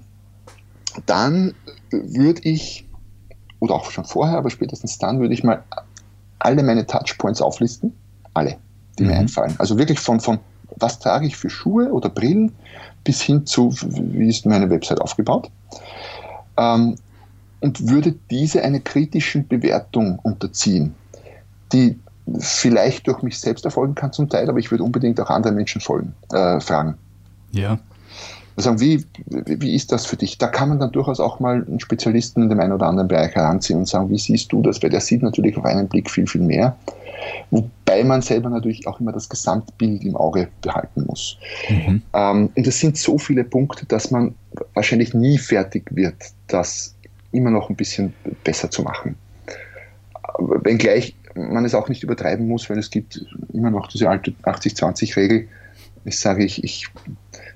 dann 1.06 1.54
würde 1.92 2.42
ich 2.44 2.85
oder 3.60 3.76
auch 3.76 3.92
schon 3.92 4.06
vorher, 4.06 4.38
aber 4.38 4.50
spätestens 4.50 4.98
dann 4.98 5.20
würde 5.20 5.34
ich 5.34 5.44
mal 5.44 5.64
alle 6.40 6.64
meine 6.64 6.86
Touchpoints 6.86 7.42
auflisten. 7.42 7.94
Alle, 8.34 8.58
die 9.00 9.04
mhm. 9.04 9.10
mir 9.10 9.16
einfallen. 9.18 9.56
Also 9.58 9.78
wirklich 9.78 10.00
von, 10.00 10.20
von 10.20 10.40
was 10.78 11.00
trage 11.00 11.26
ich 11.26 11.38
für 11.38 11.50
Schuhe 11.50 11.92
oder 11.92 12.10
Brillen 12.10 12.52
bis 13.04 13.22
hin 13.22 13.46
zu, 13.46 13.72
wie 13.72 14.28
ist 14.28 14.46
meine 14.46 14.70
Website 14.70 15.00
aufgebaut. 15.00 15.50
Ähm, 16.58 16.96
und 17.62 17.88
würde 17.88 18.16
diese 18.30 18.62
einer 18.64 18.80
kritischen 18.80 19.48
Bewertung 19.48 20.20
unterziehen, 20.20 20.94
die 21.72 22.00
vielleicht 22.40 23.08
durch 23.08 23.22
mich 23.22 23.40
selbst 23.40 23.66
erfolgen 23.66 23.96
kann 23.96 24.12
zum 24.12 24.30
Teil, 24.30 24.50
aber 24.50 24.60
ich 24.60 24.72
würde 24.72 24.84
unbedingt 24.84 25.20
auch 25.20 25.30
andere 25.30 25.54
Menschen 25.54 25.82
folgen, 25.82 26.14
äh, 26.32 26.60
fragen. 26.60 26.98
Ja 27.52 27.80
sagen, 28.64 28.80
wie, 28.80 29.04
wie 29.26 29.76
ist 29.76 29.92
das 29.92 30.06
für 30.06 30.16
dich? 30.16 30.38
Da 30.38 30.48
kann 30.48 30.70
man 30.70 30.80
dann 30.80 30.92
durchaus 30.92 31.20
auch 31.20 31.40
mal 31.40 31.66
einen 31.68 31.80
Spezialisten 31.80 32.44
in 32.44 32.50
dem 32.50 32.60
einen 32.60 32.74
oder 32.74 32.88
anderen 32.88 33.08
Bereich 33.08 33.36
heranziehen 33.36 33.80
und 33.80 33.88
sagen, 33.88 34.10
wie 34.10 34.18
siehst 34.18 34.52
du 34.52 34.62
das? 34.62 34.82
Weil 34.82 34.90
der 34.90 35.02
sieht 35.02 35.24
natürlich 35.24 35.58
auf 35.58 35.66
einen 35.66 35.88
Blick 35.88 36.10
viel, 36.10 36.26
viel 36.26 36.42
mehr. 36.42 36.76
Wobei 37.52 38.04
man 38.04 38.22
selber 38.22 38.50
natürlich 38.50 38.88
auch 38.88 39.00
immer 39.00 39.12
das 39.12 39.28
Gesamtbild 39.30 40.04
im 40.04 40.16
Auge 40.16 40.48
behalten 40.62 41.06
muss. 41.06 41.38
Mhm. 41.70 42.02
Ähm, 42.14 42.50
und 42.56 42.68
es 42.68 42.80
sind 42.80 42.98
so 42.98 43.18
viele 43.18 43.44
Punkte, 43.44 43.86
dass 43.86 44.12
man 44.12 44.36
wahrscheinlich 44.74 45.14
nie 45.14 45.38
fertig 45.38 45.84
wird, 45.94 46.16
das 46.48 46.96
immer 47.32 47.52
noch 47.52 47.70
ein 47.70 47.76
bisschen 47.76 48.14
besser 48.44 48.70
zu 48.72 48.84
machen. 48.84 49.16
Wenngleich 50.40 51.16
man 51.36 51.66
es 51.66 51.76
auch 51.76 51.90
nicht 51.90 52.04
übertreiben 52.04 52.48
muss, 52.48 52.70
weil 52.70 52.80
es 52.80 52.90
gibt 52.90 53.26
immer 53.54 53.70
noch 53.70 53.88
diese 53.88 54.10
alte 54.10 54.32
80-20-Regel. 54.44 55.48
Ich 56.06 56.20
sage, 56.20 56.46
ich, 56.46 56.64
ich 56.64 56.88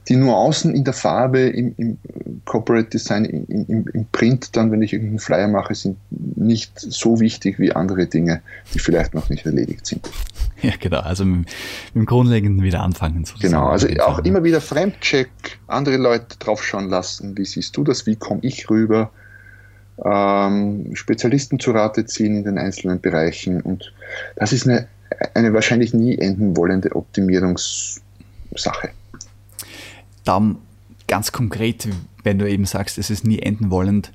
die 0.09 0.15
Nuancen 0.15 0.73
in 0.73 0.83
der 0.83 0.93
Farbe 0.93 1.41
im, 1.41 1.75
im 1.77 1.97
Corporate 2.45 2.89
Design, 2.89 3.25
im, 3.25 3.45
im, 3.67 3.87
im, 3.93 4.05
Print, 4.11 4.55
dann, 4.55 4.71
wenn 4.71 4.81
ich 4.81 4.91
irgendeinen 4.91 5.19
Flyer 5.19 5.47
mache, 5.47 5.75
sind 5.75 5.97
nicht 6.09 6.79
so 6.79 7.19
wichtig 7.19 7.59
wie 7.59 7.71
andere 7.73 8.07
Dinge, 8.07 8.41
die 8.73 8.79
vielleicht 8.79 9.13
noch 9.13 9.29
nicht 9.29 9.45
erledigt 9.45 9.85
sind. 9.85 10.09
Ja, 10.61 10.73
genau. 10.77 10.99
Also 10.99 11.23
mit, 11.23 11.47
mit 11.93 11.95
dem 11.95 12.05
Grundlegenden 12.05 12.61
wieder 12.63 12.81
anfangen. 12.81 13.23
Sozusagen. 13.23 13.53
Genau, 13.53 13.67
also 13.69 13.87
auch 14.01 14.19
immer 14.19 14.43
wieder 14.43 14.59
Fremdcheck, 14.59 15.29
andere 15.67 15.95
Leute 15.95 16.37
draufschauen 16.37 16.89
lassen. 16.89 17.37
Wie 17.37 17.45
siehst 17.45 17.77
du 17.77 17.85
das? 17.85 18.05
Wie 18.05 18.17
komme 18.17 18.41
ich 18.43 18.69
rüber? 18.69 19.09
Ähm, 20.03 20.93
Spezialisten 20.95 21.61
zu 21.61 21.71
Rate 21.71 22.05
ziehen 22.07 22.35
in 22.35 22.43
den 22.43 22.57
einzelnen 22.57 22.99
Bereichen. 22.99 23.61
Und 23.61 23.93
das 24.35 24.51
ist 24.51 24.67
eine, 24.67 24.89
eine 25.33 25.53
wahrscheinlich 25.53 25.93
nie 25.93 26.17
enden 26.17 26.57
wollende 26.57 26.93
Optimierungssache. 26.93 28.89
Dann 30.29 30.57
ganz 31.07 31.31
konkret, 31.31 31.87
wenn 32.23 32.37
du 32.37 32.47
eben 32.47 32.65
sagst, 32.65 32.99
es 32.99 33.09
ist 33.09 33.25
nie 33.25 33.39
enden 33.39 33.71
wollend, 33.71 34.11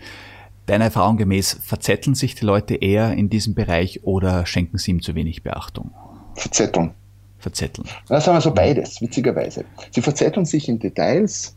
deiner 0.67 0.85
Erfahrung 0.85 1.17
gemäß, 1.17 1.59
verzetteln 1.61 2.15
sich 2.15 2.37
die 2.37 2.45
Leute 2.45 2.77
eher 2.77 3.15
in 3.15 3.31
diesem 3.31 3.57
Bereich 3.57 4.05
oder 4.05 4.47
schenken 4.47 4.79
sie 4.79 4.93
ihm 4.93 5.03
zu 5.03 5.17
wenig 5.17 5.43
Beachtung? 5.43 5.91
Verzetteln. 6.37 6.93
Verzetteln. 7.41 7.89
Das 8.07 8.29
haben 8.29 8.37
wir 8.37 8.41
so 8.41 8.55
beides, 8.55 9.03
witzigerweise. 9.03 9.65
Sie 9.91 10.03
verzetteln 10.03 10.47
sich 10.47 10.69
in 10.69 10.79
Details, 10.79 11.57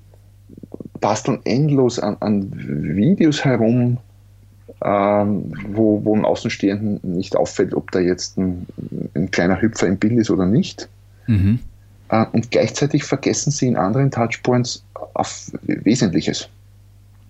basteln 1.02 1.40
endlos 1.44 2.00
an, 2.00 2.18
an 2.20 2.52
Videos 2.52 3.46
herum, 3.46 4.00
ähm, 4.84 5.54
wo, 5.70 6.04
wo 6.04 6.16
einem 6.16 6.26
Außenstehenden 6.26 7.00
nicht 7.04 7.36
auffällt, 7.36 7.76
ob 7.76 7.92
da 7.92 8.00
jetzt 8.00 8.40
ein, 8.40 8.66
ein 9.14 9.30
kleiner 9.30 9.62
Hüpfer 9.62 9.86
im 9.86 10.00
Bild 10.00 10.18
ist 10.18 10.32
oder 10.32 10.48
nicht. 10.48 10.90
Mhm. 11.28 11.60
Äh, 12.10 12.26
und 12.32 12.52
gleichzeitig 12.52 13.04
vergessen 13.04 13.52
sie 13.52 13.68
in 13.68 13.76
anderen 13.76 14.12
Touchpoints 14.12 14.84
auf 15.14 15.52
Wesentliches. 15.64 16.50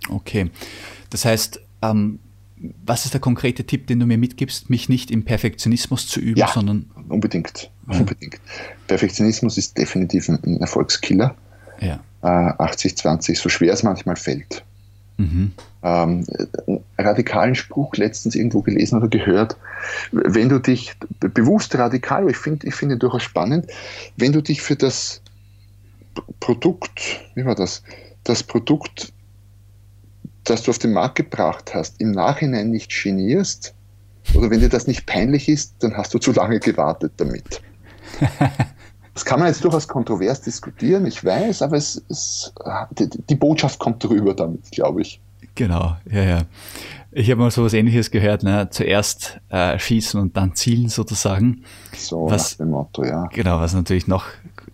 Okay. 0.09 0.49
Das 1.09 1.25
heißt, 1.25 1.59
ähm, 1.81 2.19
was 2.85 3.05
ist 3.05 3.13
der 3.13 3.21
konkrete 3.21 3.65
Tipp, 3.65 3.87
den 3.87 3.99
du 3.99 4.05
mir 4.05 4.17
mitgibst, 4.17 4.69
mich 4.69 4.89
nicht 4.89 5.11
im 5.11 5.23
Perfektionismus 5.23 6.07
zu 6.07 6.19
üben, 6.19 6.39
ja, 6.39 6.47
sondern. 6.47 6.89
Unbedingt. 7.07 7.69
Ja. 7.89 7.99
unbedingt. 7.99 8.39
Perfektionismus 8.87 9.57
ist 9.57 9.77
definitiv 9.77 10.27
ein 10.27 10.59
Erfolgskiller. 10.59 11.35
Ja. 11.79 11.99
Äh, 12.23 12.27
80-20, 12.27 13.39
so 13.39 13.49
schwer 13.49 13.73
es 13.73 13.83
manchmal 13.83 14.15
fällt. 14.15 14.63
Mhm. 15.17 15.51
Ähm, 15.83 16.25
einen 16.67 16.83
radikalen 16.97 17.55
Spruch 17.55 17.95
letztens 17.95 18.35
irgendwo 18.35 18.61
gelesen 18.61 18.97
oder 18.97 19.07
gehört. 19.07 19.57
Wenn 20.11 20.49
du 20.49 20.59
dich 20.59 20.93
bewusst 21.19 21.75
radikal, 21.75 22.29
ich 22.29 22.37
finde 22.37 22.67
ich 22.67 22.75
finde 22.75 22.97
durchaus 22.97 23.23
spannend, 23.23 23.67
wenn 24.15 24.31
du 24.31 24.41
dich 24.41 24.61
für 24.61 24.75
das 24.75 25.21
Produkt, 26.39 27.21
wie 27.35 27.45
war 27.45 27.55
das, 27.55 27.83
das 28.23 28.43
Produkt 28.43 29.11
das 30.49 30.63
du 30.63 30.71
auf 30.71 30.79
den 30.79 30.93
Markt 30.93 31.15
gebracht 31.15 31.73
hast, 31.73 31.99
im 31.99 32.11
Nachhinein 32.11 32.69
nicht 32.69 32.91
genierst, 33.03 33.73
oder 34.33 34.49
wenn 34.49 34.59
dir 34.59 34.69
das 34.69 34.87
nicht 34.87 35.05
peinlich 35.05 35.47
ist, 35.49 35.75
dann 35.79 35.95
hast 35.95 36.13
du 36.13 36.19
zu 36.19 36.31
lange 36.31 36.59
gewartet 36.59 37.13
damit. 37.17 37.61
Das 39.17 39.25
kann 39.25 39.39
man 39.39 39.47
jetzt 39.47 39.63
durchaus 39.63 39.87
kontrovers 39.87 40.41
diskutieren, 40.41 41.07
ich 41.07 41.25
weiß, 41.25 41.63
aber 41.63 41.75
es, 41.75 42.05
es 42.07 42.53
die, 42.91 43.09
die, 43.09 43.35
Botschaft 43.35 43.79
kommt 43.79 44.03
drüber 44.03 44.35
damit, 44.35 44.69
glaube 44.69 45.01
ich. 45.01 45.19
Genau, 45.55 45.95
ja, 46.11 46.21
ja. 46.21 46.41
Ich 47.09 47.31
habe 47.31 47.41
mal 47.41 47.49
so 47.49 47.65
was 47.65 47.73
ähnliches 47.73 48.11
gehört, 48.11 48.43
ne? 48.43 48.67
zuerst 48.69 49.39
äh, 49.49 49.79
schießen 49.79 50.21
und 50.21 50.37
dann 50.37 50.53
zielen 50.53 50.89
sozusagen. 50.89 51.63
So 51.95 52.29
was, 52.29 52.51
nach 52.51 52.57
dem 52.57 52.69
Motto, 52.69 53.03
ja. 53.05 53.25
Genau, 53.33 53.59
was 53.59 53.73
natürlich 53.73 54.05
noch 54.05 54.25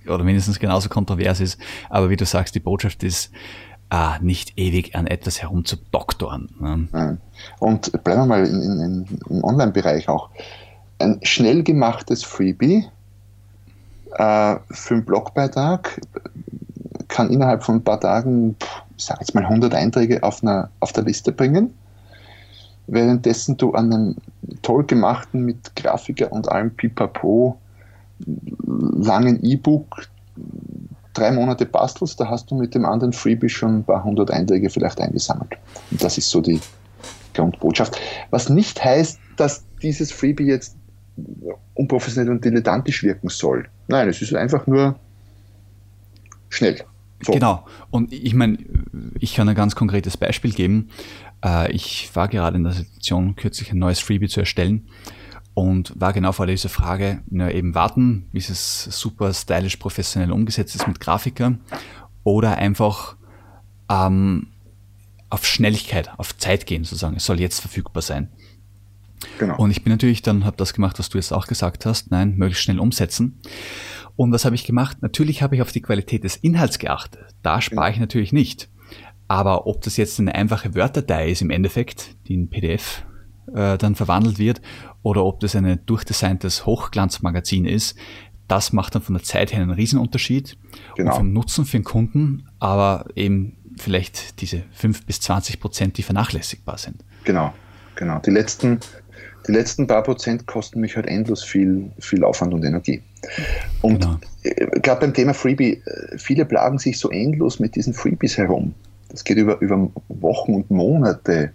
oder 0.09 0.25
mindestens 0.25 0.59
genauso 0.59 0.89
kontrovers 0.89 1.39
ist. 1.39 1.57
Aber 1.89 2.09
wie 2.09 2.17
du 2.17 2.25
sagst, 2.25 2.53
die 2.53 2.59
Botschaft 2.59 3.01
ist, 3.03 3.31
äh, 3.91 4.19
nicht 4.19 4.59
ewig 4.59 4.93
an 4.93 5.07
etwas 5.07 5.41
herumzudoktoren. 5.41 6.49
Ne? 6.91 7.17
Und 7.59 7.93
bleiben 8.03 8.23
wir 8.23 8.25
mal 8.25 8.45
in, 8.45 8.61
in, 8.61 9.19
im 9.29 9.41
Online-Bereich 9.41 10.09
auch. 10.09 10.31
Ein 10.99 11.21
schnell 11.23 11.63
gemachtes 11.63 12.25
Freebie 12.25 12.89
äh, 14.17 14.55
für 14.71 14.93
einen 14.95 15.05
Blogbeitrag 15.05 15.99
kann 17.07 17.29
innerhalb 17.29 17.63
von 17.63 17.75
ein 17.75 17.83
paar 17.83 17.99
Tagen, 17.99 18.55
ich 18.97 19.05
sage 19.05 19.19
jetzt 19.21 19.35
mal 19.35 19.43
100 19.43 19.73
Einträge 19.75 20.23
auf, 20.23 20.41
einer, 20.41 20.69
auf 20.79 20.93
der 20.93 21.03
Liste 21.03 21.31
bringen. 21.31 21.73
Währenddessen 22.87 23.57
du 23.57 23.73
an 23.73 23.93
einem 23.93 24.15
toll 24.61 24.83
gemachten, 24.83 25.45
mit 25.45 25.75
Grafiker 25.75 26.31
und 26.31 26.49
allem 26.49 26.71
Pipapo 26.71 27.57
langen 28.25 29.43
E-Book 29.43 30.07
drei 31.13 31.31
Monate 31.31 31.65
bastelst, 31.65 32.19
da 32.19 32.29
hast 32.29 32.49
du 32.49 32.55
mit 32.55 32.73
dem 32.73 32.85
anderen 32.85 33.13
Freebie 33.13 33.49
schon 33.49 33.79
ein 33.79 33.83
paar 33.83 34.03
hundert 34.03 34.31
Einträge 34.31 34.69
vielleicht 34.69 34.99
eingesammelt. 34.99 35.57
Und 35.91 36.03
das 36.03 36.17
ist 36.17 36.29
so 36.29 36.41
die 36.41 36.59
Grundbotschaft. 37.33 37.99
Was 38.31 38.49
nicht 38.49 38.83
heißt, 38.83 39.19
dass 39.37 39.63
dieses 39.81 40.11
Freebie 40.11 40.45
jetzt 40.45 40.75
unprofessionell 41.73 42.31
und 42.31 42.43
dilettantisch 42.43 43.03
wirken 43.03 43.29
soll. 43.29 43.67
Nein, 43.87 44.09
es 44.09 44.21
ist 44.21 44.33
einfach 44.33 44.67
nur 44.67 44.99
schnell. 46.49 46.83
So. 47.21 47.33
Genau. 47.33 47.65
Und 47.89 48.11
ich 48.11 48.33
meine, 48.33 48.57
ich 49.19 49.33
kann 49.35 49.47
ein 49.47 49.55
ganz 49.55 49.75
konkretes 49.75 50.17
Beispiel 50.17 50.51
geben. 50.51 50.89
Äh, 51.43 51.71
ich 51.71 52.13
war 52.15 52.27
gerade 52.27 52.57
in 52.57 52.63
der 52.63 52.73
Situation, 52.73 53.35
kürzlich 53.35 53.71
ein 53.71 53.79
neues 53.79 53.99
Freebie 53.99 54.27
zu 54.27 54.39
erstellen 54.41 54.87
und 55.53 55.93
war 55.99 56.13
genau 56.13 56.31
vor 56.31 56.47
dieser 56.47 56.69
Frage, 56.69 57.21
na, 57.29 57.51
eben 57.51 57.75
warten, 57.75 58.27
bis 58.31 58.49
es 58.49 58.83
super 58.85 59.33
stylisch 59.33 59.77
professionell 59.77 60.31
umgesetzt 60.31 60.75
ist 60.75 60.87
mit 60.87 60.99
Grafikern 60.99 61.61
oder 62.23 62.57
einfach 62.57 63.15
ähm, 63.89 64.47
auf 65.29 65.45
Schnelligkeit, 65.45 66.11
auf 66.17 66.37
Zeit 66.37 66.65
gehen 66.65 66.83
sozusagen. 66.83 67.17
Es 67.17 67.25
soll 67.25 67.39
jetzt 67.39 67.59
verfügbar 67.59 68.01
sein. 68.01 68.29
Genau. 69.39 69.57
Und 69.57 69.71
ich 69.71 69.83
bin 69.83 69.91
natürlich 69.91 70.21
dann, 70.21 70.45
habe 70.45 70.57
das 70.57 70.73
gemacht, 70.73 70.99
was 70.99 71.09
du 71.09 71.17
jetzt 71.17 71.31
auch 71.31 71.47
gesagt 71.47 71.85
hast, 71.85 72.11
nein, 72.11 72.35
möglichst 72.35 72.63
schnell 72.63 72.79
umsetzen. 72.79 73.39
Und 74.15 74.31
was 74.31 74.45
habe 74.45 74.55
ich 74.55 74.65
gemacht? 74.65 74.97
Natürlich 75.01 75.41
habe 75.41 75.55
ich 75.55 75.61
auf 75.61 75.71
die 75.71 75.81
Qualität 75.81 76.23
des 76.23 76.35
Inhalts 76.35 76.79
geachtet. 76.79 77.25
Da 77.41 77.61
spare 77.61 77.91
ich 77.91 77.99
natürlich 77.99 78.31
nicht. 78.31 78.69
Aber 79.27 79.65
ob 79.65 79.81
das 79.81 79.97
jetzt 79.97 80.19
eine 80.19 80.35
einfache 80.35 80.75
Word-Datei 80.75 81.29
ist 81.29 81.41
im 81.41 81.49
Endeffekt, 81.49 82.15
die 82.27 82.35
in 82.35 82.49
PDF 82.49 83.05
äh, 83.53 83.77
dann 83.77 83.95
verwandelt 83.95 84.37
wird, 84.37 84.61
oder 85.01 85.23
ob 85.25 85.39
das 85.39 85.55
ein 85.55 85.79
durchdesigntes 85.85 86.65
Hochglanzmagazin 86.65 87.65
ist, 87.65 87.97
das 88.47 88.73
macht 88.73 88.95
dann 88.95 89.01
von 89.01 89.15
der 89.15 89.23
Zeit 89.23 89.53
her 89.53 89.61
einen 89.61 89.71
Riesenunterschied 89.71 90.57
genau. 90.95 91.11
und 91.11 91.17
vom 91.17 91.33
Nutzen 91.33 91.65
für 91.65 91.77
den 91.77 91.83
Kunden, 91.83 92.47
aber 92.59 93.05
eben 93.15 93.57
vielleicht 93.77 94.41
diese 94.41 94.63
5 94.71 95.05
bis 95.05 95.21
20 95.21 95.59
Prozent, 95.59 95.97
die 95.97 96.03
vernachlässigbar 96.03 96.77
sind. 96.77 97.03
Genau, 97.23 97.53
genau. 97.95 98.19
Die 98.19 98.31
letzten, 98.31 98.79
die 99.47 99.51
letzten 99.51 99.87
paar 99.87 100.03
Prozent 100.03 100.47
kosten 100.47 100.79
mich 100.79 100.95
halt 100.95 101.07
endlos 101.07 101.43
viel, 101.43 101.91
viel 101.99 102.23
Aufwand 102.23 102.53
und 102.53 102.63
Energie. 102.63 103.01
Und 103.81 104.01
genau. 104.01 104.17
Äh, 104.43 104.79
gerade 104.79 105.01
beim 105.01 105.13
Thema 105.13 105.33
Freebie, 105.33 105.81
äh, 105.85 106.17
viele 106.17 106.45
plagen 106.45 106.77
sich 106.79 106.99
so 106.99 107.09
endlos 107.09 107.59
mit 107.59 107.75
diesen 107.75 107.93
Freebies 107.93 108.37
herum. 108.37 108.73
Das 109.09 109.23
geht 109.23 109.37
über, 109.37 109.59
über 109.61 109.89
Wochen 110.07 110.55
und 110.55 110.71
Monate 110.71 111.51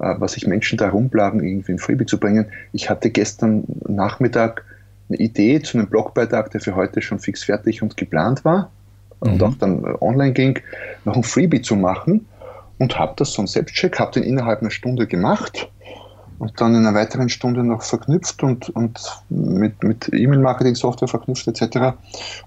äh, 0.00 0.14
was 0.18 0.32
sich 0.32 0.46
Menschen 0.46 0.78
da 0.78 0.88
rumplagen, 0.88 1.42
irgendwie 1.42 1.72
ein 1.72 1.78
Freebie 1.78 2.06
zu 2.06 2.18
bringen. 2.18 2.46
Ich 2.72 2.90
hatte 2.90 3.10
gestern 3.10 3.64
Nachmittag 3.86 4.64
eine 5.08 5.18
Idee 5.18 5.60
zu 5.60 5.78
einem 5.78 5.88
Blogbeitrag, 5.88 6.50
der 6.50 6.60
für 6.60 6.74
heute 6.74 7.02
schon 7.02 7.18
fix 7.18 7.44
fertig 7.44 7.82
und 7.82 7.96
geplant 7.96 8.44
war 8.44 8.70
mhm. 9.20 9.32
und 9.32 9.42
auch 9.42 9.54
dann 9.54 9.84
online 10.00 10.32
ging, 10.32 10.58
noch 11.04 11.16
ein 11.16 11.22
Freebie 11.22 11.62
zu 11.62 11.76
machen 11.76 12.26
und 12.78 12.98
habe 12.98 13.14
das 13.16 13.32
so 13.32 13.42
ein 13.42 13.46
Selbstcheck, 13.46 13.98
habe 13.98 14.12
den 14.12 14.24
innerhalb 14.24 14.60
einer 14.60 14.70
Stunde 14.70 15.06
gemacht 15.06 15.70
und 16.38 16.60
dann 16.60 16.74
in 16.74 16.86
einer 16.86 16.94
weiteren 16.94 17.28
Stunde 17.28 17.62
noch 17.62 17.82
verknüpft 17.82 18.42
und, 18.42 18.70
und 18.70 19.00
mit, 19.28 19.82
mit 19.82 20.12
E-Mail-Marketing-Software 20.12 21.08
verknüpft 21.08 21.46
etc. 21.46 21.96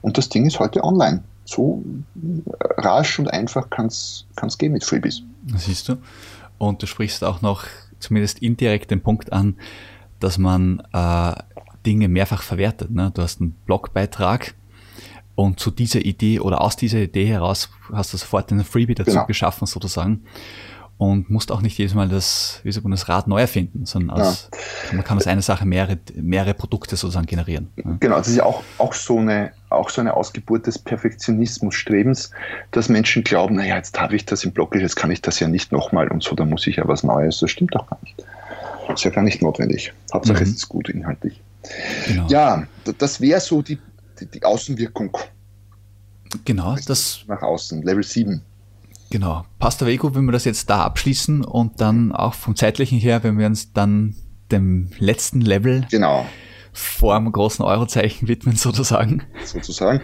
Und 0.02 0.18
das 0.18 0.30
Ding 0.30 0.46
ist 0.46 0.60
heute 0.60 0.84
online. 0.84 1.24
So 1.46 1.84
äh, 2.16 2.82
rasch 2.82 3.20
und 3.20 3.32
einfach 3.32 3.70
kann 3.70 3.88
es 3.88 4.26
gehen 4.58 4.74
mit 4.74 4.84
Freebies. 4.84 5.24
Das 5.44 5.66
siehst 5.66 5.90
du. 5.90 5.98
Und 6.58 6.82
du 6.82 6.88
sprichst 6.88 7.24
auch 7.24 7.42
noch 7.42 7.66
zumindest 8.00 8.40
indirekt 8.40 8.92
den 8.92 9.02
Punkt 9.02 9.32
an, 9.32 9.56
dass 10.20 10.38
man 10.38 10.84
äh, 10.94 11.34
Dinge 11.86 12.08
mehrfach 12.08 12.42
verwertet. 12.42 12.92
Ne? 12.92 13.12
Du 13.14 13.22
hast 13.22 13.40
einen 13.40 13.52
Blogbeitrag 13.66 14.56
und 15.36 15.60
zu 15.60 15.72
dieser 15.72 16.00
Idee 16.02 16.40
oder 16.40 16.62
aus 16.62 16.76
dieser 16.76 17.00
Idee 17.00 17.28
heraus 17.28 17.70
hast 17.94 18.12
du 18.12 18.18
sofort 18.18 18.52
einen 18.52 18.64
Freebie 18.64 18.96
dazu 18.96 19.12
genau. 19.12 19.26
geschaffen 19.28 19.68
sozusagen 19.68 20.24
und 20.98 21.30
musst 21.30 21.52
auch 21.52 21.62
nicht 21.62 21.78
jedes 21.78 21.94
Mal 21.94 22.10
das, 22.10 22.60
wie 22.64 22.72
sagt 22.72 22.84
man, 22.84 22.92
das 22.92 23.08
Rad 23.08 23.28
neu 23.28 23.40
erfinden, 23.40 23.86
sondern 23.86 24.18
als, 24.18 24.50
ja. 24.90 24.96
man 24.96 25.04
kann 25.04 25.18
aus 25.18 25.28
einer 25.28 25.44
Sache 25.44 25.66
mehrere, 25.66 26.00
mehrere 26.16 26.56
Produkte 26.56 26.96
sozusagen 26.96 27.28
generieren. 27.28 27.70
Genau, 28.00 28.18
das 28.18 28.28
ist 28.28 28.38
ja 28.38 28.46
auch, 28.46 28.64
auch, 28.80 28.94
so 28.94 29.20
eine, 29.20 29.52
auch 29.70 29.92
so 29.92 30.02
eine 30.02 30.16
Ausgeburt 30.16 30.66
des 30.66 30.80
Perfektionismus-Strebens, 30.80 32.32
dass 32.72 32.90
Menschen 32.90 33.24
glauben, 33.24 33.56
naja, 33.56 33.76
jetzt 33.76 34.00
habe 34.00 34.16
ich 34.16 34.26
das 34.26 34.44
im 34.44 34.54
Blog, 34.54 34.76
jetzt 34.76 34.96
kann 34.96 35.12
ich 35.12 35.22
das 35.22 35.40
ja 35.40 35.48
nicht 35.48 35.72
nochmal 35.72 36.08
und 36.08 36.24
so, 36.24 36.36
da 36.36 36.46
muss 36.46 36.66
ich 36.66 36.78
ja 36.78 36.88
was 36.88 37.04
Neues. 37.04 37.40
Das 37.40 37.52
stimmt 37.52 37.76
doch 37.76 37.88
gar 37.88 38.00
nicht. 38.02 38.16
Das 38.88 39.02
ist 39.02 39.04
ja 39.04 39.12
gar 39.12 39.24
nicht 39.24 39.42
notwendig. 39.42 39.94
Hauptsache 40.12 40.40
mhm. 40.40 40.44
es 40.44 40.56
ist 40.56 40.70
gut 40.70 40.90
inhaltlich. 40.90 41.42
Genau. 42.08 42.28
Ja, 42.28 42.64
das 42.98 43.22
wäre 43.22 43.40
so 43.40 43.62
die, 43.62 43.78
die, 44.20 44.26
die 44.26 44.44
Außenwirkung. 44.44 45.16
Genau, 46.44 46.76
das 46.88 47.24
nach 47.28 47.42
außen, 47.42 47.84
Level 47.84 48.04
7. 48.04 48.42
Genau. 49.10 49.46
Passt 49.60 49.82
aber 49.82 49.92
eh 49.92 49.98
gut, 49.98 50.16
wenn 50.16 50.26
wir 50.26 50.32
das 50.32 50.46
jetzt 50.46 50.70
da 50.70 50.84
abschließen 50.84 51.44
und 51.44 51.82
dann 51.82 52.12
auch 52.12 52.34
vom 52.34 52.56
zeitlichen 52.56 53.00
her, 53.00 53.24
wenn 53.24 53.38
wir 53.38 53.46
uns 53.46 53.74
dann 53.74 54.16
dem 54.52 54.90
letzten 55.00 55.42
Level 55.42 55.86
genau. 55.90 56.26
vor 56.74 57.18
dem 57.18 57.32
großen 57.32 57.64
Eurozeichen 57.64 58.28
widmen, 58.28 58.56
sozusagen. 58.58 59.24
Sozusagen. 59.46 60.02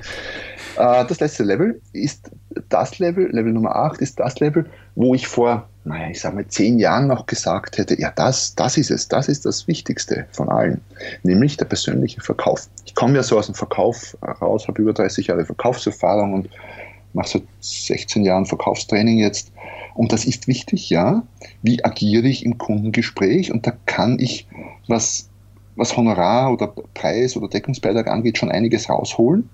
Äh, 0.78 1.06
das 1.06 1.20
letzte 1.20 1.44
Level 1.44 1.82
ist 1.92 2.32
das 2.70 3.00
Level, 3.00 3.30
Level 3.32 3.52
Nummer 3.52 3.76
8 3.76 4.00
ist 4.00 4.20
das 4.20 4.40
Level, 4.40 4.66
wo 4.96 5.16
ich 5.16 5.28
vor, 5.28 5.68
naja, 5.86 6.10
ich 6.10 6.22
sage 6.22 6.36
mal, 6.36 6.48
zehn 6.48 6.80
Jahren 6.80 7.08
noch 7.08 7.26
gesagt 7.26 7.78
hätte, 7.78 8.00
ja, 8.00 8.12
das, 8.16 8.56
das 8.56 8.78
ist 8.78 8.92
es, 8.92 9.08
das 9.08 9.28
ist 9.28 9.46
das 9.46 9.68
Wichtigste 9.68 10.28
von 10.32 10.50
allen, 10.50 10.82
nämlich 11.24 11.58
der 11.58 11.66
persönliche 11.66 12.22
Verkauf. 12.22 12.68
Ich 12.86 12.96
komme 12.96 13.16
ja 13.16 13.24
so 13.24 13.38
aus 13.38 13.48
dem 13.48 13.56
Verkauf 13.56 14.18
raus, 14.42 14.68
habe 14.68 14.82
über 14.82 14.94
30 14.94 15.28
Jahre 15.28 15.46
Verkaufserfahrung 15.46 16.34
und 16.34 16.50
mache 17.14 17.30
seit 17.30 17.44
16 17.62 18.24
Jahren 18.24 18.46
Verkaufstraining 18.46 19.20
jetzt. 19.20 19.52
Und 19.96 20.12
das 20.12 20.26
ist 20.26 20.48
wichtig, 20.48 20.90
ja. 20.90 21.24
Wie 21.62 21.84
agiere 21.84 22.28
ich 22.28 22.46
im 22.46 22.58
Kundengespräch? 22.58 23.52
Und 23.52 23.68
da 23.68 23.74
kann 23.86 24.18
ich, 24.20 24.48
was, 24.88 25.30
was 25.76 25.96
Honorar 25.96 26.52
oder 26.52 26.68
Preis 26.94 27.38
oder 27.38 27.48
Deckungsbeitrag 27.48 28.08
angeht, 28.08 28.38
schon 28.38 28.52
einiges 28.52 28.90
rausholen 28.90 29.50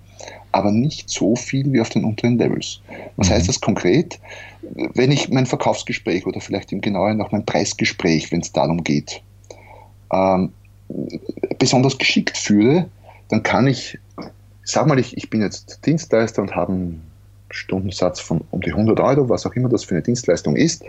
aber 0.51 0.71
nicht 0.71 1.09
so 1.09 1.35
viel 1.35 1.71
wie 1.71 1.81
auf 1.81 1.89
den 1.89 2.03
unteren 2.03 2.37
Levels. 2.37 2.81
Was 3.17 3.29
mhm. 3.29 3.33
heißt 3.33 3.49
das 3.49 3.61
konkret? 3.61 4.19
Wenn 4.61 5.11
ich 5.11 5.29
mein 5.29 5.45
Verkaufsgespräch 5.45 6.25
oder 6.25 6.41
vielleicht 6.41 6.71
im 6.71 6.81
Genaueren 6.81 7.17
noch 7.17 7.31
mein 7.31 7.45
Preisgespräch, 7.45 8.31
wenn 8.31 8.41
es 8.41 8.51
darum 8.51 8.83
geht, 8.83 9.21
ähm, 10.11 10.51
besonders 11.59 11.97
geschickt 11.97 12.37
führe, 12.37 12.89
dann 13.29 13.43
kann 13.43 13.67
ich, 13.67 13.99
sag 14.63 14.87
mal, 14.87 14.97
ich, 14.97 15.15
ich 15.15 15.29
bin 15.29 15.41
jetzt 15.41 15.85
Dienstleister 15.85 16.41
und 16.41 16.55
habe 16.55 16.73
einen 16.73 17.08
Stundensatz 17.49 18.19
von 18.19 18.41
um 18.51 18.61
die 18.61 18.71
100 18.71 18.99
Euro, 18.99 19.29
was 19.29 19.45
auch 19.45 19.53
immer 19.53 19.69
das 19.69 19.83
für 19.83 19.95
eine 19.95 20.03
Dienstleistung 20.03 20.55
ist, 20.55 20.83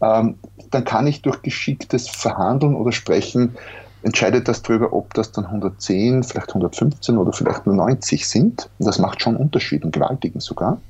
ähm, 0.00 0.36
dann 0.70 0.84
kann 0.84 1.06
ich 1.06 1.22
durch 1.22 1.42
geschicktes 1.42 2.08
Verhandeln 2.08 2.74
oder 2.74 2.92
Sprechen 2.92 3.56
entscheidet 4.02 4.46
das 4.46 4.62
darüber, 4.62 4.92
ob 4.92 5.14
das 5.14 5.32
dann 5.32 5.46
110, 5.46 6.22
vielleicht 6.22 6.48
115 6.48 7.18
oder 7.18 7.32
vielleicht 7.32 7.66
nur 7.66 7.74
90 7.74 8.26
sind. 8.26 8.70
Und 8.78 8.86
das 8.86 8.98
macht 8.98 9.20
schon 9.20 9.36
Unterschied, 9.36 9.82
einen 9.82 9.90
gewaltigen 9.90 10.40
sogar. 10.40 10.80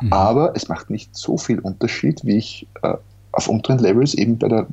Mhm. 0.00 0.12
Aber 0.12 0.56
es 0.56 0.68
macht 0.68 0.90
nicht 0.90 1.14
so 1.14 1.36
viel 1.36 1.60
Unterschied, 1.60 2.24
wie 2.24 2.36
ich 2.36 2.66
äh, 2.82 2.94
auf 3.32 3.48
unteren 3.48 3.78
Levels 3.78 4.14
eben 4.14 4.38
bei 4.38 4.48
der 4.48 4.66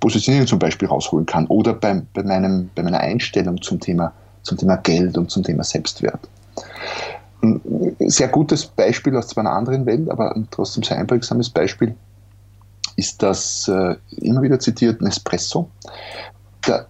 Positionierung 0.00 0.46
zum 0.46 0.58
Beispiel 0.58 0.86
rausholen 0.88 1.24
kann 1.24 1.46
oder 1.46 1.72
bei, 1.72 2.02
bei, 2.12 2.22
meinem, 2.22 2.68
bei 2.74 2.82
meiner 2.82 3.00
Einstellung 3.00 3.60
zum 3.62 3.80
Thema, 3.80 4.12
zum 4.42 4.58
Thema 4.58 4.76
Geld 4.76 5.16
und 5.16 5.30
zum 5.30 5.42
Thema 5.42 5.64
Selbstwert. 5.64 6.28
Ein 7.44 7.96
sehr 7.98 8.28
gutes 8.28 8.66
Beispiel 8.66 9.16
aus 9.16 9.28
zwar 9.28 9.42
einer 9.42 9.54
anderen 9.54 9.86
Welt, 9.86 10.08
aber 10.10 10.34
ein 10.34 10.48
trotzdem 10.50 10.82
sehr 10.82 10.98
einprägsames 10.98 11.50
Beispiel 11.50 11.94
ist 12.96 13.22
das 13.22 13.68
äh, 13.68 13.96
immer 14.16 14.42
wieder 14.42 14.60
zitiert 14.60 15.02
Nespresso. 15.02 15.68
Der 16.66 16.86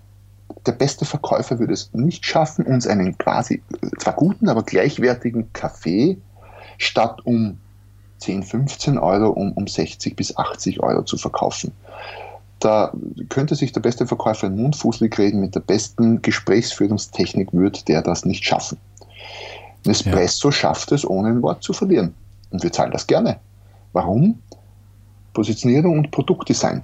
der 0.66 0.72
beste 0.72 1.04
Verkäufer 1.04 1.58
würde 1.58 1.74
es 1.74 1.90
nicht 1.92 2.24
schaffen, 2.24 2.64
uns 2.64 2.86
einen 2.86 3.18
quasi 3.18 3.62
zwar 3.98 4.14
guten, 4.14 4.48
aber 4.48 4.62
gleichwertigen 4.62 5.52
Kaffee 5.52 6.18
statt 6.78 7.20
um 7.24 7.58
10, 8.18 8.42
15 8.42 8.98
Euro 8.98 9.30
um, 9.30 9.52
um 9.52 9.66
60 9.66 10.16
bis 10.16 10.36
80 10.36 10.82
Euro 10.82 11.02
zu 11.02 11.18
verkaufen. 11.18 11.72
Da 12.60 12.92
könnte 13.28 13.56
sich 13.56 13.72
der 13.72 13.82
beste 13.82 14.06
Verkäufer 14.06 14.46
in 14.46 14.56
Mund 14.56 14.76
fußlig 14.76 15.18
reden, 15.18 15.40
mit 15.40 15.54
der 15.54 15.60
besten 15.60 16.22
Gesprächsführungstechnik 16.22 17.52
würde 17.52 17.80
der 17.86 18.00
das 18.00 18.24
nicht 18.24 18.44
schaffen. 18.44 18.78
Nespresso 19.84 20.48
ja. 20.48 20.52
schafft 20.52 20.92
es, 20.92 21.08
ohne 21.08 21.28
ein 21.28 21.42
Wort 21.42 21.62
zu 21.62 21.72
verlieren. 21.72 22.14
Und 22.50 22.62
wir 22.62 22.72
zahlen 22.72 22.92
das 22.92 23.06
gerne. 23.06 23.38
Warum? 23.92 24.38
Positionierung 25.32 25.98
und 25.98 26.10
Produktdesign. 26.10 26.82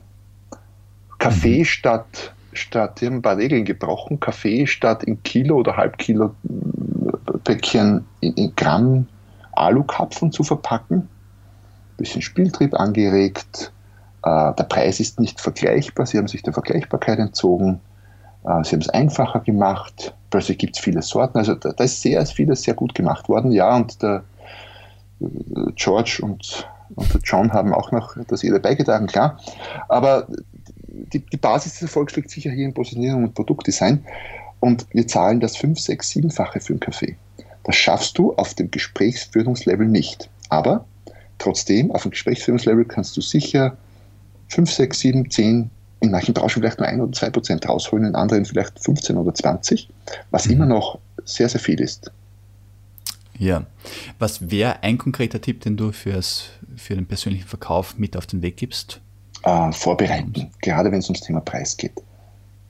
Kaffee 1.18 1.60
mhm. 1.60 1.64
statt 1.64 2.32
statt, 2.52 3.00
die 3.00 3.06
haben 3.06 3.16
ein 3.16 3.22
paar 3.22 3.36
Regeln 3.36 3.64
gebrochen, 3.64 4.20
Kaffee 4.20 4.66
statt 4.66 5.04
in 5.04 5.22
Kilo 5.22 5.56
oder 5.56 5.76
Halbkilo 5.76 6.34
äh, 6.44 7.38
Päckchen 7.44 8.04
in, 8.20 8.34
in 8.34 8.54
Gramm 8.56 9.06
Alukapfen 9.52 10.32
zu 10.32 10.42
verpacken. 10.42 11.08
Bisschen 11.96 12.22
Spieltrieb 12.22 12.74
angeregt. 12.74 13.72
Äh, 14.24 14.54
der 14.54 14.64
Preis 14.64 15.00
ist 15.00 15.20
nicht 15.20 15.40
vergleichbar. 15.40 16.06
Sie 16.06 16.18
haben 16.18 16.28
sich 16.28 16.42
der 16.42 16.52
Vergleichbarkeit 16.52 17.18
entzogen. 17.18 17.80
Äh, 18.44 18.64
sie 18.64 18.72
haben 18.72 18.80
es 18.80 18.88
einfacher 18.88 19.40
gemacht. 19.40 20.14
Plötzlich 20.30 20.58
gibt 20.58 20.76
es 20.76 20.82
viele 20.82 21.02
Sorten. 21.02 21.38
Also 21.38 21.54
da, 21.54 21.72
da, 21.72 21.84
ist 21.84 22.02
sehr 22.02 22.24
vieles 22.26 22.62
sehr 22.62 22.74
gut 22.74 22.94
gemacht 22.94 23.28
worden. 23.28 23.52
Ja, 23.52 23.76
und 23.76 24.02
der 24.02 24.24
äh, 25.20 25.26
George 25.74 26.20
und, 26.22 26.68
und 26.94 27.12
der 27.12 27.20
John 27.22 27.52
haben 27.52 27.74
auch 27.74 27.92
noch 27.92 28.16
das 28.28 28.44
ihre 28.44 28.60
beigetragen, 28.60 29.06
klar. 29.06 29.38
Aber 29.88 30.26
die, 30.88 31.20
die 31.20 31.36
Basis 31.36 31.74
des 31.74 31.82
Erfolgs 31.82 32.16
liegt 32.16 32.30
sicher 32.30 32.50
hier 32.50 32.66
in 32.66 32.74
Positionierung 32.74 33.24
und 33.24 33.34
Produktdesign. 33.34 34.04
Und 34.60 34.86
wir 34.92 35.06
zahlen 35.06 35.40
das 35.40 35.56
5, 35.56 35.80
6, 35.80 36.10
7-fache 36.10 36.60
für 36.60 36.74
einen 36.74 36.80
Kaffee. 36.80 37.16
Das 37.64 37.76
schaffst 37.76 38.18
du 38.18 38.34
auf 38.34 38.54
dem 38.54 38.70
Gesprächsführungslevel 38.70 39.86
nicht. 39.86 40.28
Aber 40.48 40.84
trotzdem, 41.38 41.90
auf 41.92 42.02
dem 42.02 42.10
Gesprächsführungslevel 42.10 42.84
kannst 42.84 43.16
du 43.16 43.20
sicher 43.20 43.76
5, 44.48 44.70
6, 44.70 45.00
7, 45.00 45.30
10, 45.30 45.70
in 46.00 46.10
manchen 46.10 46.34
Branchen 46.34 46.60
vielleicht 46.62 46.78
nur 46.78 46.88
1 46.88 47.00
oder 47.00 47.12
2 47.12 47.30
Prozent 47.30 47.68
rausholen, 47.68 48.06
in 48.06 48.14
anderen 48.14 48.44
vielleicht 48.44 48.82
15 48.82 49.16
oder 49.16 49.34
20, 49.34 49.88
was 50.30 50.46
mhm. 50.46 50.52
immer 50.52 50.66
noch 50.66 50.98
sehr, 51.24 51.48
sehr 51.48 51.60
viel 51.60 51.80
ist. 51.80 52.10
Ja. 53.38 53.64
Was 54.18 54.50
wäre 54.50 54.82
ein 54.82 54.98
konkreter 54.98 55.40
Tipp, 55.40 55.60
den 55.62 55.76
du 55.76 55.92
fürs, 55.92 56.50
für 56.76 56.94
den 56.94 57.06
persönlichen 57.06 57.48
Verkauf 57.48 57.96
mit 57.98 58.16
auf 58.16 58.26
den 58.26 58.42
Weg 58.42 58.56
gibst? 58.56 59.00
äh, 59.42 59.72
vorbereiten, 59.72 60.50
gerade 60.60 60.90
wenn 60.92 60.98
es 60.98 61.08
ums 61.08 61.20
Thema 61.20 61.40
Preis 61.40 61.76
geht. 61.76 61.94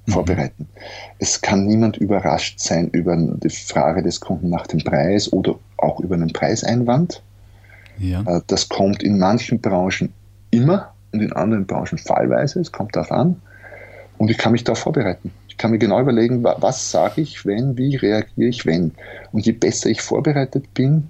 Mhm. 0.07 0.13
Vorbereiten. 0.13 0.63
Mhm. 0.63 0.79
Es 1.19 1.41
kann 1.41 1.67
niemand 1.67 1.97
überrascht 1.97 2.61
sein 2.61 2.89
über 2.89 3.17
die 3.17 3.51
Frage 3.51 4.03
des 4.03 4.21
Kunden 4.21 4.51
nach 4.51 4.67
dem 4.67 4.81
Preis 4.81 5.33
oder 5.33 5.57
auch 5.77 6.01
über 6.01 6.15
einen 6.15 6.33
Preiseinwand. 6.33 7.23
Ja. 7.99 8.23
Äh, 8.23 8.41
das 8.47 8.69
kommt 8.69 9.03
in 9.03 9.19
manchen 9.19 9.61
Branchen 9.61 10.13
immer 10.51 10.93
und 11.13 11.21
in 11.21 11.33
anderen 11.33 11.67
Branchen 11.67 11.99
fallweise. 11.99 12.61
Es 12.61 12.73
kommt 12.73 12.97
darauf 12.97 13.11
an. 13.11 13.41
Und 14.19 14.31
ich 14.31 14.39
kann 14.39 14.53
mich 14.53 14.65
darauf 14.65 14.81
vorbereiten. 14.81 15.33
Ich 15.49 15.57
kann 15.57 15.71
mir 15.71 15.79
genau 15.79 16.01
überlegen, 16.01 16.45
was 16.45 16.91
sage 16.91 17.23
ich, 17.23 17.47
wenn, 17.47 17.77
wie 17.79 17.97
reagiere 17.97 18.49
ich, 18.49 18.67
wenn. 18.67 18.93
Und 19.33 19.47
je 19.47 19.53
besser 19.53 19.89
ich 19.91 20.03
vorbereitet 20.03 20.73
bin, 20.75 21.09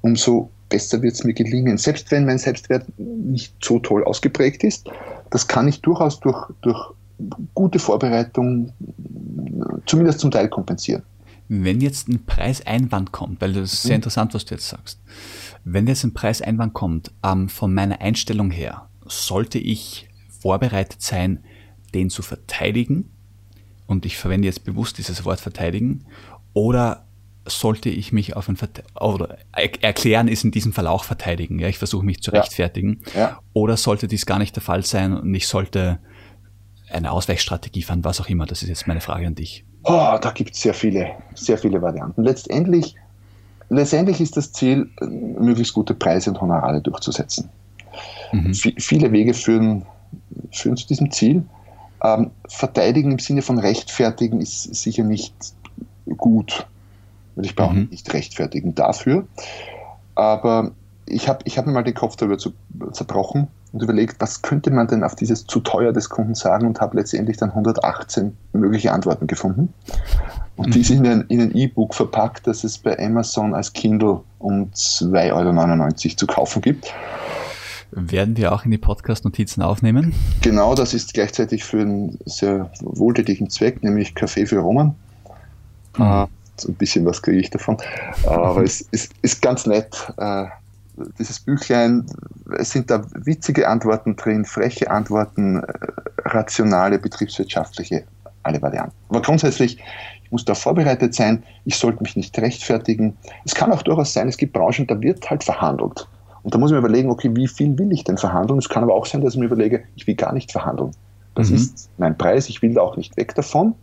umso 0.00 0.50
besser 0.68 1.02
wird 1.02 1.14
es 1.14 1.24
mir 1.24 1.34
gelingen. 1.34 1.78
Selbst 1.78 2.10
wenn 2.10 2.26
mein 2.26 2.38
Selbstwert 2.38 2.84
nicht 2.98 3.54
so 3.62 3.78
toll 3.78 4.04
ausgeprägt 4.04 4.64
ist, 4.64 4.88
das 5.30 5.46
kann 5.46 5.68
ich 5.68 5.80
durchaus 5.82 6.20
durch, 6.20 6.50
durch 6.62 6.92
gute 7.54 7.78
Vorbereitung 7.78 8.72
zumindest 9.86 10.20
zum 10.20 10.30
Teil 10.30 10.48
kompensieren. 10.48 11.02
Wenn 11.48 11.80
jetzt 11.80 12.08
ein 12.08 12.24
Preiseinwand 12.26 13.12
kommt, 13.12 13.40
weil 13.40 13.54
das 13.54 13.72
ist 13.72 13.82
sehr 13.82 13.92
mhm. 13.92 13.96
interessant, 13.96 14.34
was 14.34 14.44
du 14.44 14.54
jetzt 14.54 14.68
sagst, 14.68 15.00
wenn 15.64 15.86
jetzt 15.86 16.04
ein 16.04 16.12
Preiseinwand 16.12 16.74
kommt, 16.74 17.10
ähm, 17.24 17.48
von 17.48 17.72
meiner 17.72 18.00
Einstellung 18.00 18.50
her, 18.50 18.87
sollte 19.08 19.58
ich 19.58 20.08
vorbereitet 20.40 21.02
sein, 21.02 21.44
den 21.94 22.10
zu 22.10 22.22
verteidigen, 22.22 23.10
und 23.86 24.04
ich 24.04 24.18
verwende 24.18 24.46
jetzt 24.46 24.64
bewusst 24.64 24.98
dieses 24.98 25.24
Wort 25.24 25.40
verteidigen, 25.40 26.04
oder 26.52 27.06
sollte 27.46 27.88
ich 27.88 28.12
mich 28.12 28.36
auf 28.36 28.48
ein 28.48 28.56
Verte 28.56 28.82
oder 29.00 29.38
erklären 29.52 30.28
ist 30.28 30.44
in 30.44 30.50
diesem 30.50 30.72
Fall 30.72 30.86
auch 30.86 31.04
verteidigen. 31.04 31.58
Ja, 31.58 31.68
ich 31.68 31.78
versuche 31.78 32.04
mich 32.04 32.20
zu 32.20 32.30
rechtfertigen. 32.30 33.00
Ja. 33.14 33.20
Ja. 33.20 33.38
Oder 33.54 33.76
sollte 33.76 34.06
dies 34.06 34.26
gar 34.26 34.38
nicht 34.38 34.54
der 34.54 34.62
Fall 34.62 34.84
sein 34.84 35.16
und 35.16 35.34
ich 35.34 35.48
sollte 35.48 35.98
eine 36.90 37.10
Ausweichstrategie 37.10 37.82
fahren, 37.82 38.04
was 38.04 38.20
auch 38.20 38.28
immer. 38.28 38.46
Das 38.46 38.62
ist 38.62 38.68
jetzt 38.68 38.86
meine 38.86 39.00
Frage 39.00 39.26
an 39.26 39.34
dich. 39.34 39.64
Oh, 39.84 40.18
da 40.20 40.30
gibt 40.34 40.54
es 40.54 40.60
sehr 40.60 40.74
viele, 40.74 41.12
sehr 41.34 41.58
viele 41.58 41.80
Varianten. 41.80 42.22
Letztendlich, 42.22 42.94
letztendlich 43.68 44.20
ist 44.20 44.36
das 44.36 44.52
Ziel, 44.52 44.90
möglichst 45.00 45.74
gute 45.74 45.94
Preise 45.94 46.30
und 46.30 46.40
Honorare 46.40 46.82
durchzusetzen. 46.82 47.48
Mhm. 48.32 48.54
Viele 48.54 49.12
Wege 49.12 49.34
führen, 49.34 49.84
führen 50.52 50.76
zu 50.76 50.86
diesem 50.86 51.10
Ziel. 51.10 51.44
Ähm, 52.02 52.30
verteidigen 52.48 53.12
im 53.12 53.18
Sinne 53.18 53.42
von 53.42 53.58
rechtfertigen 53.58 54.40
ist 54.40 54.74
sicher 54.74 55.04
nicht 55.04 55.34
gut 56.16 56.66
weil 57.38 57.46
ich 57.46 57.54
brauche 57.54 57.74
mhm. 57.74 57.88
nicht 57.90 58.12
rechtfertigen 58.12 58.74
dafür. 58.74 59.24
Aber 60.16 60.72
ich 61.06 61.28
habe 61.28 61.38
ich 61.44 61.56
hab 61.56 61.66
mir 61.66 61.72
mal 61.72 61.84
den 61.84 61.94
Kopf 61.94 62.16
darüber 62.16 62.36
zu, 62.36 62.52
zerbrochen 62.90 63.46
und 63.72 63.80
überlegt, 63.80 64.20
was 64.20 64.42
könnte 64.42 64.72
man 64.72 64.88
denn 64.88 65.04
auf 65.04 65.14
dieses 65.14 65.46
zu 65.46 65.60
teuer 65.60 65.92
des 65.92 66.10
Kunden 66.10 66.34
sagen 66.34 66.66
und 66.66 66.80
habe 66.80 66.96
letztendlich 66.96 67.36
dann 67.36 67.50
118 67.50 68.36
mögliche 68.52 68.92
Antworten 68.92 69.28
gefunden. 69.28 69.72
Und 70.56 70.70
mhm. 70.70 70.72
die 70.72 70.82
sind 70.82 71.06
in 71.06 71.40
ein 71.40 71.54
E-Book 71.54 71.94
verpackt, 71.94 72.48
das 72.48 72.64
es 72.64 72.76
bei 72.76 72.98
Amazon 72.98 73.54
als 73.54 73.72
Kindle 73.72 74.20
um 74.40 74.72
2,99 74.74 75.32
Euro 75.32 76.16
zu 76.16 76.26
kaufen 76.26 76.60
gibt. 76.60 76.92
Werden 77.90 78.36
wir 78.36 78.52
auch 78.52 78.64
in 78.64 78.70
die 78.70 78.78
Podcast-Notizen 78.78 79.62
aufnehmen? 79.62 80.14
Genau, 80.42 80.74
das 80.74 80.94
ist 80.94 81.14
gleichzeitig 81.14 81.64
für 81.64 81.80
einen 81.80 82.18
sehr 82.26 82.70
wohltätigen 82.80 83.48
Zweck, 83.48 83.82
nämlich 83.82 84.14
Kaffee 84.14 84.46
für 84.46 84.58
Roman. 84.58 84.94
Mhm. 85.96 86.04
Äh, 86.04 86.26
ein 86.66 86.74
bisschen 86.74 87.06
was 87.06 87.22
kriege 87.22 87.38
ich 87.38 87.50
davon. 87.50 87.78
Aber 88.26 88.62
es 88.62 88.80
ist, 88.80 89.12
ist 89.22 89.40
ganz 89.40 89.66
nett. 89.66 90.12
Äh, 90.16 90.46
dieses 91.18 91.40
Büchlein, 91.40 92.04
es 92.58 92.70
sind 92.70 92.90
da 92.90 93.04
witzige 93.14 93.68
Antworten 93.68 94.16
drin, 94.16 94.44
freche 94.44 94.90
Antworten, 94.90 95.62
äh, 95.62 95.72
rationale, 96.24 96.98
betriebswirtschaftliche, 96.98 98.04
alle 98.42 98.60
Varianten. 98.60 98.94
Aber 99.08 99.22
grundsätzlich, 99.22 99.78
muss 100.30 100.44
da 100.44 100.54
vorbereitet 100.54 101.14
sein, 101.14 101.42
ich 101.64 101.76
sollte 101.76 102.02
mich 102.02 102.16
nicht 102.16 102.38
rechtfertigen. 102.38 103.16
Es 103.46 103.54
kann 103.54 103.72
auch 103.72 103.82
durchaus 103.82 104.12
sein, 104.12 104.28
es 104.28 104.36
gibt 104.36 104.52
Branchen, 104.52 104.86
da 104.86 105.00
wird 105.00 105.28
halt 105.30 105.42
verhandelt. 105.42 106.06
Und 106.48 106.54
da 106.54 106.58
muss 106.58 106.70
man 106.70 106.78
überlegen, 106.78 107.10
okay, 107.10 107.28
wie 107.36 107.46
viel 107.46 107.78
will 107.78 107.92
ich 107.92 108.04
denn 108.04 108.16
verhandeln? 108.16 108.58
Es 108.58 108.70
kann 108.70 108.82
aber 108.82 108.94
auch 108.94 109.04
sein, 109.04 109.20
dass 109.20 109.34
ich 109.34 109.38
mir 109.38 109.44
überlege, 109.44 109.82
ich 109.96 110.06
will 110.06 110.14
gar 110.14 110.32
nicht 110.32 110.50
verhandeln. 110.50 110.92
Das 111.34 111.50
mhm. 111.50 111.56
ist 111.56 111.90
mein 111.98 112.16
Preis, 112.16 112.48
ich 112.48 112.62
will 112.62 112.72
da 112.72 112.80
auch 112.80 112.96
nicht 112.96 113.18
weg 113.18 113.34
davon. 113.34 113.74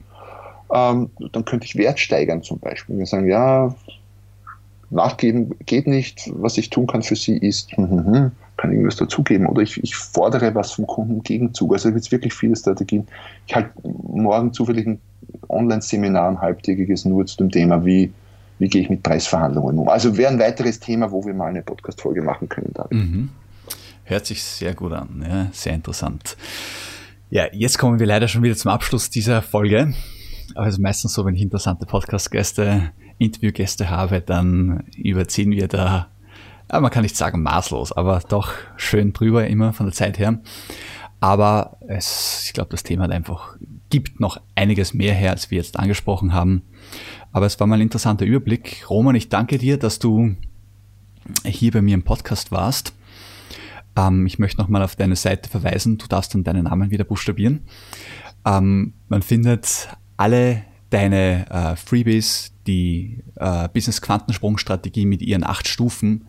Ähm, 0.73 1.11
dann 1.31 1.45
könnte 1.45 1.67
ich 1.67 1.75
Wert 1.75 1.99
steigern 1.99 2.41
zum 2.41 2.57
Beispiel. 2.57 2.97
Wir 2.97 3.05
sagen, 3.05 3.29
ja, 3.29 3.75
nachgeben 4.89 5.51
geht 5.67 5.85
nicht, 5.85 6.31
was 6.33 6.57
ich 6.57 6.71
tun 6.71 6.87
kann 6.87 7.03
für 7.03 7.15
Sie 7.15 7.37
ist, 7.37 7.71
hm, 7.77 7.87
hm, 7.87 8.05
hm, 8.07 8.31
kann 8.57 8.71
irgendwas 8.71 8.95
dazugeben 8.95 9.45
oder 9.45 9.61
ich, 9.61 9.83
ich 9.83 9.95
fordere 9.95 10.55
was 10.55 10.71
vom 10.71 10.87
Kunden 10.87 11.17
im 11.17 11.21
Gegenzug. 11.21 11.71
Also 11.71 11.89
da 11.89 11.93
gibt 11.93 12.05
es 12.07 12.11
wirklich 12.11 12.33
viele 12.33 12.55
Strategien. 12.55 13.05
Ich 13.45 13.53
halte 13.53 13.69
morgen 13.83 14.53
zufällig 14.53 14.87
ein 14.87 14.99
Online-Seminar, 15.49 16.29
ein 16.29 16.41
halbtägiges 16.41 17.05
nur 17.05 17.27
zu 17.27 17.37
dem 17.37 17.51
Thema, 17.51 17.85
wie 17.85 18.11
wie 18.59 18.67
gehe 18.67 18.81
ich 18.81 18.89
mit 18.89 19.03
Preisverhandlungen 19.03 19.77
um. 19.77 19.89
Also 19.89 20.17
wäre 20.17 20.31
ein 20.31 20.39
weiteres 20.39 20.79
Thema, 20.79 21.11
wo 21.11 21.25
wir 21.25 21.33
mal 21.33 21.47
eine 21.47 21.61
Podcast-Folge 21.61 22.21
machen 22.21 22.49
können. 22.49 22.73
Mhm. 22.89 23.29
Hört 24.03 24.25
sich 24.25 24.43
sehr 24.43 24.73
gut 24.73 24.93
an, 24.93 25.25
ja, 25.27 25.47
sehr 25.51 25.73
interessant. 25.73 26.37
Ja, 27.29 27.47
jetzt 27.51 27.79
kommen 27.79 27.99
wir 27.99 28.05
leider 28.05 28.27
schon 28.27 28.43
wieder 28.43 28.55
zum 28.55 28.71
Abschluss 28.71 29.09
dieser 29.09 29.41
Folge. 29.41 29.93
Also 30.53 30.81
meistens 30.81 31.13
so, 31.13 31.25
wenn 31.25 31.35
ich 31.35 31.41
interessante 31.41 31.85
Podcast-Gäste, 31.85 32.91
Interviewgäste 33.17 33.89
habe, 33.89 34.21
dann 34.21 34.83
überziehen 34.95 35.51
wir 35.51 35.67
da, 35.67 36.07
ja, 36.71 36.79
man 36.79 36.91
kann 36.91 37.03
nicht 37.03 37.17
sagen 37.17 37.41
maßlos, 37.41 37.93
aber 37.93 38.21
doch 38.29 38.51
schön 38.77 39.13
drüber 39.13 39.47
immer 39.47 39.73
von 39.73 39.87
der 39.87 39.93
Zeit 39.93 40.19
her. 40.19 40.39
Aber 41.19 41.77
es, 41.87 42.43
ich 42.45 42.53
glaube, 42.53 42.69
das 42.69 42.83
Thema 42.83 43.05
hat 43.05 43.11
einfach, 43.11 43.57
gibt 44.03 44.19
noch 44.19 44.41
einiges 44.55 44.93
mehr 44.93 45.13
her, 45.13 45.31
als 45.31 45.51
wir 45.51 45.57
jetzt 45.57 45.79
angesprochen 45.79 46.33
haben. 46.33 46.63
Aber 47.31 47.45
es 47.45 47.57
war 47.61 47.67
mal 47.67 47.75
ein 47.75 47.81
interessanter 47.81 48.25
Überblick. 48.25 48.89
Roman, 48.89 49.15
ich 49.15 49.29
danke 49.29 49.57
dir, 49.57 49.77
dass 49.77 49.99
du 49.99 50.35
hier 51.45 51.71
bei 51.71 51.81
mir 51.81 51.93
im 51.93 52.03
Podcast 52.03 52.51
warst. 52.51 52.93
Ähm, 53.95 54.25
ich 54.25 54.37
möchte 54.37 54.61
nochmal 54.61 54.83
auf 54.83 54.97
deine 54.97 55.15
Seite 55.15 55.49
verweisen. 55.49 55.97
Du 55.97 56.07
darfst 56.07 56.33
dann 56.33 56.43
deinen 56.43 56.65
Namen 56.65 56.91
wieder 56.91 57.05
buchstabieren. 57.05 57.61
Ähm, 58.45 58.93
man 59.07 59.21
findet 59.21 59.87
alle 60.17 60.63
deine 60.89 61.49
äh, 61.49 61.75
Freebies, 61.77 62.53
die 62.67 63.23
äh, 63.37 63.69
Business 63.69 64.01
Quantensprung 64.01 64.57
Strategie 64.57 65.05
mit 65.05 65.21
ihren 65.21 65.45
acht 65.45 65.69
Stufen 65.69 66.25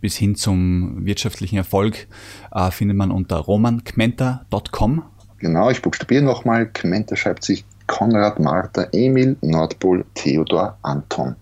bis 0.00 0.16
hin 0.16 0.36
zum 0.36 1.04
wirtschaftlichen 1.04 1.56
Erfolg 1.56 2.06
äh, 2.52 2.70
findet 2.70 2.96
man 2.96 3.10
unter 3.10 3.38
romankmenta.com. 3.38 5.02
Genau, 5.38 5.70
ich 5.70 5.82
buchstabiere 5.82 6.22
nochmal. 6.22 6.66
Kmenta 6.66 7.16
schreibt 7.16 7.44
sich 7.44 7.64
Konrad, 7.86 8.40
Martha, 8.40 8.88
Emil, 8.92 9.36
Nordpol, 9.40 10.04
Theodor, 10.14 10.76
Anton. 10.82 11.36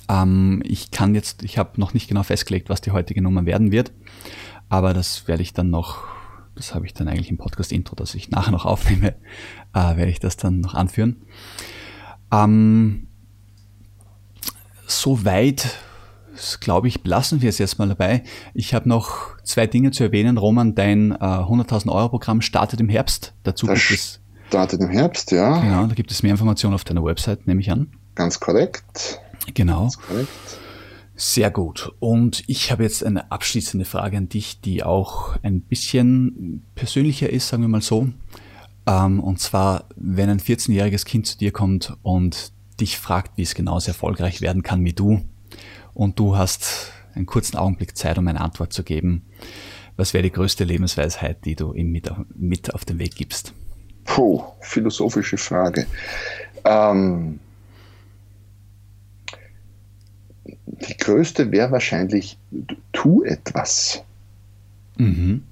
Ähm, 0.08 0.62
ich 0.64 0.90
kann 0.90 1.14
jetzt, 1.14 1.42
ich 1.42 1.58
habe 1.58 1.80
noch 1.80 1.94
nicht 1.94 2.08
genau 2.08 2.22
festgelegt, 2.22 2.68
was 2.68 2.80
die 2.80 2.92
heutige 2.92 3.22
Nummer 3.22 3.46
werden 3.46 3.72
wird, 3.72 3.92
aber 4.68 4.94
das 4.94 5.28
werde 5.28 5.42
ich 5.42 5.52
dann 5.52 5.70
noch, 5.70 6.04
das 6.54 6.74
habe 6.74 6.86
ich 6.86 6.94
dann 6.94 7.08
eigentlich 7.08 7.30
im 7.30 7.38
Podcast-Intro, 7.38 7.96
das 7.96 8.14
ich 8.14 8.30
nachher 8.30 8.52
noch 8.52 8.64
aufnehme, 8.64 9.14
äh, 9.74 9.96
werde 9.96 10.10
ich 10.10 10.20
das 10.20 10.36
dann 10.36 10.60
noch 10.60 10.74
anführen. 10.74 11.22
Ähm, 12.32 13.06
Soweit, 14.86 15.66
glaube 16.60 16.86
ich, 16.86 17.04
lassen 17.04 17.42
wir 17.42 17.48
es 17.48 17.58
jetzt 17.58 17.78
mal 17.78 17.88
dabei. 17.88 18.22
Ich 18.54 18.72
habe 18.72 18.88
noch 18.88 19.36
zwei 19.42 19.66
Dinge 19.66 19.90
zu 19.90 20.04
erwähnen. 20.04 20.38
Roman, 20.38 20.74
dein 20.74 21.12
äh, 21.12 21.16
100.000 21.16 21.90
Euro 21.90 22.08
Programm 22.10 22.40
startet 22.40 22.80
im 22.80 22.88
Herbst. 22.88 23.34
Dazu 23.42 23.66
das 23.66 23.80
gibt 23.80 24.00
es 24.00 24.20
startet 24.48 24.80
im 24.80 24.90
Herbst, 24.90 25.32
ja. 25.32 25.58
Genau, 25.60 25.86
da 25.86 25.94
gibt 25.94 26.12
es 26.12 26.22
mehr 26.22 26.30
Informationen 26.30 26.74
auf 26.74 26.84
deiner 26.84 27.02
Website, 27.02 27.48
nehme 27.48 27.60
ich 27.60 27.72
an. 27.72 27.88
Ganz 28.14 28.38
korrekt. 28.38 29.20
Genau. 29.54 29.90
Sehr 31.14 31.50
gut. 31.50 31.92
Und 31.98 32.44
ich 32.46 32.70
habe 32.70 32.82
jetzt 32.82 33.02
eine 33.04 33.30
abschließende 33.30 33.86
Frage 33.86 34.18
an 34.18 34.28
dich, 34.28 34.60
die 34.60 34.82
auch 34.84 35.36
ein 35.42 35.62
bisschen 35.62 36.62
persönlicher 36.74 37.30
ist, 37.30 37.48
sagen 37.48 37.62
wir 37.62 37.68
mal 37.68 37.80
so. 37.80 38.08
Ähm, 38.86 39.20
und 39.20 39.40
zwar, 39.40 39.88
wenn 39.96 40.28
ein 40.28 40.40
14-jähriges 40.40 41.04
Kind 41.06 41.26
zu 41.26 41.38
dir 41.38 41.52
kommt 41.52 41.96
und 42.02 42.52
dich 42.80 42.98
fragt, 42.98 43.38
wie 43.38 43.42
es 43.42 43.54
genauso 43.54 43.88
erfolgreich 43.88 44.42
werden 44.42 44.62
kann 44.62 44.84
wie 44.84 44.92
du, 44.92 45.22
und 45.94 46.18
du 46.18 46.36
hast 46.36 46.92
einen 47.14 47.24
kurzen 47.24 47.56
Augenblick 47.56 47.96
Zeit, 47.96 48.18
um 48.18 48.28
eine 48.28 48.42
Antwort 48.42 48.74
zu 48.74 48.84
geben, 48.84 49.24
was 49.96 50.12
wäre 50.12 50.22
die 50.22 50.30
größte 50.30 50.64
Lebensweisheit, 50.64 51.46
die 51.46 51.56
du 51.56 51.72
ihm 51.72 51.90
mit, 51.90 52.10
mit 52.34 52.74
auf 52.74 52.84
den 52.84 52.98
Weg 52.98 53.14
gibst? 53.14 53.54
Puh, 54.04 54.42
philosophische 54.60 55.38
Frage. 55.38 55.86
Ähm, 56.64 57.40
die 60.66 60.96
größte 60.96 61.52
wäre 61.52 61.70
wahrscheinlich, 61.70 62.38
tu 62.92 63.22
etwas. 63.22 64.02
Mhm. 64.96 65.42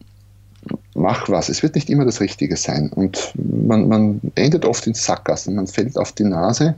Mach 0.95 1.29
was. 1.29 1.49
Es 1.49 1.63
wird 1.63 1.75
nicht 1.75 1.91
immer 1.91 2.05
das 2.05 2.21
Richtige 2.21 2.57
sein. 2.57 2.91
Und 2.91 3.33
man, 3.37 3.89
man 3.89 4.21
endet 4.35 4.65
oft 4.65 4.87
in 4.87 4.95
Sackgassen, 4.95 5.55
man 5.55 5.67
fällt 5.67 5.97
auf 5.97 6.13
die 6.13 6.25
Nase. 6.25 6.75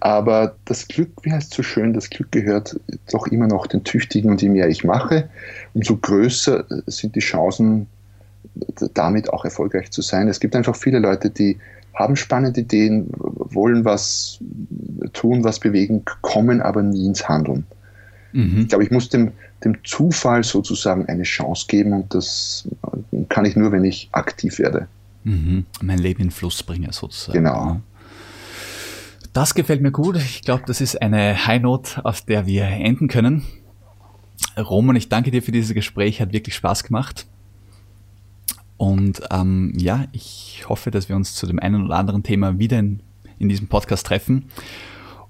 Aber 0.00 0.54
das 0.66 0.86
Glück, 0.88 1.10
wie 1.22 1.32
heißt 1.32 1.50
es 1.50 1.56
so 1.56 1.62
schön, 1.62 1.94
das 1.94 2.10
Glück 2.10 2.30
gehört 2.30 2.78
doch 3.10 3.26
immer 3.28 3.46
noch 3.46 3.66
den 3.66 3.84
Tüchtigen 3.84 4.30
und 4.30 4.42
je 4.42 4.50
mehr 4.50 4.68
ich 4.68 4.84
mache, 4.84 5.30
umso 5.72 5.96
größer 5.96 6.66
sind 6.86 7.14
die 7.14 7.20
Chancen, 7.20 7.86
damit 8.92 9.30
auch 9.30 9.44
erfolgreich 9.44 9.90
zu 9.90 10.02
sein. 10.02 10.28
Es 10.28 10.40
gibt 10.40 10.54
einfach 10.54 10.76
viele 10.76 10.98
Leute, 10.98 11.30
die 11.30 11.58
haben 11.94 12.16
spannende 12.16 12.60
Ideen, 12.60 13.08
wollen 13.14 13.84
was 13.84 14.38
tun, 15.12 15.44
was 15.44 15.60
bewegen, 15.60 16.02
kommen 16.22 16.60
aber 16.60 16.82
nie 16.82 17.06
ins 17.06 17.28
Handeln. 17.28 17.66
Mhm. 18.32 18.62
Ich 18.62 18.68
glaube, 18.68 18.84
ich 18.84 18.90
muss 18.90 19.08
dem, 19.08 19.32
dem 19.64 19.84
Zufall 19.84 20.42
sozusagen 20.42 21.06
eine 21.06 21.22
Chance 21.22 21.66
geben 21.68 21.92
und 21.92 22.14
das 22.14 22.68
kann 23.28 23.44
ich 23.44 23.56
nur, 23.56 23.72
wenn 23.72 23.84
ich 23.84 24.08
aktiv 24.12 24.58
werde. 24.58 24.88
Mhm. 25.22 25.64
Mein 25.82 25.98
Leben 25.98 26.22
in 26.22 26.30
Fluss 26.30 26.62
bringe 26.62 26.92
sozusagen. 26.92 27.38
Genau. 27.38 27.80
Das 29.32 29.54
gefällt 29.54 29.82
mir 29.82 29.90
gut. 29.90 30.16
Ich 30.16 30.42
glaube, 30.42 30.64
das 30.66 30.80
ist 30.80 31.00
eine 31.00 31.46
High 31.46 31.62
Note, 31.62 32.04
auf 32.04 32.20
der 32.20 32.46
wir 32.46 32.64
enden 32.64 33.08
können. 33.08 33.42
Roman, 34.56 34.94
ich 34.96 35.08
danke 35.08 35.30
dir 35.30 35.42
für 35.42 35.52
dieses 35.52 35.74
Gespräch, 35.74 36.20
hat 36.20 36.32
wirklich 36.32 36.54
Spaß 36.54 36.84
gemacht. 36.84 37.26
Und 38.76 39.22
ähm, 39.30 39.72
ja, 39.76 40.06
ich 40.12 40.64
hoffe, 40.68 40.90
dass 40.90 41.08
wir 41.08 41.16
uns 41.16 41.34
zu 41.34 41.46
dem 41.46 41.58
einen 41.58 41.84
oder 41.84 41.96
anderen 41.96 42.22
Thema 42.22 42.58
wieder 42.58 42.78
in, 42.78 43.00
in 43.38 43.48
diesem 43.48 43.68
Podcast 43.68 44.06
treffen. 44.06 44.46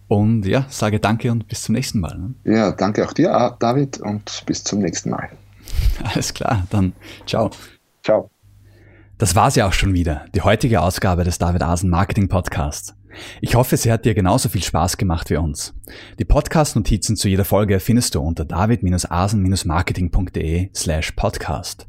Und 0.08 0.46
ja, 0.46 0.66
sage 0.68 1.00
danke 1.00 1.32
und 1.32 1.48
bis 1.48 1.62
zum 1.62 1.74
nächsten 1.74 2.00
Mal. 2.00 2.18
Ne? 2.18 2.34
Ja, 2.44 2.72
danke 2.72 3.06
auch 3.06 3.12
dir, 3.12 3.56
David, 3.58 3.98
und 3.98 4.42
bis 4.46 4.64
zum 4.64 4.80
nächsten 4.80 5.10
Mal. 5.10 5.30
Alles 6.02 6.34
klar, 6.34 6.66
dann 6.70 6.92
ciao. 7.26 7.50
Ciao. 8.02 8.30
Das 9.18 9.34
war's 9.34 9.54
ja 9.54 9.66
auch 9.66 9.72
schon 9.72 9.94
wieder, 9.94 10.26
die 10.34 10.42
heutige 10.42 10.82
Ausgabe 10.82 11.24
des 11.24 11.38
David 11.38 11.62
Asen 11.62 11.88
Marketing 11.88 12.28
Podcasts. 12.28 12.94
Ich 13.40 13.54
hoffe, 13.54 13.76
sie 13.76 13.92
hat 13.92 14.04
dir 14.04 14.14
genauso 14.14 14.48
viel 14.48 14.62
Spaß 14.62 14.96
gemacht 14.96 15.30
wie 15.30 15.36
uns. 15.36 15.72
Die 16.18 16.24
Podcast-Notizen 16.24 17.14
zu 17.16 17.28
jeder 17.28 17.44
Folge 17.44 17.78
findest 17.78 18.16
du 18.16 18.20
unter 18.20 18.44
david-asen-marketing.de 18.44 20.70
slash 20.74 21.12
podcast. 21.12 21.86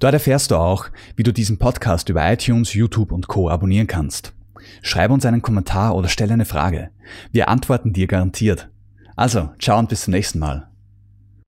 Dort 0.00 0.14
erfährst 0.14 0.50
du 0.50 0.56
auch, 0.56 0.86
wie 1.16 1.22
du 1.22 1.32
diesen 1.32 1.58
Podcast 1.58 2.08
über 2.08 2.30
iTunes, 2.30 2.74
YouTube 2.74 3.12
und 3.12 3.28
Co. 3.28 3.48
abonnieren 3.48 3.86
kannst. 3.86 4.32
Schreib 4.82 5.10
uns 5.10 5.24
einen 5.24 5.42
Kommentar 5.42 5.94
oder 5.94 6.08
stell 6.08 6.30
eine 6.30 6.44
Frage. 6.44 6.90
Wir 7.32 7.48
antworten 7.48 7.92
dir 7.92 8.06
garantiert. 8.06 8.68
Also, 9.14 9.50
ciao 9.58 9.78
und 9.78 9.88
bis 9.88 10.02
zum 10.02 10.12
nächsten 10.12 10.38
Mal. 10.38 10.68